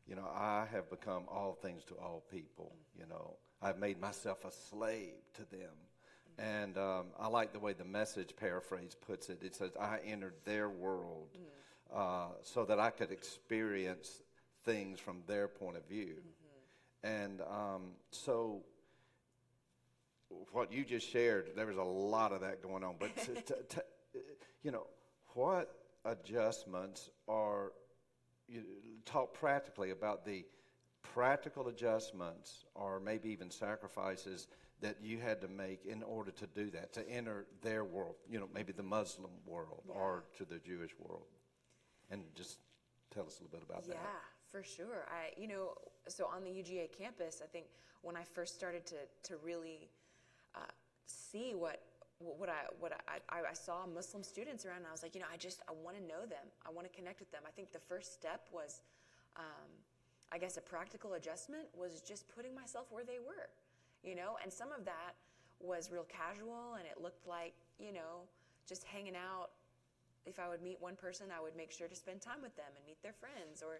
you 0.07 0.15
know, 0.15 0.27
I 0.33 0.65
have 0.71 0.89
become 0.89 1.23
all 1.29 1.57
things 1.61 1.83
to 1.85 1.93
all 1.95 2.23
people. 2.31 2.73
You 2.97 3.05
know, 3.07 3.35
I've 3.61 3.77
made 3.77 3.99
myself 3.99 4.43
a 4.45 4.51
slave 4.69 5.13
to 5.35 5.41
them. 5.55 5.71
And 6.37 6.77
um, 6.77 7.07
I 7.19 7.27
like 7.27 7.51
the 7.51 7.59
way 7.59 7.73
the 7.73 7.85
message 7.85 8.33
paraphrase 8.39 8.95
puts 8.95 9.29
it. 9.29 9.43
It 9.43 9.55
says, 9.55 9.71
I 9.79 9.99
entered 10.05 10.35
their 10.45 10.69
world 10.69 11.27
uh, 11.93 12.29
so 12.43 12.65
that 12.65 12.79
I 12.79 12.91
could 12.91 13.11
experience 13.11 14.21
things 14.63 14.99
from 14.99 15.21
their 15.27 15.47
point 15.47 15.75
of 15.75 15.85
view. 15.87 16.15
Mm-hmm. 17.03 17.07
And 17.07 17.41
um, 17.41 17.81
so, 18.11 18.61
what 20.51 20.71
you 20.71 20.85
just 20.85 21.09
shared, 21.09 21.51
there 21.55 21.65
was 21.65 21.77
a 21.77 21.83
lot 21.83 22.31
of 22.31 22.41
that 22.41 22.63
going 22.63 22.83
on. 22.83 22.95
But, 22.99 23.11
you 24.63 24.71
know, 24.71 24.87
what 25.33 25.75
adjustments 26.05 27.09
are 27.27 27.71
you 28.47 28.63
talk 29.05 29.33
practically 29.33 29.91
about 29.91 30.25
the 30.25 30.45
practical 31.01 31.67
adjustments 31.67 32.65
or 32.73 32.99
maybe 32.99 33.29
even 33.29 33.51
sacrifices 33.51 34.47
that 34.81 34.95
you 35.01 35.17
had 35.17 35.41
to 35.41 35.47
make 35.47 35.85
in 35.85 36.01
order 36.03 36.31
to 36.31 36.47
do 36.47 36.69
that 36.71 36.93
to 36.93 37.07
enter 37.09 37.45
their 37.61 37.83
world 37.83 38.15
you 38.29 38.39
know 38.39 38.47
maybe 38.53 38.71
the 38.71 38.83
muslim 38.83 39.31
world 39.45 39.83
yeah. 39.87 39.93
or 39.93 40.23
to 40.37 40.45
the 40.45 40.59
jewish 40.59 40.91
world. 40.99 41.25
And 42.11 42.23
just 42.33 42.57
tell 43.13 43.25
us 43.25 43.39
a 43.39 43.43
little 43.43 43.59
bit 43.59 43.67
about 43.69 43.83
yeah, 43.87 43.93
that. 43.93 44.01
Yeah 44.03 44.19
for 44.51 44.63
sure. 44.63 45.05
I 45.09 45.39
you 45.39 45.47
know 45.47 45.73
so 46.07 46.25
on 46.25 46.43
the 46.43 46.49
uga 46.49 46.89
campus 46.97 47.41
i 47.43 47.47
think 47.47 47.65
when 48.01 48.15
i 48.15 48.23
first 48.23 48.55
started 48.55 48.85
to 48.87 48.95
to 49.23 49.37
really 49.43 49.89
uh, 50.55 50.71
see 51.05 51.53
what 51.55 51.81
what 52.19 52.49
I 52.49 52.67
what 52.79 52.91
I, 53.07 53.19
I, 53.31 53.53
saw 53.53 53.85
Muslim 53.87 54.23
students 54.23 54.65
around, 54.65 54.77
and 54.77 54.87
I 54.87 54.91
was 54.91 55.03
like, 55.03 55.15
you 55.15 55.21
know, 55.21 55.31
I 55.31 55.37
just 55.37 55.61
I 55.69 55.71
want 55.71 55.95
to 55.95 56.03
know 56.03 56.27
them. 56.27 56.51
I 56.67 56.69
want 56.69 56.91
to 56.91 56.93
connect 56.93 57.19
with 57.19 57.31
them. 57.31 57.41
I 57.47 57.51
think 57.51 57.71
the 57.71 57.79
first 57.79 58.13
step 58.13 58.47
was, 58.51 58.81
um, 59.37 59.71
I 60.31 60.37
guess, 60.37 60.57
a 60.57 60.61
practical 60.61 61.13
adjustment 61.13 61.67
was 61.73 62.01
just 62.01 62.27
putting 62.35 62.53
myself 62.53 62.87
where 62.89 63.05
they 63.05 63.19
were, 63.19 63.47
you 64.03 64.15
know. 64.15 64.35
And 64.43 64.51
some 64.51 64.71
of 64.77 64.83
that 64.83 65.15
was 65.61 65.91
real 65.91 66.05
casual, 66.11 66.75
and 66.77 66.85
it 66.85 67.01
looked 67.01 67.25
like 67.25 67.53
you 67.79 67.93
know 67.93 68.27
just 68.67 68.83
hanging 68.83 69.15
out. 69.15 69.51
If 70.25 70.39
I 70.39 70.49
would 70.49 70.61
meet 70.61 70.81
one 70.81 70.95
person, 70.95 71.27
I 71.35 71.41
would 71.41 71.55
make 71.55 71.71
sure 71.71 71.87
to 71.87 71.95
spend 71.95 72.19
time 72.19 72.41
with 72.41 72.55
them 72.57 72.67
and 72.75 72.85
meet 72.85 73.01
their 73.01 73.15
friends, 73.15 73.63
or 73.63 73.79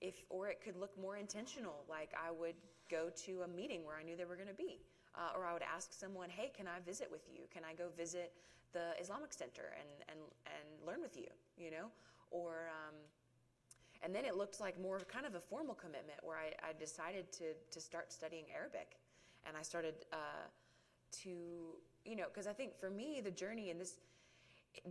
if 0.00 0.22
or 0.30 0.46
it 0.46 0.62
could 0.62 0.76
look 0.76 0.96
more 0.96 1.16
intentional, 1.16 1.82
like 1.90 2.14
I 2.14 2.30
would 2.30 2.54
go 2.88 3.10
to 3.26 3.42
a 3.42 3.48
meeting 3.48 3.84
where 3.84 3.96
I 3.96 4.04
knew 4.04 4.14
they 4.16 4.24
were 4.24 4.36
going 4.36 4.48
to 4.48 4.54
be 4.54 4.78
uh, 5.14 5.36
or 5.36 5.46
I 5.46 5.52
would 5.52 5.62
ask 5.62 5.92
someone, 5.92 6.30
hey, 6.30 6.50
can 6.56 6.66
I 6.66 6.80
visit 6.84 7.08
with 7.10 7.22
you? 7.32 7.42
Can 7.52 7.62
I 7.64 7.74
go 7.74 7.88
visit 7.96 8.32
the 8.72 8.92
Islamic 9.00 9.32
Center 9.32 9.74
and, 9.78 9.88
and, 10.08 10.18
and 10.46 10.86
learn 10.86 11.00
with 11.02 11.16
you, 11.16 11.28
you 11.56 11.70
know? 11.70 11.86
Or, 12.30 12.70
um, 12.70 12.94
and 14.02 14.14
then 14.14 14.24
it 14.24 14.36
looked 14.36 14.60
like 14.60 14.80
more 14.80 15.00
kind 15.00 15.26
of 15.26 15.34
a 15.34 15.40
formal 15.40 15.74
commitment 15.74 16.20
where 16.22 16.36
I, 16.36 16.70
I 16.70 16.72
decided 16.78 17.32
to, 17.32 17.54
to 17.70 17.80
start 17.80 18.12
studying 18.12 18.44
Arabic. 18.54 18.98
And 19.46 19.56
I 19.56 19.62
started 19.62 19.94
uh, 20.12 20.46
to, 21.22 21.30
you 22.04 22.16
know, 22.16 22.26
because 22.32 22.46
I 22.46 22.52
think 22.52 22.78
for 22.78 22.90
me, 22.90 23.20
the 23.22 23.30
journey 23.30 23.70
in 23.70 23.78
this, 23.78 23.94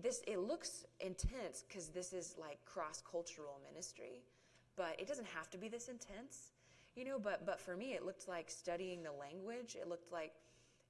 this 0.01 0.21
it 0.27 0.39
looks 0.39 0.83
intense 0.99 1.63
because 1.67 1.87
this 1.87 2.11
is 2.11 2.35
like 2.37 2.57
cross-cultural 2.65 3.61
ministry 3.65 4.23
but 4.79 4.95
it 4.97 5.07
doesn't 5.07 5.27
have 5.27 5.49
to 5.49 5.57
be 5.57 5.67
this 5.67 5.89
intense 5.89 6.53
you 6.95 7.05
know 7.05 7.19
but 7.19 7.45
but 7.45 7.59
for 7.59 7.75
me 7.75 7.93
it 7.93 8.05
looked 8.05 8.27
like 8.27 8.49
studying 8.49 9.03
the 9.03 9.11
language. 9.11 9.75
It 9.79 9.87
looked 9.87 10.11
like 10.11 10.33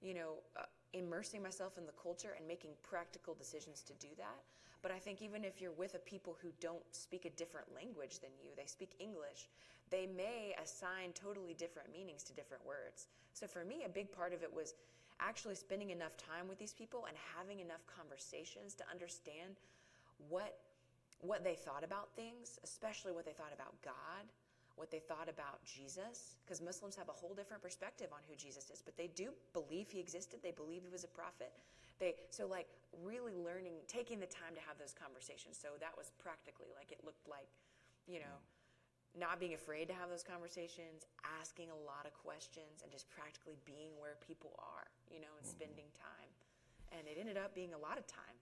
you 0.01 0.13
know 0.13 0.33
uh, 0.57 0.63
immersing 0.93 1.43
myself 1.43 1.77
in 1.77 1.85
the 1.85 1.93
culture 2.01 2.33
and 2.37 2.47
making 2.47 2.71
practical 2.83 3.33
decisions 3.33 3.81
to 3.83 3.93
do 3.93 4.09
that. 4.17 4.43
But 4.81 4.91
i 4.91 4.99
think 4.99 5.21
even 5.21 5.43
if 5.43 5.61
you're 5.61 5.71
with 5.73 5.95
a 5.95 5.99
people 5.99 6.37
who 6.41 6.49
don't 6.61 6.83
speak 6.91 7.25
a 7.25 7.29
different 7.31 7.67
language 7.75 8.19
than 8.19 8.31
you 8.41 8.51
they 8.55 8.65
speak 8.65 8.95
english 8.99 9.49
they 9.89 10.05
may 10.05 10.55
assign 10.61 11.11
totally 11.13 11.53
different 11.53 11.91
meanings 11.91 12.23
to 12.23 12.33
different 12.33 12.65
words. 12.65 13.07
So 13.33 13.47
for 13.47 13.65
me 13.65 13.83
a 13.85 13.89
big 13.89 14.11
part 14.11 14.33
of 14.33 14.43
it 14.43 14.53
was 14.53 14.73
actually 15.19 15.55
spending 15.55 15.89
enough 15.89 16.15
time 16.17 16.47
with 16.47 16.57
these 16.59 16.73
people 16.73 17.05
and 17.07 17.17
having 17.35 17.59
enough 17.59 17.85
conversations 17.87 18.73
to 18.75 18.83
understand 18.89 19.59
what 20.29 20.59
what 21.21 21.43
they 21.43 21.55
thought 21.55 21.83
about 21.83 22.09
things 22.15 22.59
especially 22.63 23.11
what 23.11 23.25
they 23.25 23.33
thought 23.33 23.51
about 23.53 23.73
god 23.83 24.23
what 24.79 24.89
they 24.89 25.03
thought 25.03 25.27
about 25.27 25.59
Jesus, 25.67 26.39
because 26.41 26.63
Muslims 26.63 26.95
have 26.95 27.11
a 27.11 27.17
whole 27.19 27.35
different 27.35 27.61
perspective 27.61 28.07
on 28.15 28.23
who 28.31 28.33
Jesus 28.39 28.71
is, 28.71 28.79
but 28.79 28.95
they 28.95 29.11
do 29.11 29.35
believe 29.51 29.91
he 29.91 29.99
existed. 29.99 30.39
They 30.39 30.55
believe 30.55 30.87
he 30.87 30.89
was 30.89 31.03
a 31.03 31.11
prophet. 31.11 31.51
They 31.99 32.15
so 32.31 32.47
like 32.47 32.71
really 33.03 33.35
learning, 33.35 33.83
taking 33.91 34.23
the 34.23 34.31
time 34.31 34.55
to 34.55 34.63
have 34.63 34.79
those 34.79 34.95
conversations. 34.95 35.59
So 35.59 35.75
that 35.83 35.91
was 35.99 36.15
practically 36.15 36.71
like 36.71 36.95
it 36.95 37.03
looked 37.03 37.27
like, 37.27 37.51
you 38.07 38.23
know, 38.23 38.39
not 39.19 39.35
being 39.35 39.53
afraid 39.53 39.91
to 39.91 39.95
have 39.99 40.07
those 40.07 40.23
conversations, 40.23 41.03
asking 41.27 41.75
a 41.75 41.79
lot 41.83 42.07
of 42.07 42.15
questions, 42.15 42.79
and 42.79 42.87
just 42.87 43.11
practically 43.11 43.59
being 43.67 43.91
where 43.99 44.15
people 44.23 44.55
are, 44.55 44.87
you 45.11 45.19
know, 45.19 45.33
and 45.35 45.43
mm-hmm. 45.43 45.59
spending 45.59 45.91
time. 45.91 46.31
And 46.95 47.03
it 47.03 47.19
ended 47.19 47.35
up 47.35 47.51
being 47.51 47.75
a 47.75 47.81
lot 47.81 47.99
of 47.99 48.07
time 48.07 48.39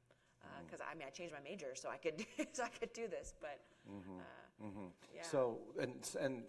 because 0.63 0.85
uh, 0.85 0.87
I 0.87 0.93
mean 0.93 1.09
I 1.09 1.11
changed 1.11 1.33
my 1.33 1.41
major 1.41 1.73
so 1.73 1.89
I 1.89 1.97
could 1.97 2.21
so 2.53 2.61
I 2.61 2.69
could 2.69 2.93
do 2.93 3.09
this, 3.09 3.33
but. 3.41 3.57
Mm-hmm. 3.89 4.21
Uh, 4.21 4.46
Mm-hmm. 4.63 4.87
Yeah. 5.15 5.21
So 5.23 5.59
and 5.79 5.93
and 6.19 6.43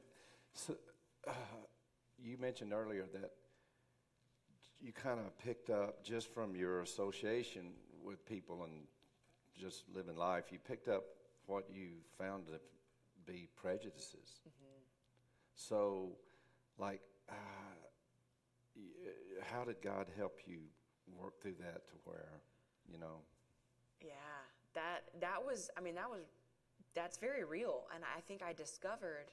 so, 0.53 0.77
uh, 1.27 1.33
you 2.19 2.37
mentioned 2.39 2.73
earlier 2.73 3.07
that 3.13 3.33
you 4.81 4.93
kind 4.93 5.21
of 5.21 5.37
picked 5.39 5.71
up 5.71 6.03
just 6.05 6.33
from 6.33 6.55
your 6.55 6.81
association 6.83 7.73
with 8.03 8.25
people 8.27 8.65
and 8.65 8.87
just 9.59 9.85
living 9.95 10.17
life. 10.17 10.45
You 10.51 10.59
picked 10.59 10.89
up 10.89 11.05
what 11.47 11.65
you 11.71 11.89
found 12.19 12.47
to 12.47 12.61
be 13.27 13.49
prejudices. 13.57 14.41
Mm-hmm. 14.47 14.81
So, 15.55 16.11
like, 16.79 17.01
uh, 17.29 17.35
how 19.51 19.65
did 19.65 19.83
God 19.83 20.07
help 20.17 20.39
you 20.47 20.61
work 21.17 21.41
through 21.43 21.57
that 21.61 21.87
to 21.89 21.95
where, 22.05 22.41
you 22.91 22.99
know, 22.99 23.23
Yeah, 24.01 24.13
that 24.75 25.05
that 25.21 25.45
was. 25.45 25.71
I 25.77 25.81
mean, 25.81 25.97
that 25.97 26.09
was 26.09 26.27
that's 26.95 27.19
very 27.19 27.45
real, 27.45 27.85
and 27.95 28.05
I 28.05 28.21
think 28.21 28.43
I 28.43 28.53
discovered 28.53 29.31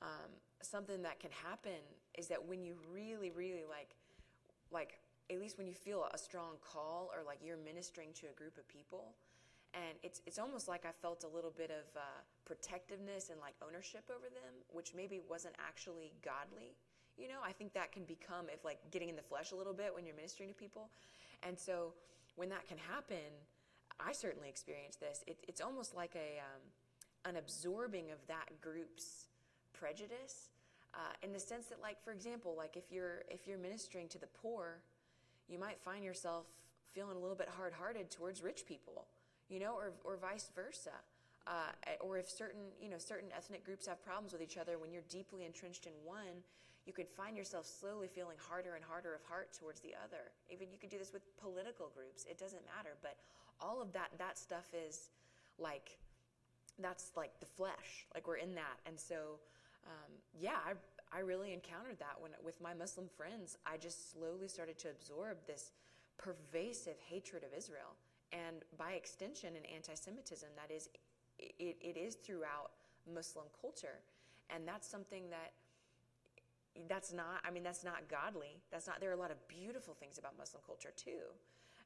um, 0.00 0.30
something 0.62 1.02
that 1.02 1.20
can 1.20 1.30
happen 1.30 1.80
is 2.18 2.28
that 2.28 2.44
when 2.46 2.62
you 2.62 2.74
really, 2.92 3.30
really 3.30 3.64
like, 3.68 3.94
like 4.70 4.98
at 5.30 5.38
least 5.38 5.58
when 5.58 5.66
you 5.66 5.74
feel 5.74 6.06
a 6.12 6.18
strong 6.18 6.56
call 6.60 7.10
or 7.14 7.22
like 7.24 7.38
you're 7.42 7.56
ministering 7.56 8.08
to 8.14 8.26
a 8.26 8.32
group 8.32 8.58
of 8.58 8.66
people, 8.68 9.14
and 9.74 9.96
it's 10.02 10.20
it's 10.26 10.38
almost 10.38 10.68
like 10.68 10.84
I 10.84 10.92
felt 11.00 11.24
a 11.24 11.28
little 11.28 11.52
bit 11.56 11.70
of 11.70 11.96
uh, 11.96 12.20
protectiveness 12.44 13.30
and 13.30 13.40
like 13.40 13.54
ownership 13.66 14.04
over 14.10 14.28
them, 14.28 14.52
which 14.70 14.92
maybe 14.94 15.20
wasn't 15.28 15.54
actually 15.58 16.12
godly. 16.22 16.76
You 17.16 17.28
know, 17.28 17.40
I 17.44 17.52
think 17.52 17.72
that 17.74 17.92
can 17.92 18.04
become 18.04 18.46
if 18.52 18.64
like 18.64 18.78
getting 18.90 19.08
in 19.08 19.16
the 19.16 19.22
flesh 19.22 19.52
a 19.52 19.56
little 19.56 19.72
bit 19.72 19.94
when 19.94 20.04
you're 20.04 20.16
ministering 20.16 20.50
to 20.50 20.54
people, 20.54 20.90
and 21.42 21.58
so 21.58 21.94
when 22.36 22.48
that 22.48 22.66
can 22.66 22.78
happen, 22.78 23.30
I 24.04 24.12
certainly 24.12 24.48
experienced 24.48 25.00
this. 25.00 25.22
It, 25.26 25.38
it's 25.48 25.60
almost 25.60 25.94
like 25.94 26.14
a 26.16 26.40
um, 26.40 26.62
an 27.24 27.36
absorbing 27.36 28.10
of 28.10 28.18
that 28.26 28.48
group's 28.60 29.26
prejudice, 29.72 30.50
uh, 30.94 31.14
in 31.22 31.32
the 31.32 31.40
sense 31.40 31.66
that, 31.66 31.80
like 31.80 32.02
for 32.02 32.12
example, 32.12 32.54
like 32.56 32.76
if 32.76 32.90
you're 32.90 33.22
if 33.28 33.46
you're 33.46 33.58
ministering 33.58 34.08
to 34.08 34.18
the 34.18 34.26
poor, 34.26 34.82
you 35.48 35.58
might 35.58 35.80
find 35.80 36.04
yourself 36.04 36.46
feeling 36.92 37.16
a 37.16 37.20
little 37.20 37.36
bit 37.36 37.48
hard-hearted 37.48 38.10
towards 38.10 38.42
rich 38.42 38.64
people, 38.66 39.06
you 39.48 39.60
know, 39.60 39.74
or 39.74 39.92
or 40.04 40.16
vice 40.16 40.50
versa. 40.54 40.90
Uh, 41.44 41.74
or 42.00 42.18
if 42.18 42.30
certain 42.30 42.70
you 42.80 42.88
know 42.88 42.98
certain 42.98 43.28
ethnic 43.36 43.64
groups 43.64 43.86
have 43.86 44.02
problems 44.04 44.32
with 44.32 44.42
each 44.42 44.56
other, 44.56 44.78
when 44.78 44.92
you're 44.92 45.08
deeply 45.08 45.44
entrenched 45.44 45.86
in 45.86 45.92
one, 46.04 46.44
you 46.86 46.92
could 46.92 47.08
find 47.08 47.36
yourself 47.36 47.66
slowly 47.66 48.06
feeling 48.06 48.36
harder 48.38 48.74
and 48.74 48.84
harder 48.84 49.14
of 49.14 49.22
heart 49.24 49.50
towards 49.58 49.80
the 49.80 49.94
other. 50.04 50.30
Even 50.50 50.70
you 50.70 50.78
could 50.78 50.90
do 50.90 50.98
this 50.98 51.12
with 51.12 51.22
political 51.38 51.90
groups. 51.94 52.26
It 52.30 52.38
doesn't 52.38 52.62
matter, 52.76 52.94
but 53.02 53.16
all 53.62 53.80
of 53.80 53.92
that 53.92 54.10
that 54.18 54.38
stuff 54.38 54.66
is 54.74 55.10
like 55.58 55.98
that's 56.78 57.12
like 57.16 57.38
the 57.40 57.46
flesh. 57.46 58.06
Like 58.14 58.26
we're 58.26 58.36
in 58.36 58.54
that, 58.54 58.78
and 58.86 58.98
so 58.98 59.38
um, 59.86 60.12
yeah, 60.38 60.58
I 60.66 60.72
I 61.16 61.20
really 61.20 61.52
encountered 61.52 61.98
that 61.98 62.16
when 62.18 62.32
with 62.44 62.60
my 62.60 62.74
Muslim 62.74 63.08
friends. 63.16 63.56
I 63.66 63.76
just 63.76 64.12
slowly 64.12 64.48
started 64.48 64.78
to 64.80 64.90
absorb 64.90 65.38
this 65.46 65.72
pervasive 66.18 66.96
hatred 67.08 67.44
of 67.44 67.50
Israel, 67.56 67.96
and 68.32 68.64
by 68.78 68.92
extension, 68.92 69.50
an 69.56 69.64
anti-Semitism 69.74 70.48
that 70.56 70.74
is 70.74 70.88
it, 71.38 71.76
it 71.80 71.96
is 71.96 72.14
throughout 72.16 72.72
Muslim 73.12 73.46
culture, 73.60 74.00
and 74.50 74.66
that's 74.66 74.88
something 74.88 75.30
that 75.30 75.52
that's 76.88 77.12
not 77.12 77.42
i 77.44 77.50
mean 77.50 77.62
that's 77.62 77.84
not 77.84 78.08
godly. 78.08 78.56
That's 78.70 78.86
not 78.86 79.00
there 79.00 79.10
are 79.10 79.14
a 79.14 79.20
lot 79.20 79.30
of 79.30 79.36
beautiful 79.46 79.92
things 79.92 80.16
about 80.16 80.38
muslim 80.38 80.62
culture 80.64 80.92
too 80.96 81.28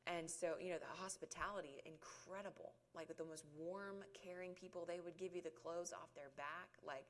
and 0.06 0.30
so 0.30 0.54
you 0.60 0.70
know 0.70 0.78
the 0.78 1.02
hospitality 1.02 1.82
incredible 1.84 2.72
like 2.94 3.08
with 3.08 3.18
the 3.18 3.24
most 3.24 3.44
warm 3.58 3.96
caring 4.14 4.52
people 4.54 4.84
they 4.86 5.00
would 5.00 5.16
give 5.16 5.34
you 5.34 5.42
the 5.42 5.50
clothes 5.50 5.92
off 5.92 6.14
their 6.14 6.30
back 6.36 6.68
like 6.86 7.06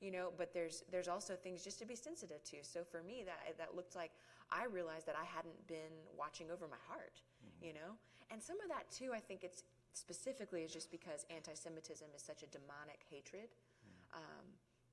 you 0.00 0.10
know 0.10 0.30
but 0.36 0.52
there's 0.52 0.84
there's 0.90 1.08
also 1.08 1.34
things 1.34 1.62
just 1.62 1.78
to 1.78 1.86
be 1.86 1.96
sensitive 1.96 2.42
to 2.44 2.56
so 2.62 2.84
for 2.84 3.02
me 3.02 3.24
that 3.24 3.40
that 3.58 3.74
looked 3.74 3.96
like 3.96 4.12
i 4.50 4.64
realized 4.66 5.06
that 5.06 5.16
i 5.16 5.24
hadn't 5.24 5.58
been 5.66 5.94
watching 6.16 6.50
over 6.50 6.66
my 6.68 6.80
heart 6.86 7.20
mm-hmm. 7.42 7.66
you 7.66 7.72
know 7.74 7.96
and 8.30 8.42
some 8.42 8.60
of 8.62 8.68
that 8.68 8.88
too 8.90 9.10
i 9.14 9.18
think 9.18 9.42
it's 9.42 9.64
specifically 9.92 10.62
is 10.62 10.72
just 10.72 10.90
because 10.90 11.26
anti-semitism 11.34 12.06
is 12.14 12.22
such 12.22 12.42
a 12.42 12.46
demonic 12.46 13.02
hatred 13.10 13.50
mm-hmm. 13.50 14.22
um, 14.22 14.44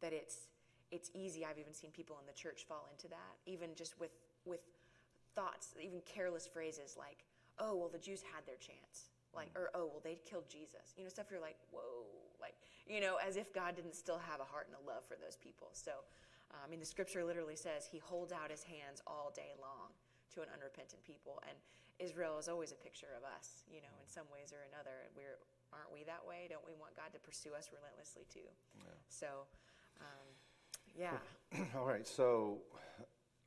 that 0.01 0.13
it's 0.13 0.49
it's 0.91 1.09
easy. 1.13 1.45
I've 1.45 1.57
even 1.57 1.73
seen 1.73 1.91
people 1.91 2.17
in 2.19 2.25
the 2.27 2.33
church 2.33 2.65
fall 2.67 2.87
into 2.91 3.07
that, 3.09 3.35
even 3.45 3.69
just 3.75 3.99
with 3.99 4.11
with 4.45 4.61
thoughts, 5.35 5.73
even 5.81 5.99
careless 6.05 6.47
phrases 6.47 6.95
like, 6.97 7.25
"Oh, 7.59 7.75
well, 7.75 7.89
the 7.89 7.99
Jews 7.99 8.21
had 8.21 8.45
their 8.45 8.57
chance," 8.57 9.11
like, 9.33 9.49
or 9.55 9.69
"Oh, 9.73 9.87
well, 9.87 10.01
they 10.03 10.19
killed 10.25 10.49
Jesus." 10.49 10.93
You 10.97 11.03
know, 11.03 11.09
stuff 11.09 11.27
you're 11.29 11.39
like, 11.39 11.57
"Whoa," 11.71 12.05
like, 12.39 12.55
you 12.87 13.01
know, 13.01 13.17
as 13.17 13.37
if 13.37 13.53
God 13.53 13.75
didn't 13.75 13.95
still 13.95 14.19
have 14.19 14.39
a 14.39 14.45
heart 14.47 14.67
and 14.67 14.75
a 14.75 14.83
love 14.87 15.03
for 15.07 15.15
those 15.15 15.37
people. 15.37 15.69
So, 15.73 15.91
uh, 16.51 16.61
I 16.63 16.67
mean, 16.69 16.79
the 16.79 16.85
Scripture 16.85 17.23
literally 17.23 17.55
says 17.55 17.85
He 17.85 17.99
holds 17.99 18.31
out 18.31 18.51
His 18.51 18.63
hands 18.63 19.01
all 19.07 19.31
day 19.35 19.53
long 19.59 19.91
to 20.35 20.41
an 20.41 20.49
unrepentant 20.53 21.03
people, 21.03 21.41
and 21.47 21.57
Israel 21.99 22.37
is 22.37 22.47
always 22.47 22.71
a 22.71 22.79
picture 22.79 23.15
of 23.15 23.23
us. 23.23 23.63
You 23.67 23.81
know, 23.81 23.95
in 24.01 24.07
some 24.07 24.25
ways 24.31 24.51
or 24.51 24.63
another, 24.71 25.11
we're 25.15 25.39
aren't 25.73 25.91
we 25.91 26.03
that 26.05 26.23
way? 26.23 26.47
Don't 26.47 26.63
we 26.63 26.73
want 26.79 26.95
God 26.95 27.11
to 27.11 27.19
pursue 27.19 27.51
us 27.53 27.71
relentlessly 27.71 28.23
too? 28.31 28.47
Yeah. 28.79 28.95
So. 29.09 29.47
Um, 29.99 30.27
yeah. 30.97 31.17
all 31.77 31.85
right. 31.85 32.07
So, 32.07 32.59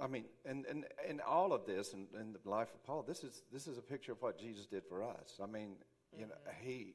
I 0.01 0.07
mean, 0.07 0.25
and, 0.45 0.65
and, 0.67 0.85
and 1.09 1.21
all 1.21 1.53
of 1.53 1.67
this 1.67 1.93
in, 1.93 2.07
in 2.19 2.33
the 2.33 2.49
life 2.49 2.69
of 2.73 2.85
Paul, 2.85 3.05
this 3.07 3.25
is, 3.25 3.43
this 3.53 3.67
is 3.67 3.79
a 3.79 3.83
picture 3.83 4.13
of 4.13 4.23
what 4.23 4.39
Jesus 4.39 4.67
did 4.67 4.85
for 4.89 5.03
us. 5.03 5.41
I 5.43 5.47
mean, 5.47 5.77
you 6.13 6.21
mm-hmm. 6.21 6.29
know, 6.29 6.37
he, 6.61 6.95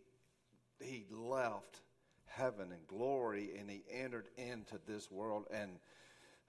he 0.80 1.06
left 1.12 1.82
heaven 2.26 2.72
and 2.72 2.88
glory 2.88 3.52
and 3.60 3.70
he 3.70 3.84
entered 3.92 4.30
into 4.38 4.80
this 4.88 5.12
world 5.12 5.46
and, 5.54 5.72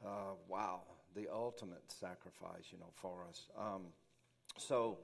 uh, 0.05 0.35
wow, 0.49 0.83
the 1.15 1.29
ultimate 1.33 1.83
sacrifice, 1.89 2.67
you 2.71 2.79
know, 2.79 2.91
for 2.95 3.25
us. 3.29 3.49
Um, 3.59 3.87
so, 4.57 4.99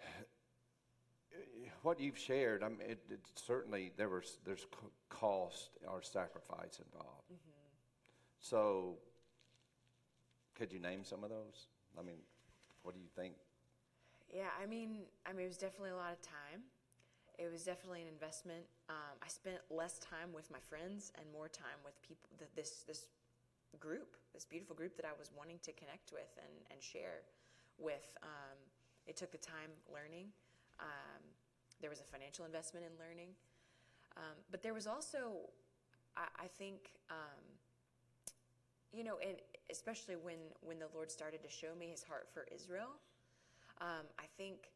what 1.82 2.00
you've 2.00 2.18
shared, 2.18 2.62
I 2.62 2.68
mean, 2.68 2.80
it, 2.82 3.00
it 3.10 3.20
certainly 3.34 3.92
there 3.96 4.08
was 4.08 4.38
there's 4.44 4.66
cost 5.08 5.70
or 5.86 6.02
sacrifice 6.02 6.80
involved. 6.84 7.32
Mm-hmm. 7.32 7.50
So, 8.40 8.98
could 10.58 10.72
you 10.72 10.80
name 10.80 11.04
some 11.04 11.22
of 11.22 11.30
those? 11.30 11.70
I 11.94 12.02
mean, 12.02 12.18
what 12.82 12.94
do 12.94 13.00
you 13.00 13.06
think? 13.14 13.34
Yeah, 14.34 14.50
I 14.60 14.66
mean, 14.66 15.06
I 15.24 15.32
mean, 15.32 15.46
it 15.46 15.48
was 15.48 15.56
definitely 15.56 15.94
a 15.94 15.96
lot 15.96 16.12
of 16.12 16.20
time. 16.20 16.66
It 17.38 17.46
was 17.50 17.62
definitely 17.62 18.02
an 18.02 18.10
investment. 18.10 18.66
Um, 18.90 19.14
I 19.22 19.28
spent 19.28 19.62
less 19.70 20.02
time 20.02 20.34
with 20.34 20.50
my 20.50 20.58
friends 20.58 21.12
and 21.14 21.24
more 21.32 21.46
time 21.46 21.78
with 21.84 21.94
people. 22.02 22.28
This 22.56 22.82
this 22.86 23.06
group, 23.78 24.18
this 24.34 24.44
beautiful 24.44 24.74
group 24.74 24.96
that 24.96 25.06
I 25.06 25.14
was 25.16 25.30
wanting 25.30 25.62
to 25.62 25.72
connect 25.72 26.10
with 26.10 26.34
and 26.42 26.54
and 26.74 26.82
share 26.82 27.22
with. 27.78 28.18
Um, 28.26 28.58
it 29.06 29.16
took 29.16 29.30
the 29.30 29.38
time 29.38 29.70
learning. 29.86 30.34
Um, 30.80 31.22
there 31.80 31.88
was 31.88 32.00
a 32.00 32.08
financial 32.10 32.44
investment 32.44 32.84
in 32.84 32.92
learning, 32.98 33.30
um, 34.16 34.34
but 34.50 34.62
there 34.62 34.74
was 34.74 34.86
also, 34.86 35.46
I, 36.16 36.26
I 36.44 36.46
think 36.58 36.90
um, 37.08 37.46
you 38.92 39.04
know, 39.04 39.18
and 39.22 39.36
especially 39.70 40.16
when 40.16 40.38
when 40.60 40.78
the 40.78 40.88
Lord 40.94 41.10
started 41.10 41.42
to 41.42 41.48
show 41.48 41.74
me 41.78 41.88
His 41.90 42.02
heart 42.02 42.28
for 42.32 42.46
Israel, 42.54 42.96
um, 43.80 44.06
I 44.18 44.24
think 44.36 44.70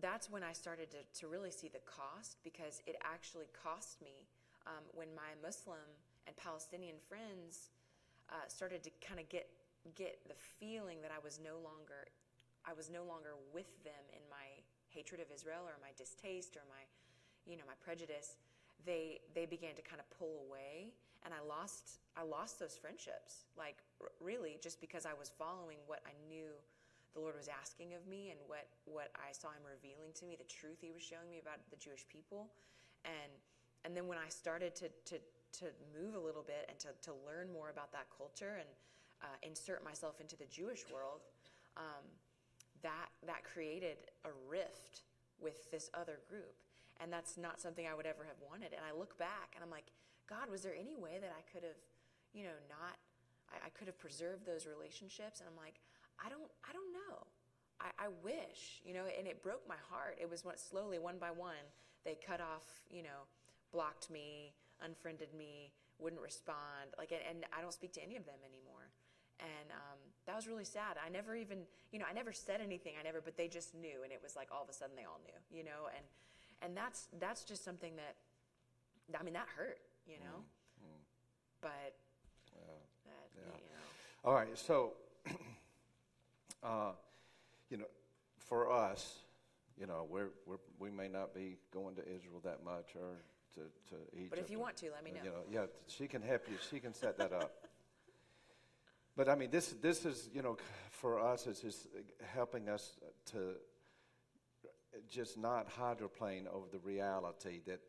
that's 0.00 0.30
when 0.30 0.42
I 0.42 0.52
started 0.52 0.90
to, 0.92 1.02
to 1.20 1.28
really 1.28 1.50
see 1.50 1.68
the 1.68 1.82
cost 1.84 2.38
because 2.44 2.82
it 2.86 2.96
actually 3.02 3.46
cost 3.52 4.00
me 4.02 4.28
um, 4.66 4.84
when 4.94 5.08
my 5.14 5.34
Muslim 5.42 5.88
and 6.26 6.36
Palestinian 6.36 6.96
friends 7.08 7.70
uh, 8.30 8.46
started 8.48 8.82
to 8.84 8.90
kind 9.00 9.20
of 9.20 9.28
get 9.28 9.48
get 9.94 10.20
the 10.28 10.36
feeling 10.60 11.00
that 11.00 11.10
I 11.10 11.20
was 11.22 11.40
no 11.40 11.56
longer 11.64 12.12
I 12.68 12.76
was 12.76 12.90
no 12.90 13.04
longer 13.04 13.32
with 13.54 13.70
them 13.84 14.04
in 14.12 14.20
my 14.28 14.60
hatred 14.90 15.20
of 15.20 15.32
Israel 15.32 15.64
or 15.64 15.80
my 15.80 15.96
distaste 15.96 16.56
or 16.56 16.64
my 16.68 16.84
you 17.46 17.56
know 17.56 17.64
my 17.66 17.78
prejudice. 17.80 18.36
They 18.86 19.20
they 19.34 19.46
began 19.46 19.74
to 19.74 19.82
kind 19.82 20.00
of 20.00 20.08
pull 20.18 20.44
away 20.48 20.94
and 21.24 21.34
I 21.34 21.42
lost 21.46 22.00
I 22.16 22.22
lost 22.22 22.58
those 22.58 22.76
friendships. 22.76 23.46
Like 23.56 23.76
r- 24.00 24.12
really, 24.20 24.58
just 24.62 24.80
because 24.80 25.06
I 25.06 25.14
was 25.14 25.30
following 25.30 25.78
what 25.86 26.00
I 26.06 26.14
knew 26.28 26.50
the 27.14 27.20
Lord 27.20 27.36
was 27.36 27.48
asking 27.48 27.94
of 27.94 28.06
me 28.06 28.30
and 28.30 28.38
what 28.46 28.68
what 28.84 29.10
I 29.16 29.32
saw 29.32 29.48
Him 29.48 29.64
revealing 29.66 30.14
to 30.20 30.24
me, 30.26 30.36
the 30.36 30.48
truth 30.48 30.78
He 30.80 30.90
was 30.90 31.02
showing 31.02 31.30
me 31.30 31.38
about 31.40 31.58
the 31.70 31.76
Jewish 31.76 32.06
people, 32.08 32.50
and 33.04 33.32
and 33.84 33.96
then 33.96 34.06
when 34.06 34.18
I 34.18 34.28
started 34.28 34.74
to 34.76 34.88
to 34.88 35.16
to 35.60 35.64
move 35.96 36.14
a 36.14 36.20
little 36.20 36.44
bit 36.44 36.66
and 36.68 36.78
to 36.80 36.88
to 37.02 37.12
learn 37.26 37.52
more 37.52 37.70
about 37.70 37.92
that 37.92 38.06
culture 38.14 38.58
and 38.58 38.68
uh, 39.22 39.36
insert 39.42 39.82
myself 39.82 40.20
into 40.20 40.36
the 40.36 40.46
Jewish 40.46 40.86
world, 40.92 41.26
um, 41.76 42.06
that 42.82 43.10
that 43.26 43.42
created 43.44 43.98
a 44.24 44.30
rift 44.48 45.02
with 45.40 45.70
this 45.70 45.90
other 45.94 46.18
group, 46.28 46.54
and 47.00 47.12
that's 47.12 47.36
not 47.36 47.60
something 47.60 47.86
I 47.86 47.94
would 47.94 48.06
ever 48.06 48.24
have 48.26 48.38
wanted. 48.42 48.74
And 48.74 48.82
I 48.82 48.96
look 48.96 49.18
back 49.18 49.54
and 49.54 49.62
I'm 49.62 49.70
like 49.70 49.90
God, 50.28 50.52
was 50.52 50.62
there 50.62 50.76
any 50.76 50.94
way 50.94 51.16
that 51.18 51.32
I 51.32 51.42
could 51.50 51.64
have, 51.64 51.80
you 52.36 52.44
know, 52.44 52.58
not, 52.68 53.00
I, 53.48 53.66
I 53.66 53.70
could 53.72 53.88
have 53.88 53.98
preserved 53.98 54.44
those 54.44 54.68
relationships? 54.68 55.40
And 55.40 55.48
I'm 55.48 55.56
like, 55.56 55.80
I 56.20 56.28
don't, 56.28 56.52
I 56.68 56.76
don't 56.76 56.92
know. 56.92 57.26
I, 57.80 57.88
I 57.96 58.08
wish, 58.22 58.84
you 58.84 58.92
know, 58.92 59.08
and 59.08 59.26
it 59.26 59.42
broke 59.42 59.64
my 59.66 59.80
heart. 59.88 60.20
It 60.20 60.28
was 60.28 60.44
what 60.44 60.60
slowly, 60.60 61.00
one 61.00 61.16
by 61.16 61.32
one, 61.32 61.64
they 62.04 62.14
cut 62.14 62.40
off, 62.40 62.68
you 62.92 63.02
know, 63.02 63.24
blocked 63.72 64.10
me, 64.10 64.52
unfriended 64.84 65.32
me, 65.32 65.72
wouldn't 65.98 66.20
respond. 66.20 66.92
Like, 66.98 67.10
and 67.12 67.44
I 67.56 67.62
don't 67.62 67.72
speak 67.72 67.92
to 67.94 68.02
any 68.04 68.16
of 68.16 68.26
them 68.26 68.38
anymore. 68.44 68.92
And 69.40 69.70
um, 69.70 69.98
that 70.26 70.34
was 70.34 70.50
really 70.50 70.66
sad. 70.66 70.98
I 70.98 71.08
never 71.08 71.36
even, 71.36 71.62
you 71.92 71.98
know, 71.98 72.06
I 72.10 72.12
never 72.12 72.32
said 72.32 72.60
anything. 72.60 72.94
I 72.98 73.04
never, 73.04 73.22
but 73.22 73.36
they 73.38 73.46
just 73.46 73.74
knew, 73.74 74.02
and 74.02 74.12
it 74.12 74.20
was 74.20 74.34
like 74.34 74.48
all 74.50 74.62
of 74.62 74.68
a 74.68 74.74
sudden 74.74 74.96
they 74.98 75.06
all 75.06 75.20
knew, 75.22 75.38
you 75.56 75.62
know. 75.62 75.86
And 75.94 76.04
and 76.62 76.76
that's 76.76 77.08
that's 77.18 77.44
just 77.44 77.64
something 77.64 77.94
that, 77.96 78.16
I 79.18 79.22
mean, 79.22 79.34
that 79.34 79.46
hurt 79.56 79.78
you 80.08 80.16
know. 80.16 80.40
Mm-hmm. 80.80 81.00
But 81.60 81.94
yeah. 82.56 82.80
That, 83.04 83.28
yeah. 83.36 83.42
You 83.44 83.68
know. 83.68 84.30
All 84.30 84.34
right, 84.34 84.58
so 84.58 84.94
uh, 86.62 86.92
you 87.70 87.76
know, 87.76 87.84
for 88.38 88.72
us, 88.72 89.18
you 89.78 89.86
know, 89.86 90.06
we're, 90.08 90.30
we're, 90.46 90.56
we 90.78 90.90
may 90.90 91.08
not 91.08 91.34
be 91.34 91.58
going 91.72 91.94
to 91.96 92.02
Israel 92.02 92.40
that 92.44 92.64
much 92.64 92.96
or 92.96 93.20
to, 93.54 93.60
to 93.90 93.96
Egypt. 94.16 94.30
But 94.30 94.38
if 94.38 94.50
you 94.50 94.58
want 94.58 94.76
to, 94.78 94.90
let 94.90 95.04
me 95.04 95.12
know. 95.12 95.20
You 95.22 95.30
know, 95.30 95.42
yeah, 95.50 95.66
she 95.86 96.08
can 96.08 96.22
help 96.22 96.42
you. 96.48 96.56
She 96.70 96.80
can 96.80 96.94
set 96.94 97.18
that 97.18 97.32
up. 97.32 97.52
but 99.16 99.28
I 99.28 99.34
mean, 99.34 99.50
this 99.50 99.74
this 99.82 100.04
is 100.04 100.30
you 100.34 100.42
know, 100.42 100.56
for 100.90 101.20
us, 101.20 101.46
it's 101.46 101.60
just 101.60 101.86
helping 102.34 102.68
us 102.68 102.96
to 103.32 103.54
just 105.08 105.38
not 105.38 105.68
hydroplane 105.68 106.46
over 106.52 106.66
the 106.70 106.78
reality 106.78 107.60
that 107.66 107.80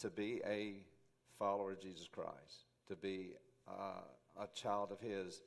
to 0.00 0.10
be 0.10 0.40
a 0.46 0.76
follower 1.38 1.72
of 1.72 1.80
Jesus 1.80 2.08
Christ, 2.08 2.66
to 2.88 2.96
be 2.96 3.32
uh, 3.68 4.02
a 4.40 4.46
child 4.54 4.92
of 4.92 5.00
His, 5.00 5.42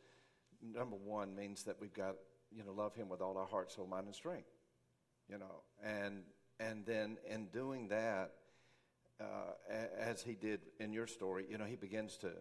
number 0.61 0.95
one 0.95 1.35
means 1.35 1.63
that 1.63 1.77
we've 1.79 1.93
got 1.93 2.15
you 2.55 2.63
know 2.63 2.71
love 2.71 2.95
Him 2.95 3.09
with 3.09 3.21
all 3.21 3.37
our 3.37 3.47
heart, 3.47 3.71
soul, 3.71 3.87
mind, 3.87 4.07
and 4.07 4.15
strength. 4.15 4.49
You 5.29 5.37
know, 5.37 5.63
and 5.83 6.23
and 6.59 6.85
then 6.85 7.17
in 7.29 7.47
doing 7.47 7.87
that, 7.89 8.31
uh, 9.19 9.53
as 9.97 10.21
He 10.21 10.33
did 10.33 10.61
in 10.79 10.93
your 10.93 11.07
story, 11.07 11.45
you 11.49 11.57
know, 11.57 11.65
He 11.65 11.75
begins 11.75 12.17
to 12.17 12.31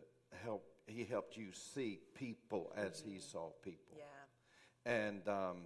help. 0.45 0.64
He 0.87 1.05
helped 1.05 1.37
you 1.37 1.53
see 1.53 2.01
people 2.14 2.73
as 2.77 3.01
mm-hmm. 3.01 3.11
He 3.11 3.21
saw 3.21 3.51
people. 3.62 3.97
Yeah. 3.97 4.93
And 4.93 5.29
um, 5.29 5.57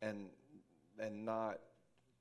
and 0.00 0.26
and 0.98 1.24
not 1.24 1.58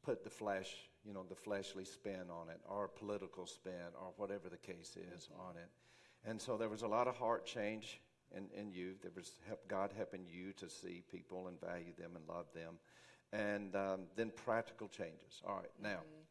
put 0.07 0.23
the 0.23 0.29
flesh, 0.29 0.73
you 1.05 1.13
know, 1.13 1.25
the 1.27 1.35
fleshly 1.35 1.83
spin 1.83 2.31
on 2.31 2.49
it, 2.49 2.61
or 2.65 2.87
political 2.87 3.45
spin, 3.45 3.91
or 4.01 4.13
whatever 4.15 4.47
the 4.47 4.57
case 4.57 4.95
is 4.95 5.25
mm-hmm. 5.25 5.49
on 5.49 5.57
it. 5.57 5.69
And 6.29 6.41
so 6.41 6.55
there 6.55 6.69
was 6.69 6.81
a 6.81 6.87
lot 6.87 7.09
of 7.09 7.17
heart 7.17 7.45
change 7.45 7.99
in, 8.33 8.45
in 8.57 8.71
you. 8.71 8.93
There 9.01 9.11
was 9.13 9.33
help, 9.45 9.67
God 9.67 9.91
helping 9.97 10.25
you 10.25 10.53
to 10.53 10.69
see 10.69 11.03
people 11.11 11.49
and 11.49 11.59
value 11.59 11.91
them 11.99 12.11
and 12.15 12.23
love 12.25 12.45
them. 12.55 12.75
And 13.33 13.75
um, 13.75 13.99
then 14.15 14.31
practical 14.45 14.87
changes. 14.87 15.41
All 15.45 15.57
right, 15.57 15.71
now. 15.83 15.89
Mm-hmm. 15.89 16.23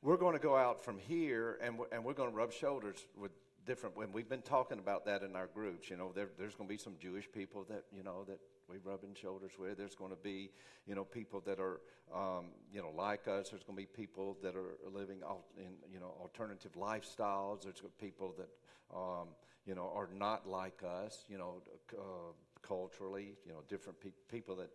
We're 0.00 0.16
going 0.16 0.32
to 0.32 0.42
go 0.42 0.56
out 0.56 0.82
from 0.82 0.98
here 0.98 1.58
and 1.62 1.78
we're, 1.78 1.86
and 1.92 2.02
we're 2.02 2.14
going 2.14 2.30
to 2.30 2.34
rub 2.34 2.52
shoulders 2.52 3.06
with 3.16 3.30
different 3.66 3.96
when 3.96 4.10
we've 4.10 4.28
been 4.28 4.42
talking 4.42 4.80
about 4.80 5.04
that 5.04 5.22
in 5.22 5.36
our 5.36 5.46
groups 5.46 5.88
you 5.88 5.96
know 5.96 6.10
there, 6.12 6.30
there's 6.36 6.56
going 6.56 6.66
to 6.66 6.72
be 6.72 6.76
some 6.76 6.94
jewish 7.00 7.30
people 7.30 7.64
that 7.68 7.84
you 7.96 8.02
know 8.02 8.24
that 8.26 8.40
we 8.72 8.78
rubbing 8.78 9.14
shoulders 9.14 9.52
with. 9.58 9.78
There's 9.78 9.94
going 9.94 10.10
to 10.10 10.16
be 10.16 10.50
you 10.86 10.94
know 10.94 11.04
people 11.04 11.40
that 11.46 11.58
are 11.60 11.80
um, 12.14 12.46
you 12.72 12.80
know 12.80 12.90
like 12.96 13.28
us. 13.28 13.50
There's 13.50 13.62
going 13.62 13.76
to 13.76 13.82
be 13.82 13.86
people 13.86 14.36
that 14.42 14.56
are 14.56 14.76
living 14.92 15.18
in 15.56 15.72
you 15.92 16.00
know 16.00 16.14
alternative 16.20 16.72
lifestyles. 16.72 17.62
There's 17.62 17.82
people 18.00 18.34
that 18.38 18.96
um, 18.96 19.28
you 19.66 19.74
know 19.74 19.92
are 19.94 20.08
not 20.16 20.46
like 20.46 20.82
us 20.82 21.24
you 21.28 21.38
know 21.38 21.62
uh, 21.96 22.32
culturally 22.66 23.36
you 23.46 23.52
know 23.52 23.60
different 23.68 24.00
pe- 24.00 24.10
people 24.30 24.56
that 24.56 24.70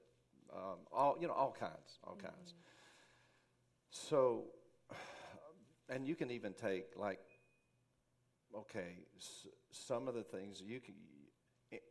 um, 0.54 0.80
all 0.92 1.18
you 1.20 1.28
know 1.28 1.34
all 1.34 1.56
kinds 1.58 2.00
all 2.04 2.16
mm-hmm. 2.16 2.28
kinds. 2.28 2.54
So 3.90 4.46
and 5.90 6.08
you 6.08 6.16
can 6.16 6.32
even 6.32 6.54
take 6.54 6.96
like 6.96 7.20
okay, 8.56 9.06
s- 9.18 9.48
some 9.72 10.08
of 10.08 10.16
the 10.16 10.24
things 10.24 10.62
you 10.62 10.80
can, 10.80 10.96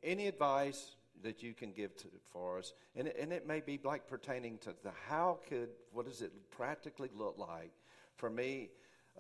any 0.03 0.27
advice 0.27 0.97
that 1.23 1.43
you 1.43 1.55
can 1.55 1.73
give 1.73 1.97
to, 1.97 2.07
for 2.33 2.59
us, 2.59 2.73
and 2.95 3.09
it, 3.09 3.17
and 3.21 3.33
it 3.33 3.47
may 3.47 3.61
be 3.61 3.81
like 3.83 4.07
pertaining 4.07 4.59
to 4.59 4.75
the 4.83 4.91
how 5.09 5.39
could, 5.49 5.69
what 5.93 6.07
does 6.07 6.23
it 6.23 6.33
practically 6.51 7.11
look 7.15 7.37
like 7.39 7.73
for 8.17 8.31
me, 8.31 8.71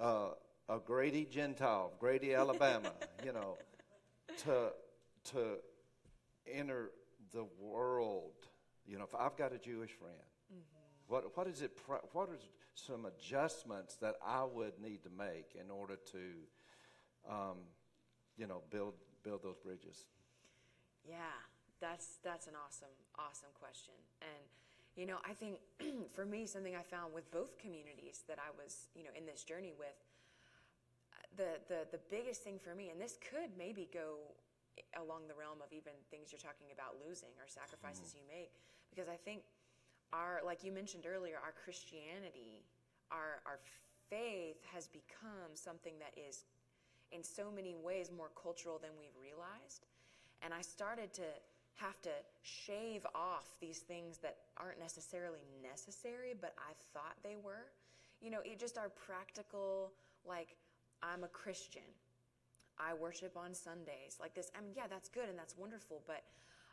uh, 0.00 0.28
a 0.68 0.78
Grady 0.78 1.24
Gentile, 1.24 1.92
Grady, 1.98 2.34
Alabama, 2.34 2.92
you 3.24 3.32
know, 3.32 3.56
to, 4.44 4.72
to 5.32 5.58
enter 6.52 6.90
the 7.32 7.46
world, 7.60 8.32
you 8.86 8.98
know, 8.98 9.04
if 9.04 9.14
I've 9.14 9.36
got 9.36 9.52
a 9.52 9.58
Jewish 9.58 9.92
friend, 9.92 10.14
mm-hmm. 10.52 11.12
what, 11.12 11.36
what 11.36 11.46
is 11.46 11.62
it, 11.62 11.72
what 12.12 12.28
are 12.28 12.38
some 12.74 13.06
adjustments 13.06 13.96
that 13.96 14.14
I 14.24 14.44
would 14.44 14.74
need 14.80 15.02
to 15.04 15.10
make 15.10 15.56
in 15.58 15.70
order 15.70 15.96
to 16.12 16.18
um, 17.28 17.56
you 18.36 18.46
know, 18.46 18.62
build 18.70 18.94
build 19.22 19.42
those 19.42 19.58
bridges? 19.58 20.04
Yeah, 21.08 21.16
that's 21.80 22.18
that's 22.24 22.46
an 22.46 22.54
awesome 22.56 22.92
awesome 23.18 23.52
question, 23.58 23.94
and 24.20 24.44
you 24.96 25.04
know, 25.04 25.20
I 25.28 25.36
think 25.36 25.60
for 26.16 26.24
me, 26.24 26.46
something 26.46 26.74
I 26.74 26.82
found 26.82 27.12
with 27.12 27.28
both 27.30 27.58
communities 27.58 28.24
that 28.28 28.38
I 28.40 28.50
was 28.56 28.88
you 28.96 29.04
know 29.04 29.12
in 29.16 29.26
this 29.26 29.44
journey 29.44 29.72
with, 29.76 29.96
the 31.36 31.60
the 31.68 31.84
the 31.92 32.00
biggest 32.10 32.42
thing 32.42 32.58
for 32.58 32.74
me, 32.74 32.88
and 32.88 33.00
this 33.00 33.20
could 33.20 33.52
maybe 33.56 33.88
go 33.92 34.32
along 34.96 35.28
the 35.28 35.36
realm 35.36 35.60
of 35.64 35.72
even 35.72 35.92
things 36.10 36.32
you're 36.32 36.42
talking 36.42 36.68
about 36.72 36.96
losing 37.00 37.32
or 37.40 37.48
sacrifices 37.48 38.12
mm. 38.12 38.20
you 38.20 38.24
make, 38.28 38.52
because 38.88 39.08
I 39.08 39.16
think 39.16 39.44
our 40.12 40.40
like 40.44 40.64
you 40.64 40.72
mentioned 40.72 41.04
earlier, 41.04 41.36
our 41.44 41.52
Christianity, 41.52 42.64
our 43.12 43.44
our 43.44 43.60
faith 44.08 44.62
has 44.72 44.88
become 44.88 45.52
something 45.54 45.94
that 46.00 46.16
is 46.16 46.44
in 47.12 47.22
so 47.22 47.50
many 47.50 47.74
ways 47.74 48.10
more 48.10 48.30
cultural 48.34 48.78
than 48.78 48.90
we've 48.98 49.14
realized. 49.20 49.86
And 50.42 50.52
I 50.52 50.60
started 50.60 51.12
to 51.14 51.26
have 51.76 52.00
to 52.02 52.10
shave 52.42 53.06
off 53.14 53.46
these 53.60 53.78
things 53.78 54.18
that 54.18 54.36
aren't 54.56 54.80
necessarily 54.80 55.40
necessary, 55.62 56.34
but 56.40 56.54
I 56.58 56.72
thought 56.92 57.16
they 57.22 57.36
were. 57.42 57.70
You 58.20 58.30
know, 58.30 58.40
it 58.44 58.58
just 58.58 58.78
our 58.78 58.88
practical, 58.88 59.92
like, 60.26 60.56
I'm 61.02 61.24
a 61.24 61.28
Christian. 61.28 61.82
I 62.78 62.94
worship 62.94 63.36
on 63.36 63.54
Sundays. 63.54 64.16
Like 64.20 64.34
this, 64.34 64.50
I 64.56 64.62
mean, 64.62 64.72
yeah, 64.76 64.86
that's 64.88 65.08
good 65.08 65.28
and 65.28 65.38
that's 65.38 65.56
wonderful, 65.56 66.02
but 66.06 66.22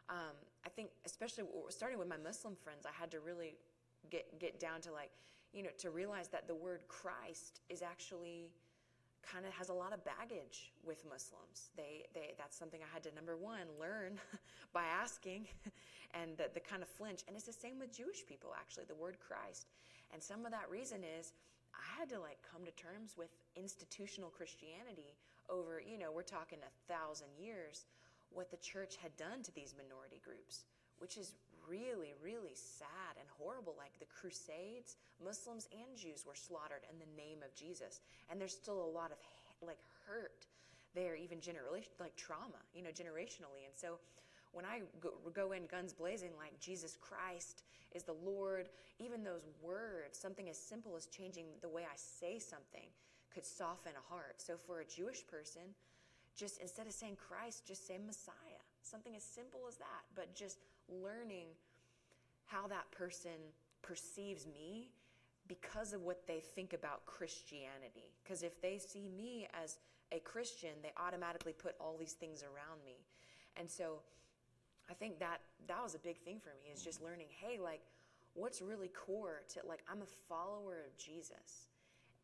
um, 0.10 0.36
I 0.66 0.70
think, 0.70 0.90
especially 1.06 1.46
starting 1.70 1.98
with 1.98 2.08
my 2.08 2.18
Muslim 2.18 2.56
friends, 2.56 2.86
I 2.86 2.92
had 2.94 3.12
to 3.12 3.20
really 3.20 3.56
get 4.10 4.40
get 4.40 4.60
down 4.60 4.82
to 4.82 4.92
like, 4.92 5.12
you 5.54 5.64
know, 5.64 5.70
to 5.78 5.90
realize 5.90 6.28
that 6.30 6.48
the 6.48 6.56
word 6.56 6.82
Christ 6.88 7.62
is 7.70 7.82
actually 7.82 8.50
kind 9.24 9.46
of 9.46 9.54
has 9.54 9.70
a 9.70 9.74
lot 9.74 9.94
of 9.94 10.04
baggage 10.04 10.72
with 10.84 11.04
Muslims. 11.06 11.72
They, 11.76 12.06
they, 12.14 12.34
that's 12.38 12.58
something 12.58 12.80
I 12.84 12.94
had 12.94 13.04
to, 13.04 13.16
number 13.16 13.36
one, 13.36 13.68
learn 13.80 14.20
by 14.74 14.84
asking 14.84 15.48
and 16.14 16.38
the, 16.38 16.50
the 16.54 16.60
kind 16.60 16.84
of 16.84 16.90
flinch. 16.90 17.22
And 17.28 17.36
it's 17.36 17.46
the 17.46 17.54
same 17.54 17.80
with 17.80 17.96
Jewish 17.96 18.26
people, 18.26 18.52
actually, 18.58 18.86
the 18.86 18.96
word 18.96 19.18
Christ. 19.20 19.68
And 20.14 20.22
some 20.22 20.46
of 20.46 20.52
that 20.52 20.70
reason 20.70 21.02
is 21.04 21.34
I 21.74 22.00
had 22.00 22.10
to 22.10 22.20
like 22.20 22.38
come 22.46 22.66
to 22.66 22.72
terms 22.72 23.16
with 23.18 23.30
institutional 23.56 24.30
Christianity 24.30 25.18
over, 25.50 25.82
you 25.82 25.98
know, 25.98 26.12
we're 26.12 26.24
talking 26.24 26.60
a 26.62 26.74
thousand 26.92 27.34
years, 27.40 27.86
what 28.30 28.52
the 28.52 28.58
church 28.58 28.96
had 29.02 29.16
done 29.18 29.42
to 29.44 29.54
these 29.54 29.74
minority 29.78 30.22
groups, 30.24 30.66
which 31.00 31.18
is 31.18 31.34
really, 31.68 32.14
really 32.22 32.56
sad 32.56 33.18
and 33.20 33.28
horrible. 33.38 33.76
Like 33.78 33.98
the 34.00 34.10
Crusades, 34.10 34.98
Muslims 35.24 35.68
and 35.72 35.98
Jews 35.98 36.26
were 36.26 36.36
slaughtered 36.36 36.84
in 36.92 37.00
the 37.00 37.10
name 37.16 37.40
of 37.44 37.54
Jesus, 37.56 38.02
and 38.30 38.40
there's 38.40 38.56
still 38.56 38.82
a 38.82 38.92
lot 38.92 39.12
of 39.12 39.18
like 39.62 39.80
hurt 40.06 40.46
there, 40.96 41.16
even 41.16 41.42
generally, 41.42 41.88
like 42.00 42.16
trauma, 42.16 42.62
you 42.74 42.84
know, 42.84 42.92
generationally. 42.92 43.66
And 43.66 43.76
so, 43.76 43.98
when 44.52 44.66
I 44.66 44.82
go, 45.02 45.10
go 45.34 45.52
in 45.54 45.66
guns 45.66 45.94
blazing, 45.94 46.30
like 46.38 46.60
Jesus 46.60 46.96
Christ 47.02 47.64
is 47.96 48.04
the 48.04 48.16
Lord, 48.24 48.70
even 49.00 49.24
those 49.24 49.48
words, 49.62 50.18
something 50.18 50.50
as 50.50 50.58
simple 50.58 50.96
as 50.96 51.08
changing 51.08 51.46
the 51.62 51.70
way 51.70 51.84
I 51.84 51.96
say 51.96 52.38
something, 52.38 52.90
could 53.34 53.46
soften 53.46 53.94
a 53.98 54.14
heart. 54.14 54.36
So 54.38 54.56
for 54.58 54.82
a 54.82 54.86
Jewish 54.86 55.26
person, 55.26 55.74
just 56.36 56.60
instead 56.60 56.88
of 56.88 56.94
saying 56.94 57.18
Christ, 57.18 57.66
just 57.66 57.88
say 57.88 57.98
Messiah. 58.04 58.62
Something 58.82 59.16
as 59.16 59.24
simple 59.24 59.62
as 59.68 59.78
that, 59.78 60.04
but 60.16 60.36
just 60.36 60.60
learning 60.90 61.48
how 62.46 62.68
that 62.68 62.90
person 62.92 63.32
perceives 63.82 64.46
me 64.46 64.90
because 65.48 65.94
of 65.94 66.02
what 66.02 66.26
they 66.28 66.40
think 66.40 66.74
about 66.74 67.06
Christianity. 67.06 68.14
Because 68.24 68.44
if 68.44 68.62
they 68.62 68.78
see 68.78 69.08
me 69.18 69.48
as 69.62 69.78
a 70.12 70.20
Christian, 70.20 70.72
they 70.82 70.92
automatically 70.98 71.54
put 71.54 71.76
all 71.80 71.96
these 71.98 72.14
things 72.14 72.44
around 72.44 72.84
me. 72.86 72.96
And 73.58 73.70
so 73.70 74.00
I 74.90 74.94
think 74.94 75.20
that 75.20 75.40
that 75.68 75.82
was 75.82 75.96
a 75.96 76.00
big 76.00 76.18
thing 76.20 76.40
for 76.40 76.52
me 76.60 76.72
is 76.74 76.84
just 76.84 77.02
learning, 77.02 77.28
hey, 77.30 77.60
like 77.60 77.82
what's 78.34 78.62
really 78.62 78.90
core 78.90 79.42
to 79.50 79.60
like 79.68 79.84
I'm 79.90 80.02
a 80.02 80.12
follower 80.28 80.84
of 80.88 80.98
Jesus. 80.98 81.68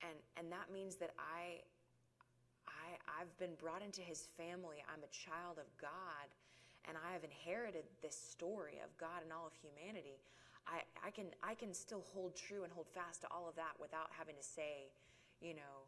And 0.01 0.17
and 0.37 0.51
that 0.51 0.71
means 0.71 0.95
that 0.97 1.11
I 1.17 1.61
I've 3.17 3.31
been 3.37 3.55
brought 3.57 3.81
into 3.81 4.01
his 4.01 4.27
family. 4.37 4.83
I'm 4.85 5.01
a 5.01 5.11
child 5.11 5.57
of 5.57 5.65
God 5.81 6.29
and 6.87 6.97
I 6.97 7.13
have 7.13 7.23
inherited 7.23 7.85
this 8.01 8.15
story 8.15 8.79
of 8.83 8.89
God 8.97 9.21
and 9.23 9.33
all 9.33 9.45
of 9.45 9.53
humanity, 9.53 10.21
I, 10.65 10.81
I 11.05 11.11
can 11.11 11.29
I 11.43 11.53
can 11.53 11.73
still 11.73 12.05
hold 12.13 12.35
true 12.35 12.63
and 12.63 12.71
hold 12.71 12.87
fast 12.87 13.21
to 13.21 13.27
all 13.31 13.49
of 13.49 13.55
that 13.55 13.77
without 13.81 14.09
having 14.17 14.35
to 14.35 14.43
say, 14.43 14.89
you 15.41 15.53
know, 15.53 15.85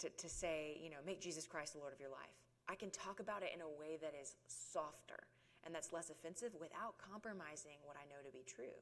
to, 0.00 0.08
to 0.08 0.28
say, 0.28 0.78
you 0.82 0.90
know, 0.90 1.00
make 1.04 1.20
Jesus 1.20 1.46
Christ 1.46 1.72
the 1.72 1.80
Lord 1.80 1.92
of 1.92 2.00
your 2.00 2.10
life. 2.10 2.36
I 2.68 2.74
can 2.74 2.90
talk 2.90 3.20
about 3.20 3.42
it 3.42 3.52
in 3.54 3.60
a 3.60 3.68
way 3.68 3.96
that 4.00 4.12
is 4.12 4.34
softer 4.48 5.24
and 5.64 5.74
that's 5.74 5.92
less 5.92 6.10
offensive 6.10 6.52
without 6.60 6.98
compromising 6.98 7.78
what 7.84 7.96
I 7.96 8.04
know 8.10 8.20
to 8.24 8.32
be 8.32 8.44
true. 8.46 8.76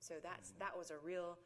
So 0.00 0.14
that's 0.22 0.50
mm-hmm. 0.50 0.66
that 0.66 0.76
was 0.76 0.90
a 0.90 0.98
real 1.02 1.38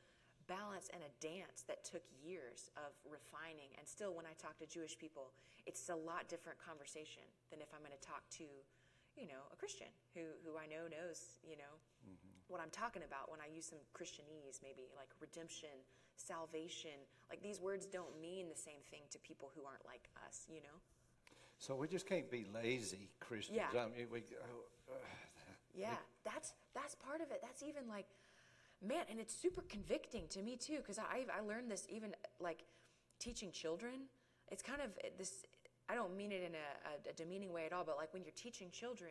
balance 0.51 0.91
and 0.91 0.99
a 1.07 1.13
dance 1.23 1.63
that 1.71 1.87
took 1.87 2.03
years 2.19 2.75
of 2.75 2.91
refining. 3.07 3.71
And 3.79 3.87
still, 3.87 4.11
when 4.19 4.27
I 4.27 4.35
talk 4.35 4.59
to 4.59 4.67
Jewish 4.67 4.99
people, 4.99 5.31
it's 5.71 5.87
a 5.87 5.95
lot 5.95 6.27
different 6.27 6.59
conversation 6.59 7.23
than 7.55 7.63
if 7.63 7.71
I'm 7.71 7.87
going 7.87 7.95
to 7.95 8.03
talk 8.03 8.27
to, 8.43 8.47
you 9.15 9.31
know, 9.31 9.47
a 9.55 9.57
Christian 9.57 9.95
who, 10.19 10.27
who 10.43 10.59
I 10.59 10.67
know 10.67 10.91
knows, 10.91 11.39
you 11.47 11.55
know, 11.55 11.75
mm-hmm. 12.03 12.35
what 12.51 12.59
I'm 12.59 12.75
talking 12.75 13.07
about 13.07 13.31
when 13.31 13.39
I 13.39 13.47
use 13.47 13.71
some 13.71 13.79
Christianese, 13.95 14.59
maybe 14.59 14.91
like 14.99 15.15
redemption, 15.23 15.71
salvation. 16.19 16.99
Like 17.31 17.39
these 17.47 17.63
words 17.63 17.87
don't 17.87 18.19
mean 18.19 18.51
the 18.51 18.59
same 18.59 18.83
thing 18.91 19.07
to 19.15 19.23
people 19.23 19.55
who 19.55 19.63
aren't 19.63 19.87
like 19.87 20.11
us, 20.27 20.51
you 20.51 20.59
know? 20.67 20.83
So 21.63 21.79
we 21.79 21.87
just 21.87 22.11
can't 22.11 22.27
be 22.27 22.49
lazy 22.51 23.15
Christians. 23.23 23.63
Yeah. 23.63 23.71
I 23.71 23.87
mean, 23.87 24.11
we, 24.11 24.27
uh, 24.35 24.99
Yeah, 25.75 26.01
that's 26.25 26.55
that's 26.75 26.95
part 26.99 27.21
of 27.21 27.31
it. 27.31 27.39
That's 27.43 27.63
even 27.63 27.87
like, 27.87 28.07
man, 28.87 29.05
and 29.11 29.21
it's 29.21 29.35
super 29.35 29.63
convicting 29.63 30.27
to 30.29 30.43
me 30.43 30.57
too, 30.57 30.79
because 30.79 30.99
I 30.99 31.27
I 31.37 31.41
learned 31.41 31.71
this 31.71 31.87
even 31.89 32.15
like 32.41 32.65
teaching 33.19 33.53
children. 33.53 34.09
It's 34.49 34.63
kind 34.63 34.81
of 34.81 34.91
this. 35.19 35.45
I 35.89 35.95
don't 35.95 36.17
mean 36.17 36.31
it 36.31 36.43
in 36.43 36.55
a, 36.55 37.11
a, 37.11 37.13
demeaning 37.15 37.53
way 37.53 37.67
at 37.67 37.73
all, 37.73 37.85
but 37.85 37.97
like 37.97 38.15
when 38.15 38.23
you're 38.23 38.33
teaching 38.37 38.71
children, 38.71 39.11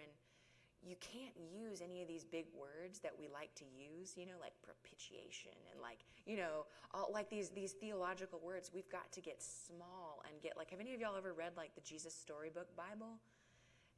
you 0.82 0.96
can't 1.02 1.36
use 1.36 1.82
any 1.82 2.02
of 2.02 2.08
these 2.08 2.24
big 2.24 2.46
words 2.58 3.00
that 3.00 3.12
we 3.20 3.28
like 3.28 3.54
to 3.56 3.66
use. 3.66 4.14
You 4.16 4.26
know, 4.26 4.40
like 4.40 4.54
propitiation 4.64 5.52
and 5.72 5.82
like 5.82 6.00
you 6.26 6.38
know, 6.38 6.66
all, 6.94 7.10
like 7.14 7.30
these 7.30 7.50
these 7.50 7.74
theological 7.74 8.40
words. 8.44 8.72
We've 8.74 8.90
got 8.90 9.12
to 9.14 9.22
get 9.22 9.42
small 9.42 10.24
and 10.28 10.42
get 10.42 10.58
like. 10.58 10.72
Have 10.72 10.80
any 10.80 10.94
of 10.94 11.00
y'all 11.00 11.18
ever 11.18 11.34
read 11.34 11.54
like 11.56 11.76
the 11.76 11.82
Jesus 11.82 12.14
Storybook 12.14 12.76
Bible? 12.76 13.20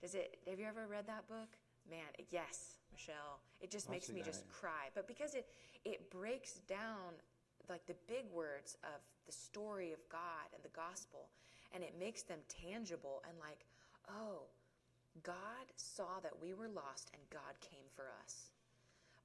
Does 0.02 0.16
it? 0.16 0.38
Have 0.48 0.60
you 0.60 0.66
ever 0.66 0.88
read 0.88 1.08
that 1.08 1.28
book? 1.28 1.58
Man, 1.90 2.08
yes, 2.30 2.78
Michelle. 2.92 3.40
It 3.60 3.72
just 3.72 3.88
I've 3.88 3.94
makes 3.94 4.10
me 4.10 4.22
that, 4.22 4.26
just 4.26 4.48
cry. 4.50 4.90
But 4.94 5.08
because 5.08 5.34
it 5.34 5.48
it 5.86 6.12
breaks 6.12 6.60
down 6.68 7.18
like 7.70 7.86
the 7.88 7.96
big 8.08 8.26
words 8.34 8.78
of 8.84 9.02
the 9.26 9.32
story 9.32 9.94
of 9.94 10.00
God 10.10 10.50
and 10.54 10.64
the 10.64 10.76
gospel, 10.76 11.30
and 11.74 11.84
it 11.84 11.96
makes 12.00 12.24
them 12.24 12.40
tangible 12.50 13.22
and 13.28 13.38
like, 13.40 13.66
oh, 14.10 14.44
God 15.24 15.68
saw 15.76 16.20
that 16.24 16.34
we 16.42 16.54
were 16.54 16.68
lost 16.68 17.12
and 17.14 17.22
God 17.30 17.56
came 17.62 17.86
for 17.96 18.06
us. 18.24 18.52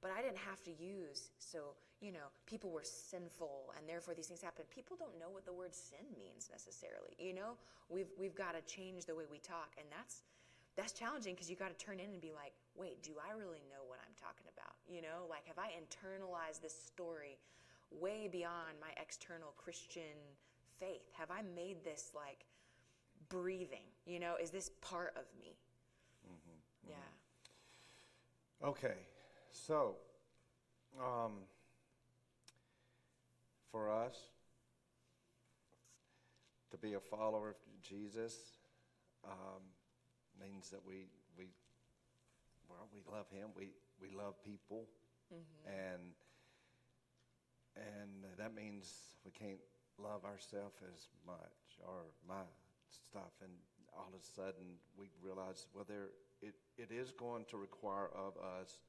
But 0.01 0.11
I 0.11 0.21
didn't 0.21 0.37
have 0.37 0.61
to 0.63 0.71
use, 0.71 1.31
so, 1.39 1.73
you 2.01 2.11
know, 2.11 2.29
people 2.45 2.69
were 2.69 2.83
sinful 2.83 3.73
and 3.75 3.89
therefore 3.89 4.13
these 4.13 4.27
things 4.27 4.41
happen. 4.41 4.65
People 4.69 4.95
don't 4.95 5.17
know 5.17 5.29
what 5.31 5.45
the 5.45 5.53
word 5.53 5.73
sin 5.73 6.05
means 6.19 6.49
necessarily. 6.51 7.17
You 7.17 7.33
know, 7.33 7.57
we've, 7.89 8.11
we've 8.19 8.35
got 8.35 8.53
to 8.53 8.61
change 8.71 9.05
the 9.05 9.15
way 9.15 9.23
we 9.29 9.39
talk. 9.39 9.73
And 9.79 9.87
that's, 9.89 10.21
that's 10.77 10.93
challenging 10.93 11.33
because 11.33 11.49
you 11.49 11.55
got 11.55 11.77
to 11.77 11.85
turn 11.85 11.99
in 11.99 12.11
and 12.11 12.21
be 12.21 12.31
like, 12.31 12.53
wait, 12.75 13.01
do 13.01 13.13
I 13.17 13.35
really 13.35 13.65
know 13.67 13.83
what 13.87 13.99
I'm 14.05 14.13
talking 14.21 14.45
about? 14.53 14.75
You 14.87 15.01
know, 15.01 15.25
like 15.27 15.45
have 15.47 15.57
I 15.57 15.73
internalized 15.73 16.61
this 16.61 16.75
story 16.75 17.39
way 17.91 18.29
beyond 18.31 18.77
my 18.79 18.93
external 19.01 19.53
Christian 19.57 20.15
faith? 20.79 21.09
Have 21.17 21.31
I 21.31 21.41
made 21.55 21.83
this 21.83 22.11
like 22.15 22.45
breathing? 23.27 23.89
You 24.05 24.19
know, 24.19 24.35
is 24.41 24.51
this 24.51 24.69
part 24.81 25.13
of 25.17 25.25
me? 25.39 25.57
Yeah. 26.87 26.95
Okay, 28.67 28.95
so 29.51 29.95
um, 30.99 31.33
for 33.71 33.91
us 33.91 34.15
to 36.71 36.77
be 36.77 36.93
a 36.93 36.99
follower 36.99 37.49
of 37.49 37.55
Jesus 37.81 38.35
um, 39.25 39.61
means 40.39 40.69
that 40.69 40.81
we 40.85 41.07
we 41.37 41.45
well 42.69 42.87
we 42.93 43.01
love 43.11 43.29
Him. 43.29 43.49
We 43.55 43.71
we 44.01 44.09
love 44.15 44.35
people, 44.43 44.87
mm-hmm. 45.33 45.67
and 45.67 46.13
and 47.75 48.37
that 48.37 48.55
means 48.55 48.91
we 49.25 49.31
can't 49.31 49.61
love 49.97 50.25
ourselves 50.25 50.77
as 50.93 51.09
much 51.25 51.77
or 51.85 52.09
my 52.27 52.45
stuff. 52.89 53.33
And 53.41 53.51
all 53.93 54.09
of 54.13 54.19
a 54.19 54.23
sudden 54.23 54.77
we 54.97 55.09
realize 55.23 55.65
well 55.73 55.85
there 55.87 56.09
it, 56.41 56.55
it 56.77 56.91
is 56.91 57.11
going 57.11 57.45
to 57.49 57.57
require 57.57 58.09
of 58.15 58.33
us 58.37 58.79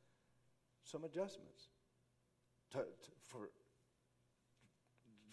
some 0.84 1.04
adjustments 1.04 1.68
to, 2.72 2.78
to, 2.78 3.10
for 3.26 3.50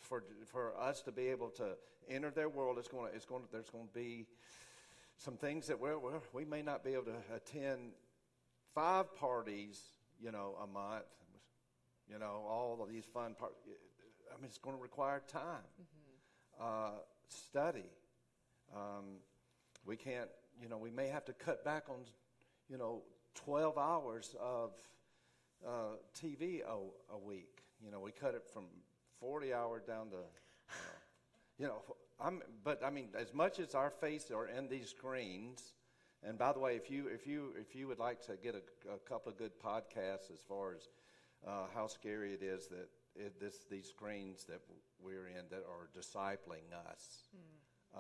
for 0.02 0.24
for 0.46 0.74
us 0.80 1.02
to 1.02 1.12
be 1.12 1.28
able 1.28 1.50
to 1.50 1.76
enter 2.10 2.30
their 2.30 2.50
world. 2.50 2.78
It's 2.78 2.88
going 2.88 3.10
to 3.10 3.16
it's 3.16 3.26
going 3.26 3.44
to 3.44 3.52
there's 3.52 3.70
going 3.70 3.88
to 3.88 3.94
be 3.94 4.28
some 5.18 5.38
things 5.38 5.68
that 5.68 5.80
we're, 5.80 5.98
we're, 5.98 6.20
we 6.34 6.46
may 6.46 6.62
not 6.62 6.84
be 6.84 6.94
able 6.94 7.06
to 7.06 7.36
attend 7.36 7.92
five 8.74 9.16
parties 9.16 9.82
you 10.22 10.32
know 10.32 10.56
a 10.62 10.68
month 10.68 11.06
you 12.12 12.20
know 12.20 12.44
all 12.48 12.80
of 12.82 12.90
these 12.90 13.06
fun 13.06 13.34
parties 13.34 13.58
i 14.32 14.36
mean 14.38 14.46
it's 14.46 14.58
going 14.58 14.76
to 14.76 14.82
require 14.82 15.22
time. 15.32 15.64
Uh, 16.60 16.92
study. 17.28 17.90
Um, 18.74 19.20
we 19.86 19.98
can't 19.98 20.30
you 20.62 20.70
know 20.70 20.78
we 20.78 20.90
may 20.90 21.08
have 21.08 21.26
to 21.26 21.34
cut 21.34 21.66
back 21.66 21.86
on 21.90 21.98
you 22.70 22.78
know 22.78 23.02
12 23.36 23.78
hours 23.78 24.36
of 24.40 24.72
uh, 25.66 25.98
tv 26.18 26.62
a, 26.62 27.14
a 27.14 27.18
week. 27.18 27.64
You 27.84 27.92
know 27.92 28.00
we 28.00 28.12
cut 28.12 28.36
it 28.36 28.44
from 28.54 28.66
40 29.20 29.54
hour 29.54 29.82
down 29.86 30.10
to 30.12 30.18
you 31.58 31.68
know, 31.68 31.82
I'm, 32.20 32.42
but 32.64 32.84
I 32.84 32.90
mean, 32.90 33.10
as 33.18 33.34
much 33.34 33.60
as 33.60 33.76
our 33.76 33.90
faces 33.90 34.32
are 34.32 34.48
in 34.48 34.68
these 34.68 34.90
screens, 34.90 35.74
and 36.24 36.38
by 36.38 36.54
the 36.54 36.60
way, 36.60 36.76
if 36.76 36.90
you 36.90 37.08
if 37.08 37.28
you 37.28 37.54
if 37.60 37.76
you 37.76 37.88
would 37.88 38.00
like 38.00 38.26
to 38.28 38.38
get 38.42 38.56
a, 38.56 38.94
a 38.94 38.98
couple 39.00 39.32
of 39.32 39.38
good 39.38 39.52
podcasts 39.64 40.32
as 40.34 40.42
far 40.48 40.74
as 40.74 40.90
uh, 41.46 41.66
how 41.74 41.88
scary 41.88 42.34
it 42.34 42.42
is 42.42 42.68
that 42.68 42.90
it, 43.16 43.40
this 43.40 43.66
these 43.70 43.90
screens 43.90 44.46
that 44.46 44.62
we're 45.04 45.28
in 45.28 45.46
that 45.50 45.64
are 45.70 45.90
discipling 45.98 46.72
us, 46.90 47.24
uh, 47.96 48.00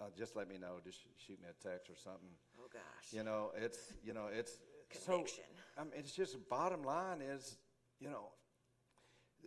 uh, 0.00 0.04
just 0.16 0.36
let 0.36 0.48
me 0.48 0.56
know. 0.58 0.76
Just 0.84 1.00
shoot 1.18 1.40
me 1.42 1.48
a 1.48 1.68
text 1.68 1.90
or 1.90 1.96
something. 1.96 2.30
Oh 2.58 2.68
gosh. 2.72 3.12
You 3.12 3.24
know, 3.24 3.50
it's 3.56 3.92
you 4.04 4.14
know, 4.14 4.28
it's 4.32 4.58
Conviction. 4.90 5.44
So, 5.54 5.80
I 5.80 5.84
mean, 5.84 5.92
it's 5.96 6.12
just 6.12 6.36
bottom 6.48 6.82
line 6.82 7.20
is, 7.22 7.56
you 8.00 8.10
know, 8.10 8.30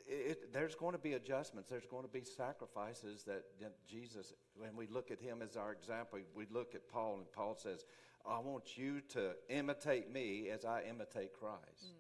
it, 0.08 0.54
there's 0.54 0.76
going 0.76 0.94
to 0.94 1.00
be 1.00 1.14
adjustments. 1.14 1.70
There's 1.70 1.86
going 1.86 2.04
to 2.04 2.12
be 2.12 2.24
sacrifices 2.24 3.24
that, 3.24 3.44
that 3.60 3.74
Jesus. 3.88 4.34
When 4.56 4.76
we 4.76 4.88
look 4.88 5.12
at 5.12 5.20
him 5.20 5.42
as 5.42 5.56
our 5.56 5.72
example, 5.72 6.20
we 6.36 6.46
look 6.52 6.76
at 6.76 6.88
Paul, 6.90 7.16
and 7.18 7.32
Paul 7.32 7.56
says, 7.56 7.86
"I 8.26 8.40
want 8.40 8.78
you 8.78 9.02
to 9.10 9.32
imitate 9.50 10.12
me 10.12 10.50
as 10.50 10.66
I 10.66 10.84
imitate 10.90 11.34
Christ." 11.34 11.94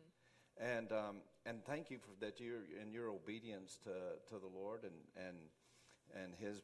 And 0.57 0.91
um, 0.91 1.15
and 1.45 1.63
thank 1.65 1.89
you 1.89 1.97
for 1.97 2.11
that. 2.23 2.39
you're 2.39 2.65
in 2.81 2.91
your 2.91 3.09
obedience 3.09 3.77
to 3.83 3.89
to 4.33 4.39
the 4.39 4.47
Lord 4.47 4.83
and 4.83 5.27
and 5.27 5.37
and 6.15 6.33
His 6.35 6.61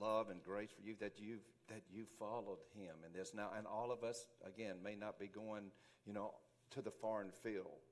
love 0.00 0.30
and 0.30 0.42
grace 0.42 0.70
for 0.70 0.82
you 0.82 0.94
that 1.00 1.14
you've 1.18 1.44
that 1.68 1.82
you 1.90 2.04
followed 2.18 2.58
him 2.74 2.94
in 3.04 3.12
this 3.12 3.32
now 3.34 3.50
and 3.56 3.66
all 3.66 3.90
of 3.90 4.04
us 4.04 4.26
again 4.46 4.76
may 4.82 4.94
not 4.94 5.18
be 5.18 5.26
going 5.26 5.64
you 6.04 6.12
know 6.12 6.32
to 6.70 6.80
the 6.80 6.90
foreign 6.90 7.30
field 7.30 7.85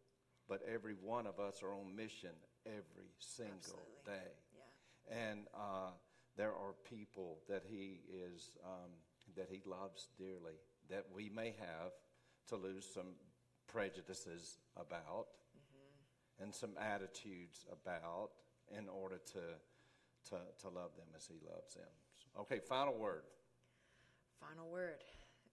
but 0.49 0.61
every 0.73 0.95
one 0.95 1.27
of 1.27 1.39
us 1.41 1.63
are 1.63 1.73
on 1.75 1.95
mission 1.97 2.31
every 2.67 3.11
single 3.19 3.55
Absolutely. 3.57 4.05
day. 4.07 4.31
Yeah. 4.57 5.17
and 5.31 5.41
uh, 5.55 5.91
there 6.37 6.51
are 6.53 6.75
people 6.89 7.39
that 7.49 7.63
he 7.69 8.01
is 8.13 8.51
um, 8.65 8.91
that 9.37 9.49
he 9.51 9.63
loves 9.67 10.09
dearly 10.19 10.55
that 10.91 11.05
we 11.15 11.29
may 11.31 11.55
have 11.59 11.93
to 12.49 12.57
lose 12.57 12.87
some 12.93 13.15
prejudices 13.67 14.59
about 14.77 15.27
and 16.41 16.55
some 16.55 16.73
attitudes 16.81 17.65
about 17.73 18.31
in 18.77 18.89
order 18.89 19.17
to 19.33 19.41
to, 20.29 20.37
to 20.61 20.69
love 20.69 20.91
them 20.97 21.07
as 21.17 21.27
he 21.27 21.35
loves 21.47 21.75
them. 21.75 21.85
Okay 22.41 22.59
final 22.59 22.95
word. 22.95 23.23
Final 24.41 24.69
word, 24.71 25.03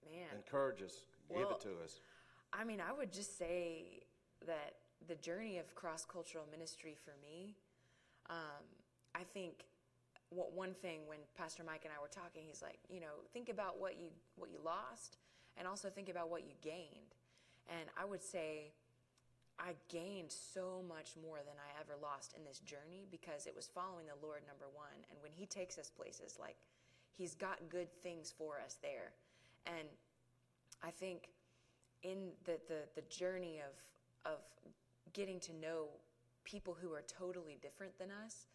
man. 0.06 0.28
encourage 0.36 0.82
us. 0.82 0.94
Give 1.30 1.38
Well, 1.38 1.52
it 1.52 1.62
to 1.62 1.70
us. 1.84 2.02
I 2.52 2.64
mean, 2.66 2.82
I 2.82 2.92
would 2.92 3.12
just 3.14 3.38
say 3.38 4.02
that 4.48 4.76
the 5.08 5.16
journey 5.16 5.58
of 5.58 5.74
cross 5.76 6.06
cultural 6.06 6.46
ministry 6.52 6.96
for 7.04 7.14
me, 7.22 7.56
um, 8.30 8.64
I 9.16 9.24
think 9.24 9.66
what 10.30 10.54
one 10.54 10.74
thing 10.74 11.02
when 11.08 11.20
Pastor 11.38 11.64
Mike 11.64 11.82
and 11.84 11.94
I 11.94 12.02
were 12.02 12.08
talking, 12.08 12.44
he's 12.48 12.62
like, 12.62 12.80
you 12.90 13.02
know, 13.02 13.20
think 13.34 13.50
about 13.50 13.80
what 13.80 14.00
you 14.00 14.08
what 14.36 14.50
you 14.52 14.60
lost, 14.64 15.18
and 15.58 15.68
also 15.68 15.90
think 15.90 16.10
about 16.10 16.30
what 16.30 16.44
you 16.44 16.54
gained. 16.62 17.16
And 17.70 17.90
I 18.00 18.06
would 18.06 18.24
say, 18.24 18.72
I 19.60 19.76
gained 19.90 20.32
so 20.32 20.84
much 20.88 21.14
more 21.22 21.38
than 21.38 21.56
I 21.60 21.80
ever 21.80 21.94
lost 22.02 22.34
in 22.36 22.44
this 22.44 22.60
journey 22.60 23.06
because 23.12 23.46
it 23.46 23.56
was 23.56 23.68
following 23.68 24.08
the 24.08 24.26
Lord 24.26 24.42
number 24.48 24.66
one. 24.74 25.06
And 25.10 25.20
when 25.22 25.32
He 25.32 25.46
takes 25.46 25.78
us 25.78 25.90
places, 25.90 26.38
like 26.40 26.56
He's 27.18 27.36
got 27.36 27.70
good 27.70 27.92
things 28.02 28.34
for 28.36 28.60
us 28.64 28.78
there, 28.82 29.12
and 29.66 29.88
I 30.84 30.90
think 30.90 31.30
in 32.04 32.32
the, 32.46 32.58
the, 32.68 32.82
the 32.96 33.02
journey 33.10 33.60
of, 33.60 33.74
of 34.26 34.40
getting 35.14 35.40
to 35.42 35.54
know 35.54 35.88
people 36.44 36.76
who 36.82 36.94
are 36.94 37.04
totally 37.08 37.58
different 37.62 37.98
than 38.00 38.10
us, 38.26 38.48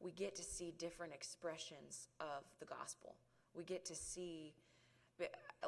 we 0.00 0.12
get 0.12 0.34
to 0.36 0.42
see 0.42 0.72
different 0.78 1.12
expressions 1.12 2.08
of 2.20 2.44
the 2.58 2.66
gospel. 2.66 3.14
We 3.54 3.64
get 3.64 3.84
to 3.86 3.94
see, 3.94 4.54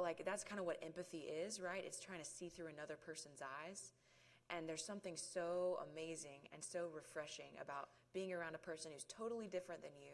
like, 0.00 0.24
that's 0.24 0.44
kind 0.44 0.58
of 0.58 0.66
what 0.66 0.78
empathy 0.82 1.18
is, 1.18 1.60
right? 1.60 1.82
It's 1.84 2.00
trying 2.00 2.20
to 2.20 2.24
see 2.24 2.48
through 2.48 2.66
another 2.66 2.96
person's 2.96 3.40
eyes. 3.64 3.92
And 4.50 4.68
there's 4.68 4.84
something 4.84 5.16
so 5.16 5.78
amazing 5.92 6.48
and 6.52 6.62
so 6.62 6.88
refreshing 6.94 7.52
about 7.62 7.88
being 8.12 8.32
around 8.32 8.54
a 8.54 8.58
person 8.58 8.90
who's 8.92 9.04
totally 9.04 9.46
different 9.46 9.82
than 9.82 9.92
you 9.98 10.12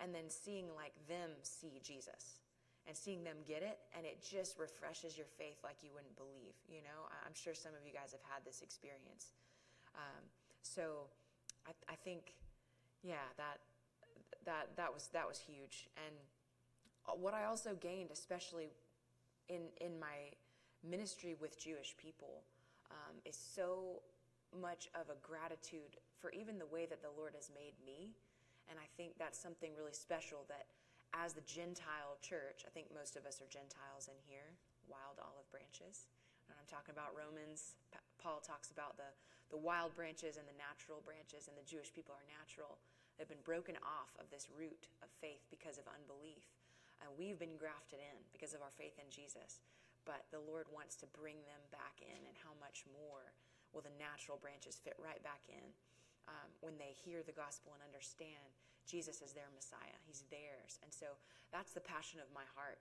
and 0.00 0.14
then 0.14 0.28
seeing, 0.28 0.66
like, 0.76 0.92
them 1.08 1.30
see 1.42 1.80
Jesus 1.82 2.40
and 2.86 2.96
seeing 2.96 3.24
them 3.24 3.36
get 3.48 3.62
it, 3.62 3.78
and 3.96 4.04
it 4.04 4.20
just 4.20 4.58
refreshes 4.58 5.16
your 5.16 5.26
faith 5.38 5.56
like 5.64 5.76
you 5.82 5.90
wouldn't 5.94 6.16
believe. 6.16 6.52
You 6.68 6.84
know, 6.84 7.08
I'm 7.24 7.34
sure 7.34 7.54
some 7.54 7.72
of 7.72 7.86
you 7.86 7.92
guys 7.92 8.12
have 8.12 8.24
had 8.28 8.44
this 8.44 8.60
experience. 8.60 9.32
Um, 9.94 10.22
so 10.62 11.08
I, 11.66 11.72
I 11.88 11.96
think, 11.96 12.34
yeah, 13.02 13.24
that 13.36 13.60
that 14.44 14.76
that 14.76 14.92
was 14.92 15.08
that 15.12 15.26
was 15.26 15.38
huge. 15.38 15.88
And 15.96 16.14
uh, 17.08 17.12
what 17.16 17.32
I 17.32 17.44
also 17.44 17.74
gained, 17.80 18.10
especially 18.12 18.68
in 19.48 19.72
in 19.80 19.98
my 19.98 20.32
ministry 20.82 21.36
with 21.40 21.58
Jewish 21.58 21.96
people, 21.96 22.44
um, 22.90 23.16
is 23.24 23.36
so 23.36 24.02
much 24.60 24.88
of 24.94 25.08
a 25.08 25.18
gratitude 25.22 25.96
for 26.20 26.30
even 26.32 26.58
the 26.58 26.66
way 26.66 26.86
that 26.86 27.02
the 27.02 27.10
Lord 27.16 27.32
has 27.34 27.50
made 27.54 27.74
me. 27.84 28.14
And 28.70 28.78
I 28.78 28.88
think 28.96 29.18
that's 29.18 29.38
something 29.38 29.72
really 29.76 29.92
special 29.92 30.44
that 30.48 30.64
as 31.14 31.32
the 31.32 31.46
Gentile 31.46 32.18
church, 32.18 32.66
I 32.66 32.70
think 32.74 32.90
most 32.90 33.14
of 33.14 33.22
us 33.22 33.38
are 33.38 33.46
Gentiles 33.46 34.10
in 34.10 34.18
here, 34.26 34.58
wild 34.90 35.22
olive 35.22 35.46
branches. 35.54 36.10
And 36.50 36.58
I'm 36.58 36.66
talking 36.66 36.92
about 36.92 37.14
Romans. 37.14 37.78
Paul 38.18 38.42
talks 38.42 38.74
about 38.74 38.98
the, 38.98 39.14
the 39.48 39.60
wild 39.60 39.94
branches 39.94 40.36
and 40.36 40.44
the 40.50 40.58
natural 40.58 41.00
branches, 41.06 41.46
and 41.46 41.54
the 41.54 41.64
Jewish 41.64 41.94
people 41.94 42.18
are 42.18 42.26
natural. 42.26 42.82
They've 43.14 43.30
been 43.30 43.46
broken 43.46 43.78
off 43.86 44.10
of 44.18 44.26
this 44.34 44.50
root 44.50 44.90
of 45.06 45.08
faith 45.22 45.46
because 45.54 45.78
of 45.78 45.86
unbelief. 45.86 46.50
And 46.98 47.14
we've 47.14 47.38
been 47.38 47.54
grafted 47.54 48.02
in 48.02 48.16
because 48.34 48.52
of 48.56 48.64
our 48.64 48.74
faith 48.74 48.98
in 48.98 49.06
Jesus. 49.06 49.62
But 50.02 50.26
the 50.34 50.42
Lord 50.42 50.66
wants 50.68 50.98
to 51.00 51.14
bring 51.14 51.38
them 51.46 51.62
back 51.70 52.02
in, 52.02 52.20
and 52.26 52.36
how 52.42 52.52
much 52.58 52.84
more 52.90 53.32
will 53.72 53.86
the 53.86 53.94
natural 53.96 54.36
branches 54.36 54.76
fit 54.82 54.98
right 54.98 55.22
back 55.22 55.46
in 55.48 55.64
um, 56.28 56.50
when 56.60 56.76
they 56.76 56.92
hear 56.92 57.24
the 57.24 57.34
gospel 57.34 57.72
and 57.72 57.82
understand 57.86 58.52
Jesus 58.86 59.20
is 59.20 59.32
their 59.32 59.48
Messiah. 59.54 59.96
He's 60.06 60.24
theirs. 60.30 60.78
And 60.84 60.92
so 60.92 61.16
that's 61.52 61.72
the 61.72 61.84
passion 61.84 62.20
of 62.20 62.28
my 62.34 62.44
heart 62.54 62.78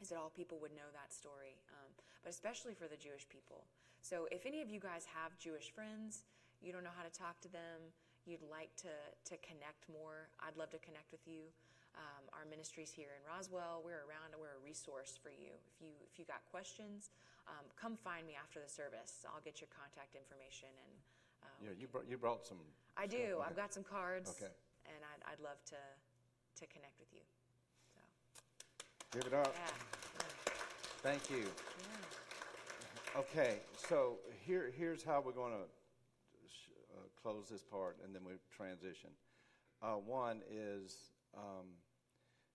is 0.00 0.12
that 0.12 0.20
all 0.20 0.32
people 0.32 0.60
would 0.60 0.76
know 0.76 0.88
that 0.92 1.12
story, 1.12 1.56
um, 1.72 1.90
but 2.22 2.28
especially 2.28 2.76
for 2.76 2.84
the 2.84 3.00
Jewish 3.00 3.24
people. 3.28 3.64
So 4.04 4.28
if 4.28 4.44
any 4.44 4.60
of 4.60 4.68
you 4.68 4.80
guys 4.80 5.08
have 5.08 5.32
Jewish 5.40 5.72
friends, 5.72 6.28
you 6.60 6.72
don't 6.72 6.84
know 6.84 6.94
how 6.94 7.04
to 7.04 7.12
talk 7.12 7.40
to 7.48 7.50
them, 7.50 7.92
you'd 8.28 8.44
like 8.44 8.72
to, 8.84 8.92
to 9.32 9.34
connect 9.40 9.88
more, 9.88 10.28
I'd 10.40 10.56
love 10.56 10.68
to 10.76 10.80
connect 10.84 11.12
with 11.12 11.24
you. 11.24 11.48
Um, 11.96 12.28
our 12.36 12.44
ministries 12.44 12.92
here 12.92 13.16
in 13.16 13.24
Roswell, 13.24 13.80
we're 13.80 14.04
around 14.04 14.36
and 14.36 14.38
we're 14.38 14.60
a 14.60 14.60
resource 14.60 15.16
for 15.16 15.32
you. 15.32 15.56
If 15.64 15.80
you 15.80 15.96
if 16.04 16.20
you 16.20 16.28
got 16.28 16.44
questions, 16.52 17.08
um, 17.48 17.64
come 17.72 17.96
find 17.96 18.28
me 18.28 18.36
after 18.36 18.60
the 18.60 18.68
service. 18.68 19.24
I'll 19.24 19.40
get 19.40 19.64
your 19.64 19.72
contact 19.72 20.12
information 20.12 20.68
and. 20.76 20.92
Uh, 21.40 21.56
yeah, 21.64 21.72
you 21.72 21.88
brought 21.88 22.04
you 22.04 22.20
brought 22.20 22.44
some. 22.44 22.60
I 23.00 23.08
do. 23.08 23.40
Okay. 23.40 23.48
I've 23.48 23.56
got 23.56 23.72
some 23.72 23.80
cards. 23.80 24.28
Okay 24.36 24.52
and 24.88 25.02
I'd, 25.04 25.32
I'd 25.32 25.42
love 25.42 25.58
to, 25.70 25.80
to 26.60 26.66
connect 26.72 26.98
with 26.98 27.08
you. 27.12 27.24
So. 27.94 28.00
Give 29.18 29.26
it 29.32 29.34
up. 29.34 29.54
Yeah. 29.54 29.70
Thank 31.02 31.30
you. 31.30 31.44
Yeah. 31.44 33.20
Okay, 33.20 33.60
so 33.88 34.16
here, 34.44 34.70
here's 34.76 35.02
how 35.02 35.22
we're 35.24 35.32
going 35.32 35.52
to 35.52 35.64
uh, 36.94 37.00
close 37.22 37.48
this 37.48 37.62
part 37.62 37.96
and 38.04 38.14
then 38.14 38.22
we 38.24 38.32
transition. 38.54 39.10
Uh, 39.82 39.94
one 39.94 40.42
is 40.50 41.12
um, 41.36 41.66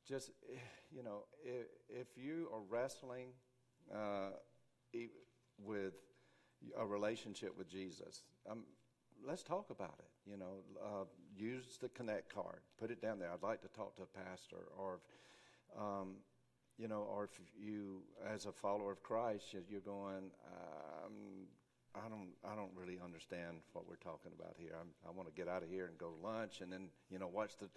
just, 0.08 0.32
you 0.92 1.04
know, 1.04 1.24
if, 1.44 1.68
if 1.90 2.08
you 2.16 2.48
are 2.54 2.62
wrestling 2.70 3.30
uh, 3.94 4.32
with 5.58 5.94
a 6.78 6.86
relationship 6.86 7.58
with 7.58 7.70
Jesus, 7.70 8.24
um, 8.50 8.64
let's 9.26 9.44
talk 9.44 9.70
about 9.70 9.96
it. 10.00 10.30
You 10.30 10.38
know, 10.38 10.64
uh, 10.84 11.06
use 11.36 11.78
the 11.82 11.90
Connect 11.90 12.34
card. 12.34 12.60
Put 12.80 12.92
it 12.92 13.02
down 13.02 13.20
there. 13.20 13.30
I'd 13.32 13.44
like 13.44 13.62
to 13.62 13.68
talk 13.70 13.96
to 13.98 14.04
a 14.04 14.26
pastor, 14.26 14.68
or 14.78 15.00
um, 15.78 16.16
you 16.78 16.88
know, 16.88 17.08
or 17.14 17.26
if 17.26 17.40
you, 17.60 18.02
as 18.34 18.46
a 18.46 18.52
follower 18.52 18.92
of 18.92 19.04
Christ, 19.04 19.54
you're 19.70 19.82
going, 19.82 20.32
um, 20.48 21.48
I 21.94 22.10
don't, 22.10 22.30
I 22.44 22.56
don't 22.56 22.72
really 22.76 22.98
understand 23.04 23.58
what 23.74 23.88
we're 23.88 23.96
talking 23.98 24.32
about 24.38 24.56
here. 24.58 24.76
I'm, 24.80 24.88
i 25.08 25.16
want 25.16 25.28
to 25.28 25.34
get 25.34 25.48
out 25.48 25.64
of 25.64 25.70
here 25.70 25.86
and 25.86 25.98
go 25.98 26.08
to 26.08 26.28
lunch, 26.28 26.62
and 26.62 26.72
then 26.72 26.90
you 27.10 27.20
know, 27.20 27.28
watch 27.28 27.52
the 27.60 27.70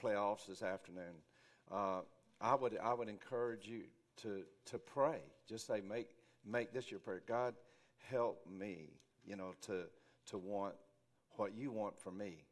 playoffs 0.00 0.46
this 0.46 0.62
afternoon. 0.62 1.22
Uh, 1.70 2.00
I 2.40 2.54
would, 2.54 2.76
I 2.82 2.94
would 2.94 3.08
encourage 3.08 3.66
you 3.66 3.82
to 4.22 4.42
to 4.66 4.78
pray. 4.78 5.20
Just 5.48 5.66
say, 5.66 5.80
make 5.80 6.08
make 6.44 6.72
this 6.72 6.90
your 6.90 7.00
prayer. 7.00 7.22
God, 7.26 7.54
help 8.10 8.44
me. 8.46 8.90
You 9.24 9.36
know, 9.36 9.54
to 9.62 9.84
to 10.26 10.38
want 10.38 10.74
what 11.36 11.54
you 11.56 11.70
want 11.70 11.98
from 11.98 12.18
me. 12.18 12.44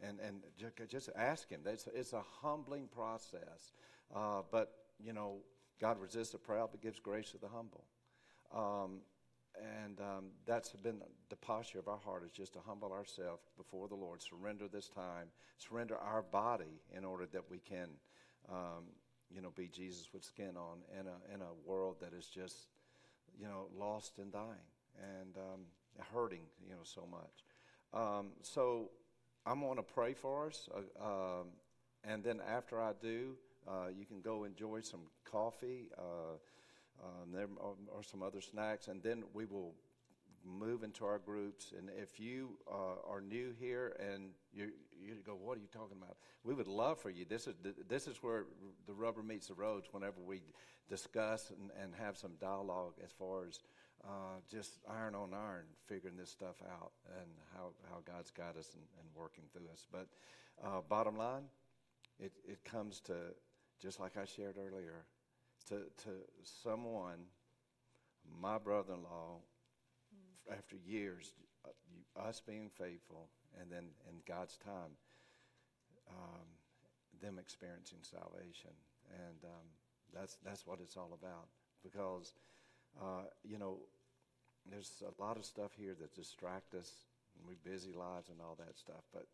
And, 0.00 0.20
and 0.20 0.42
just 0.88 1.10
ask 1.16 1.48
Him. 1.48 1.60
It's, 1.66 1.88
it's 1.92 2.12
a 2.12 2.22
humbling 2.40 2.86
process. 2.86 3.72
Uh, 4.14 4.42
but, 4.50 4.72
you 5.00 5.12
know, 5.12 5.38
God 5.80 6.00
resists 6.00 6.30
the 6.30 6.38
proud 6.38 6.68
but 6.70 6.80
gives 6.80 6.98
grace 7.00 7.30
to 7.32 7.38
the 7.38 7.48
humble. 7.48 7.84
Um, 8.54 9.00
and 9.84 10.00
um, 10.00 10.24
that's 10.46 10.70
been 10.70 11.00
the 11.30 11.36
posture 11.36 11.78
of 11.78 11.88
our 11.88 11.98
heart 11.98 12.24
is 12.24 12.30
just 12.30 12.52
to 12.52 12.60
humble 12.64 12.92
ourselves 12.92 13.42
before 13.56 13.88
the 13.88 13.94
Lord, 13.94 14.22
surrender 14.22 14.68
this 14.68 14.88
time, 14.88 15.26
surrender 15.58 15.96
our 15.96 16.22
body 16.22 16.80
in 16.96 17.04
order 17.04 17.26
that 17.32 17.50
we 17.50 17.58
can, 17.58 17.88
um, 18.48 18.84
you 19.34 19.42
know, 19.42 19.50
be 19.56 19.68
Jesus 19.68 20.10
with 20.12 20.24
skin 20.24 20.56
on 20.56 20.78
in 20.98 21.06
a, 21.06 21.34
in 21.34 21.40
a 21.42 21.68
world 21.68 21.96
that 22.00 22.12
is 22.16 22.26
just, 22.26 22.68
you 23.38 23.46
know, 23.46 23.66
lost 23.76 24.18
and 24.18 24.32
dying 24.32 24.68
and 25.20 25.36
um, 25.36 25.60
hurting, 26.12 26.42
you 26.64 26.72
know, 26.72 26.84
so 26.84 27.06
much. 27.10 27.44
Um, 27.92 28.28
so 28.42 28.90
I'm 29.48 29.60
going 29.60 29.76
to 29.76 29.82
pray 29.82 30.12
for 30.12 30.48
us, 30.48 30.68
uh, 30.74 31.40
um, 31.40 31.46
and 32.04 32.22
then 32.22 32.38
after 32.46 32.78
I 32.78 32.92
do, 33.00 33.34
uh, 33.66 33.86
you 33.98 34.04
can 34.04 34.20
go 34.20 34.44
enjoy 34.44 34.82
some 34.82 35.00
coffee. 35.24 35.88
Uh, 35.96 36.36
um, 37.02 37.32
there 37.32 37.48
are, 37.96 38.02
some 38.02 38.22
other 38.22 38.42
snacks, 38.42 38.88
and 38.88 39.02
then 39.02 39.24
we 39.32 39.46
will 39.46 39.72
move 40.44 40.82
into 40.82 41.06
our 41.06 41.18
groups. 41.18 41.72
And 41.76 41.88
if 41.98 42.20
you 42.20 42.58
uh, 42.70 43.10
are 43.10 43.22
new 43.22 43.54
here 43.58 43.96
and 43.98 44.30
you, 44.52 44.70
you 45.00 45.14
go, 45.24 45.32
what 45.34 45.56
are 45.56 45.60
you 45.60 45.68
talking 45.72 45.96
about? 45.96 46.18
We 46.44 46.52
would 46.52 46.68
love 46.68 47.00
for 47.00 47.08
you. 47.08 47.24
This 47.24 47.46
is 47.46 47.54
this 47.88 48.06
is 48.06 48.18
where 48.22 48.44
the 48.86 48.92
rubber 48.92 49.22
meets 49.22 49.46
the 49.46 49.54
roads. 49.54 49.88
Whenever 49.92 50.20
we 50.26 50.42
discuss 50.90 51.50
and, 51.50 51.70
and 51.82 51.94
have 51.94 52.18
some 52.18 52.32
dialogue 52.40 52.94
as 53.02 53.12
far 53.12 53.46
as 53.46 53.60
uh, 54.04 54.40
just 54.50 54.78
iron 54.88 55.14
on 55.14 55.34
iron, 55.34 55.64
figuring 55.86 56.16
this 56.16 56.30
stuff 56.30 56.56
out 56.70 56.92
and 57.20 57.30
how, 57.54 57.70
how 57.90 57.98
God's 58.06 58.30
got 58.30 58.56
us 58.56 58.74
and, 58.74 58.84
and 59.00 59.08
working 59.14 59.44
through 59.52 59.68
us. 59.72 59.86
But 59.90 60.06
uh, 60.64 60.80
bottom 60.88 61.16
line, 61.16 61.44
it, 62.18 62.32
it 62.44 62.64
comes 62.64 63.00
to, 63.02 63.14
just 63.80 64.00
like 64.00 64.16
I 64.16 64.24
shared 64.24 64.56
earlier, 64.56 65.04
to, 65.68 65.74
to 66.04 66.10
someone, 66.42 67.18
my 68.40 68.58
brother 68.58 68.94
in 68.94 69.02
law, 69.02 69.40
mm. 70.14 70.56
after 70.56 70.76
years, 70.76 71.32
uh, 71.64 71.70
you, 71.90 72.00
us 72.20 72.40
being 72.40 72.70
faithful, 72.70 73.28
and 73.60 73.70
then 73.70 73.84
in 74.08 74.16
God's 74.26 74.56
time, 74.56 74.96
um, 76.08 76.46
them 77.20 77.38
experiencing 77.38 77.98
salvation. 78.02 78.70
And 79.10 79.44
um, 79.44 79.66
that's, 80.14 80.36
that's 80.44 80.66
what 80.66 80.80
it's 80.80 80.96
all 80.96 81.16
about. 81.20 81.48
Because 81.82 82.34
uh, 83.00 83.26
you 83.44 83.58
know, 83.58 83.78
there's 84.70 85.02
a 85.02 85.22
lot 85.22 85.36
of 85.36 85.44
stuff 85.44 85.70
here 85.78 85.94
that 86.00 86.14
distract 86.14 86.74
us, 86.74 86.90
we 87.46 87.54
busy 87.64 87.92
lives 87.92 88.28
and 88.28 88.38
all 88.40 88.56
that 88.58 88.76
stuff. 88.76 89.02
But 89.12 89.26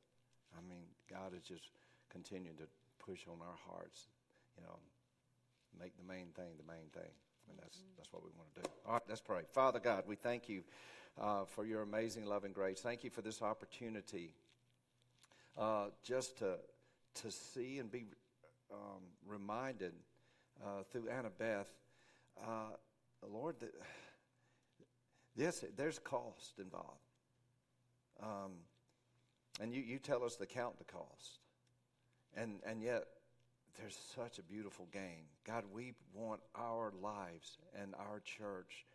I 0.57 0.61
mean, 0.69 0.85
God 1.11 1.35
is 1.35 1.43
just 1.43 1.69
continuing 2.11 2.57
to 2.59 2.69
push 3.05 3.27
on 3.29 3.39
our 3.41 3.59
hearts. 3.67 4.07
You 4.57 4.62
know, 4.65 4.79
make 5.81 5.97
the 5.97 6.05
main 6.05 6.27
thing 6.37 6.53
the 6.57 6.73
main 6.73 6.89
thing, 6.93 7.11
and 7.49 7.59
that's 7.59 7.79
that's 7.97 8.12
what 8.12 8.23
we 8.23 8.31
want 8.37 8.55
to 8.55 8.61
do. 8.62 8.69
All 8.87 8.95
right, 8.95 9.03
let's 9.09 9.21
pray. 9.21 9.43
Father 9.53 9.81
God, 9.81 10.05
we 10.07 10.15
thank 10.15 10.49
you 10.49 10.62
uh, 11.21 11.45
for 11.45 11.65
your 11.65 11.83
amazing 11.83 12.27
love 12.27 12.45
and 12.45 12.55
grace. 12.55 12.81
Thank 12.81 13.05
you 13.05 13.11
for 13.11 13.23
this 13.23 13.43
opportunity, 13.43 14.35
uh, 15.59 15.87
just 16.05 16.39
to 16.39 16.57
to 17.23 17.31
see 17.31 17.79
and 17.79 17.91
be 17.91 18.05
um, 18.73 19.03
reminded 19.27 19.93
uh, 20.65 20.83
through 20.91 21.05
Annabeth 21.05 21.67
uh, 22.43 22.75
Lord, 23.33 23.57
that, 23.61 23.75
yes, 25.37 25.64
there's 25.77 25.99
cost 25.99 26.59
involved. 26.59 27.01
Um, 28.22 28.53
and 29.61 29.72
you, 29.72 29.83
you 29.83 29.99
tell 29.99 30.25
us 30.25 30.37
to 30.37 30.47
count 30.47 30.79
the 30.79 30.85
cost. 30.85 31.41
And, 32.37 32.61
and 32.66 32.83
yet, 32.83 33.05
there's 33.79 33.99
such 34.14 34.39
a 34.39 34.43
beautiful 34.43 34.89
gain. 34.93 35.25
God, 35.47 35.64
we 35.72 35.95
want 36.12 36.41
our 36.55 36.93
lives 37.03 37.59
and 37.81 37.95
our 37.95 38.20
church 38.20 38.87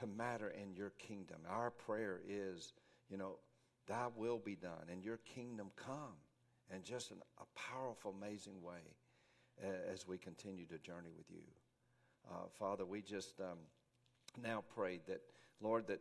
to 0.00 0.06
matter 0.06 0.50
in 0.50 0.72
your 0.72 0.90
kingdom. 0.90 1.38
Our 1.48 1.70
prayer 1.70 2.20
is, 2.28 2.72
you 3.08 3.16
know, 3.16 3.38
thy 3.86 4.06
will 4.16 4.38
be 4.38 4.56
done 4.56 4.88
and 4.90 5.04
your 5.04 5.18
kingdom 5.18 5.70
come 5.76 6.14
in 6.74 6.82
just 6.82 7.10
an, 7.10 7.18
a 7.38 7.58
powerful, 7.58 8.14
amazing 8.18 8.62
way 8.62 8.80
uh, 9.62 9.92
as 9.92 10.06
we 10.06 10.18
continue 10.18 10.66
to 10.66 10.78
journey 10.78 11.10
with 11.16 11.30
you. 11.30 11.42
Uh, 12.30 12.48
Father, 12.58 12.84
we 12.84 13.02
just 13.02 13.40
um, 13.40 13.58
now 14.42 14.62
pray 14.74 15.00
that, 15.06 15.20
Lord, 15.60 15.86
that 15.88 16.00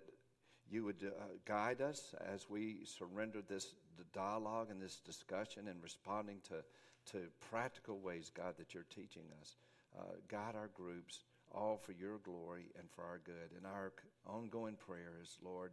you 0.70 0.84
would 0.86 1.04
uh, 1.04 1.24
guide 1.46 1.82
us 1.82 2.16
as 2.34 2.50
we 2.50 2.78
surrender 2.86 3.42
this 3.48 3.76
dialogue 4.14 4.70
and 4.72 4.82
this 4.82 4.98
discussion 4.98 5.68
and 5.68 5.82
responding 5.84 6.38
to, 6.48 6.64
to 7.12 7.28
practical 7.50 8.00
ways, 8.00 8.32
God, 8.36 8.56
that 8.58 8.74
you're 8.74 8.86
teaching 8.90 9.24
us. 9.42 9.58
uh, 9.98 10.16
guide 10.28 10.56
our 10.56 10.70
groups, 10.74 11.24
all 11.52 11.78
for 11.78 11.92
your 11.92 12.18
glory 12.20 12.72
and 12.80 12.90
for 12.90 13.04
our 13.04 13.20
good. 13.24 13.56
And 13.56 13.66
our 13.66 13.94
ongoing 14.26 14.76
prayer 14.76 15.20
is, 15.22 15.38
Lord, 15.44 15.72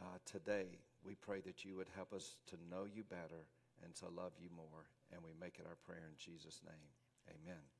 uh, 0.00 0.18
today 0.24 0.78
we 1.04 1.14
pray 1.14 1.40
that 1.42 1.64
you 1.64 1.76
would 1.76 1.88
help 1.94 2.12
us 2.12 2.36
to 2.48 2.56
know 2.70 2.84
you 2.84 3.04
better 3.04 3.46
and 3.82 3.94
to 3.96 4.06
love 4.08 4.32
you 4.40 4.48
more. 4.54 4.88
And 5.12 5.22
we 5.22 5.32
make 5.40 5.58
it 5.58 5.66
our 5.66 5.78
prayer 5.86 6.04
in 6.08 6.16
Jesus' 6.18 6.60
name. 6.64 6.88
Amen. 7.28 7.73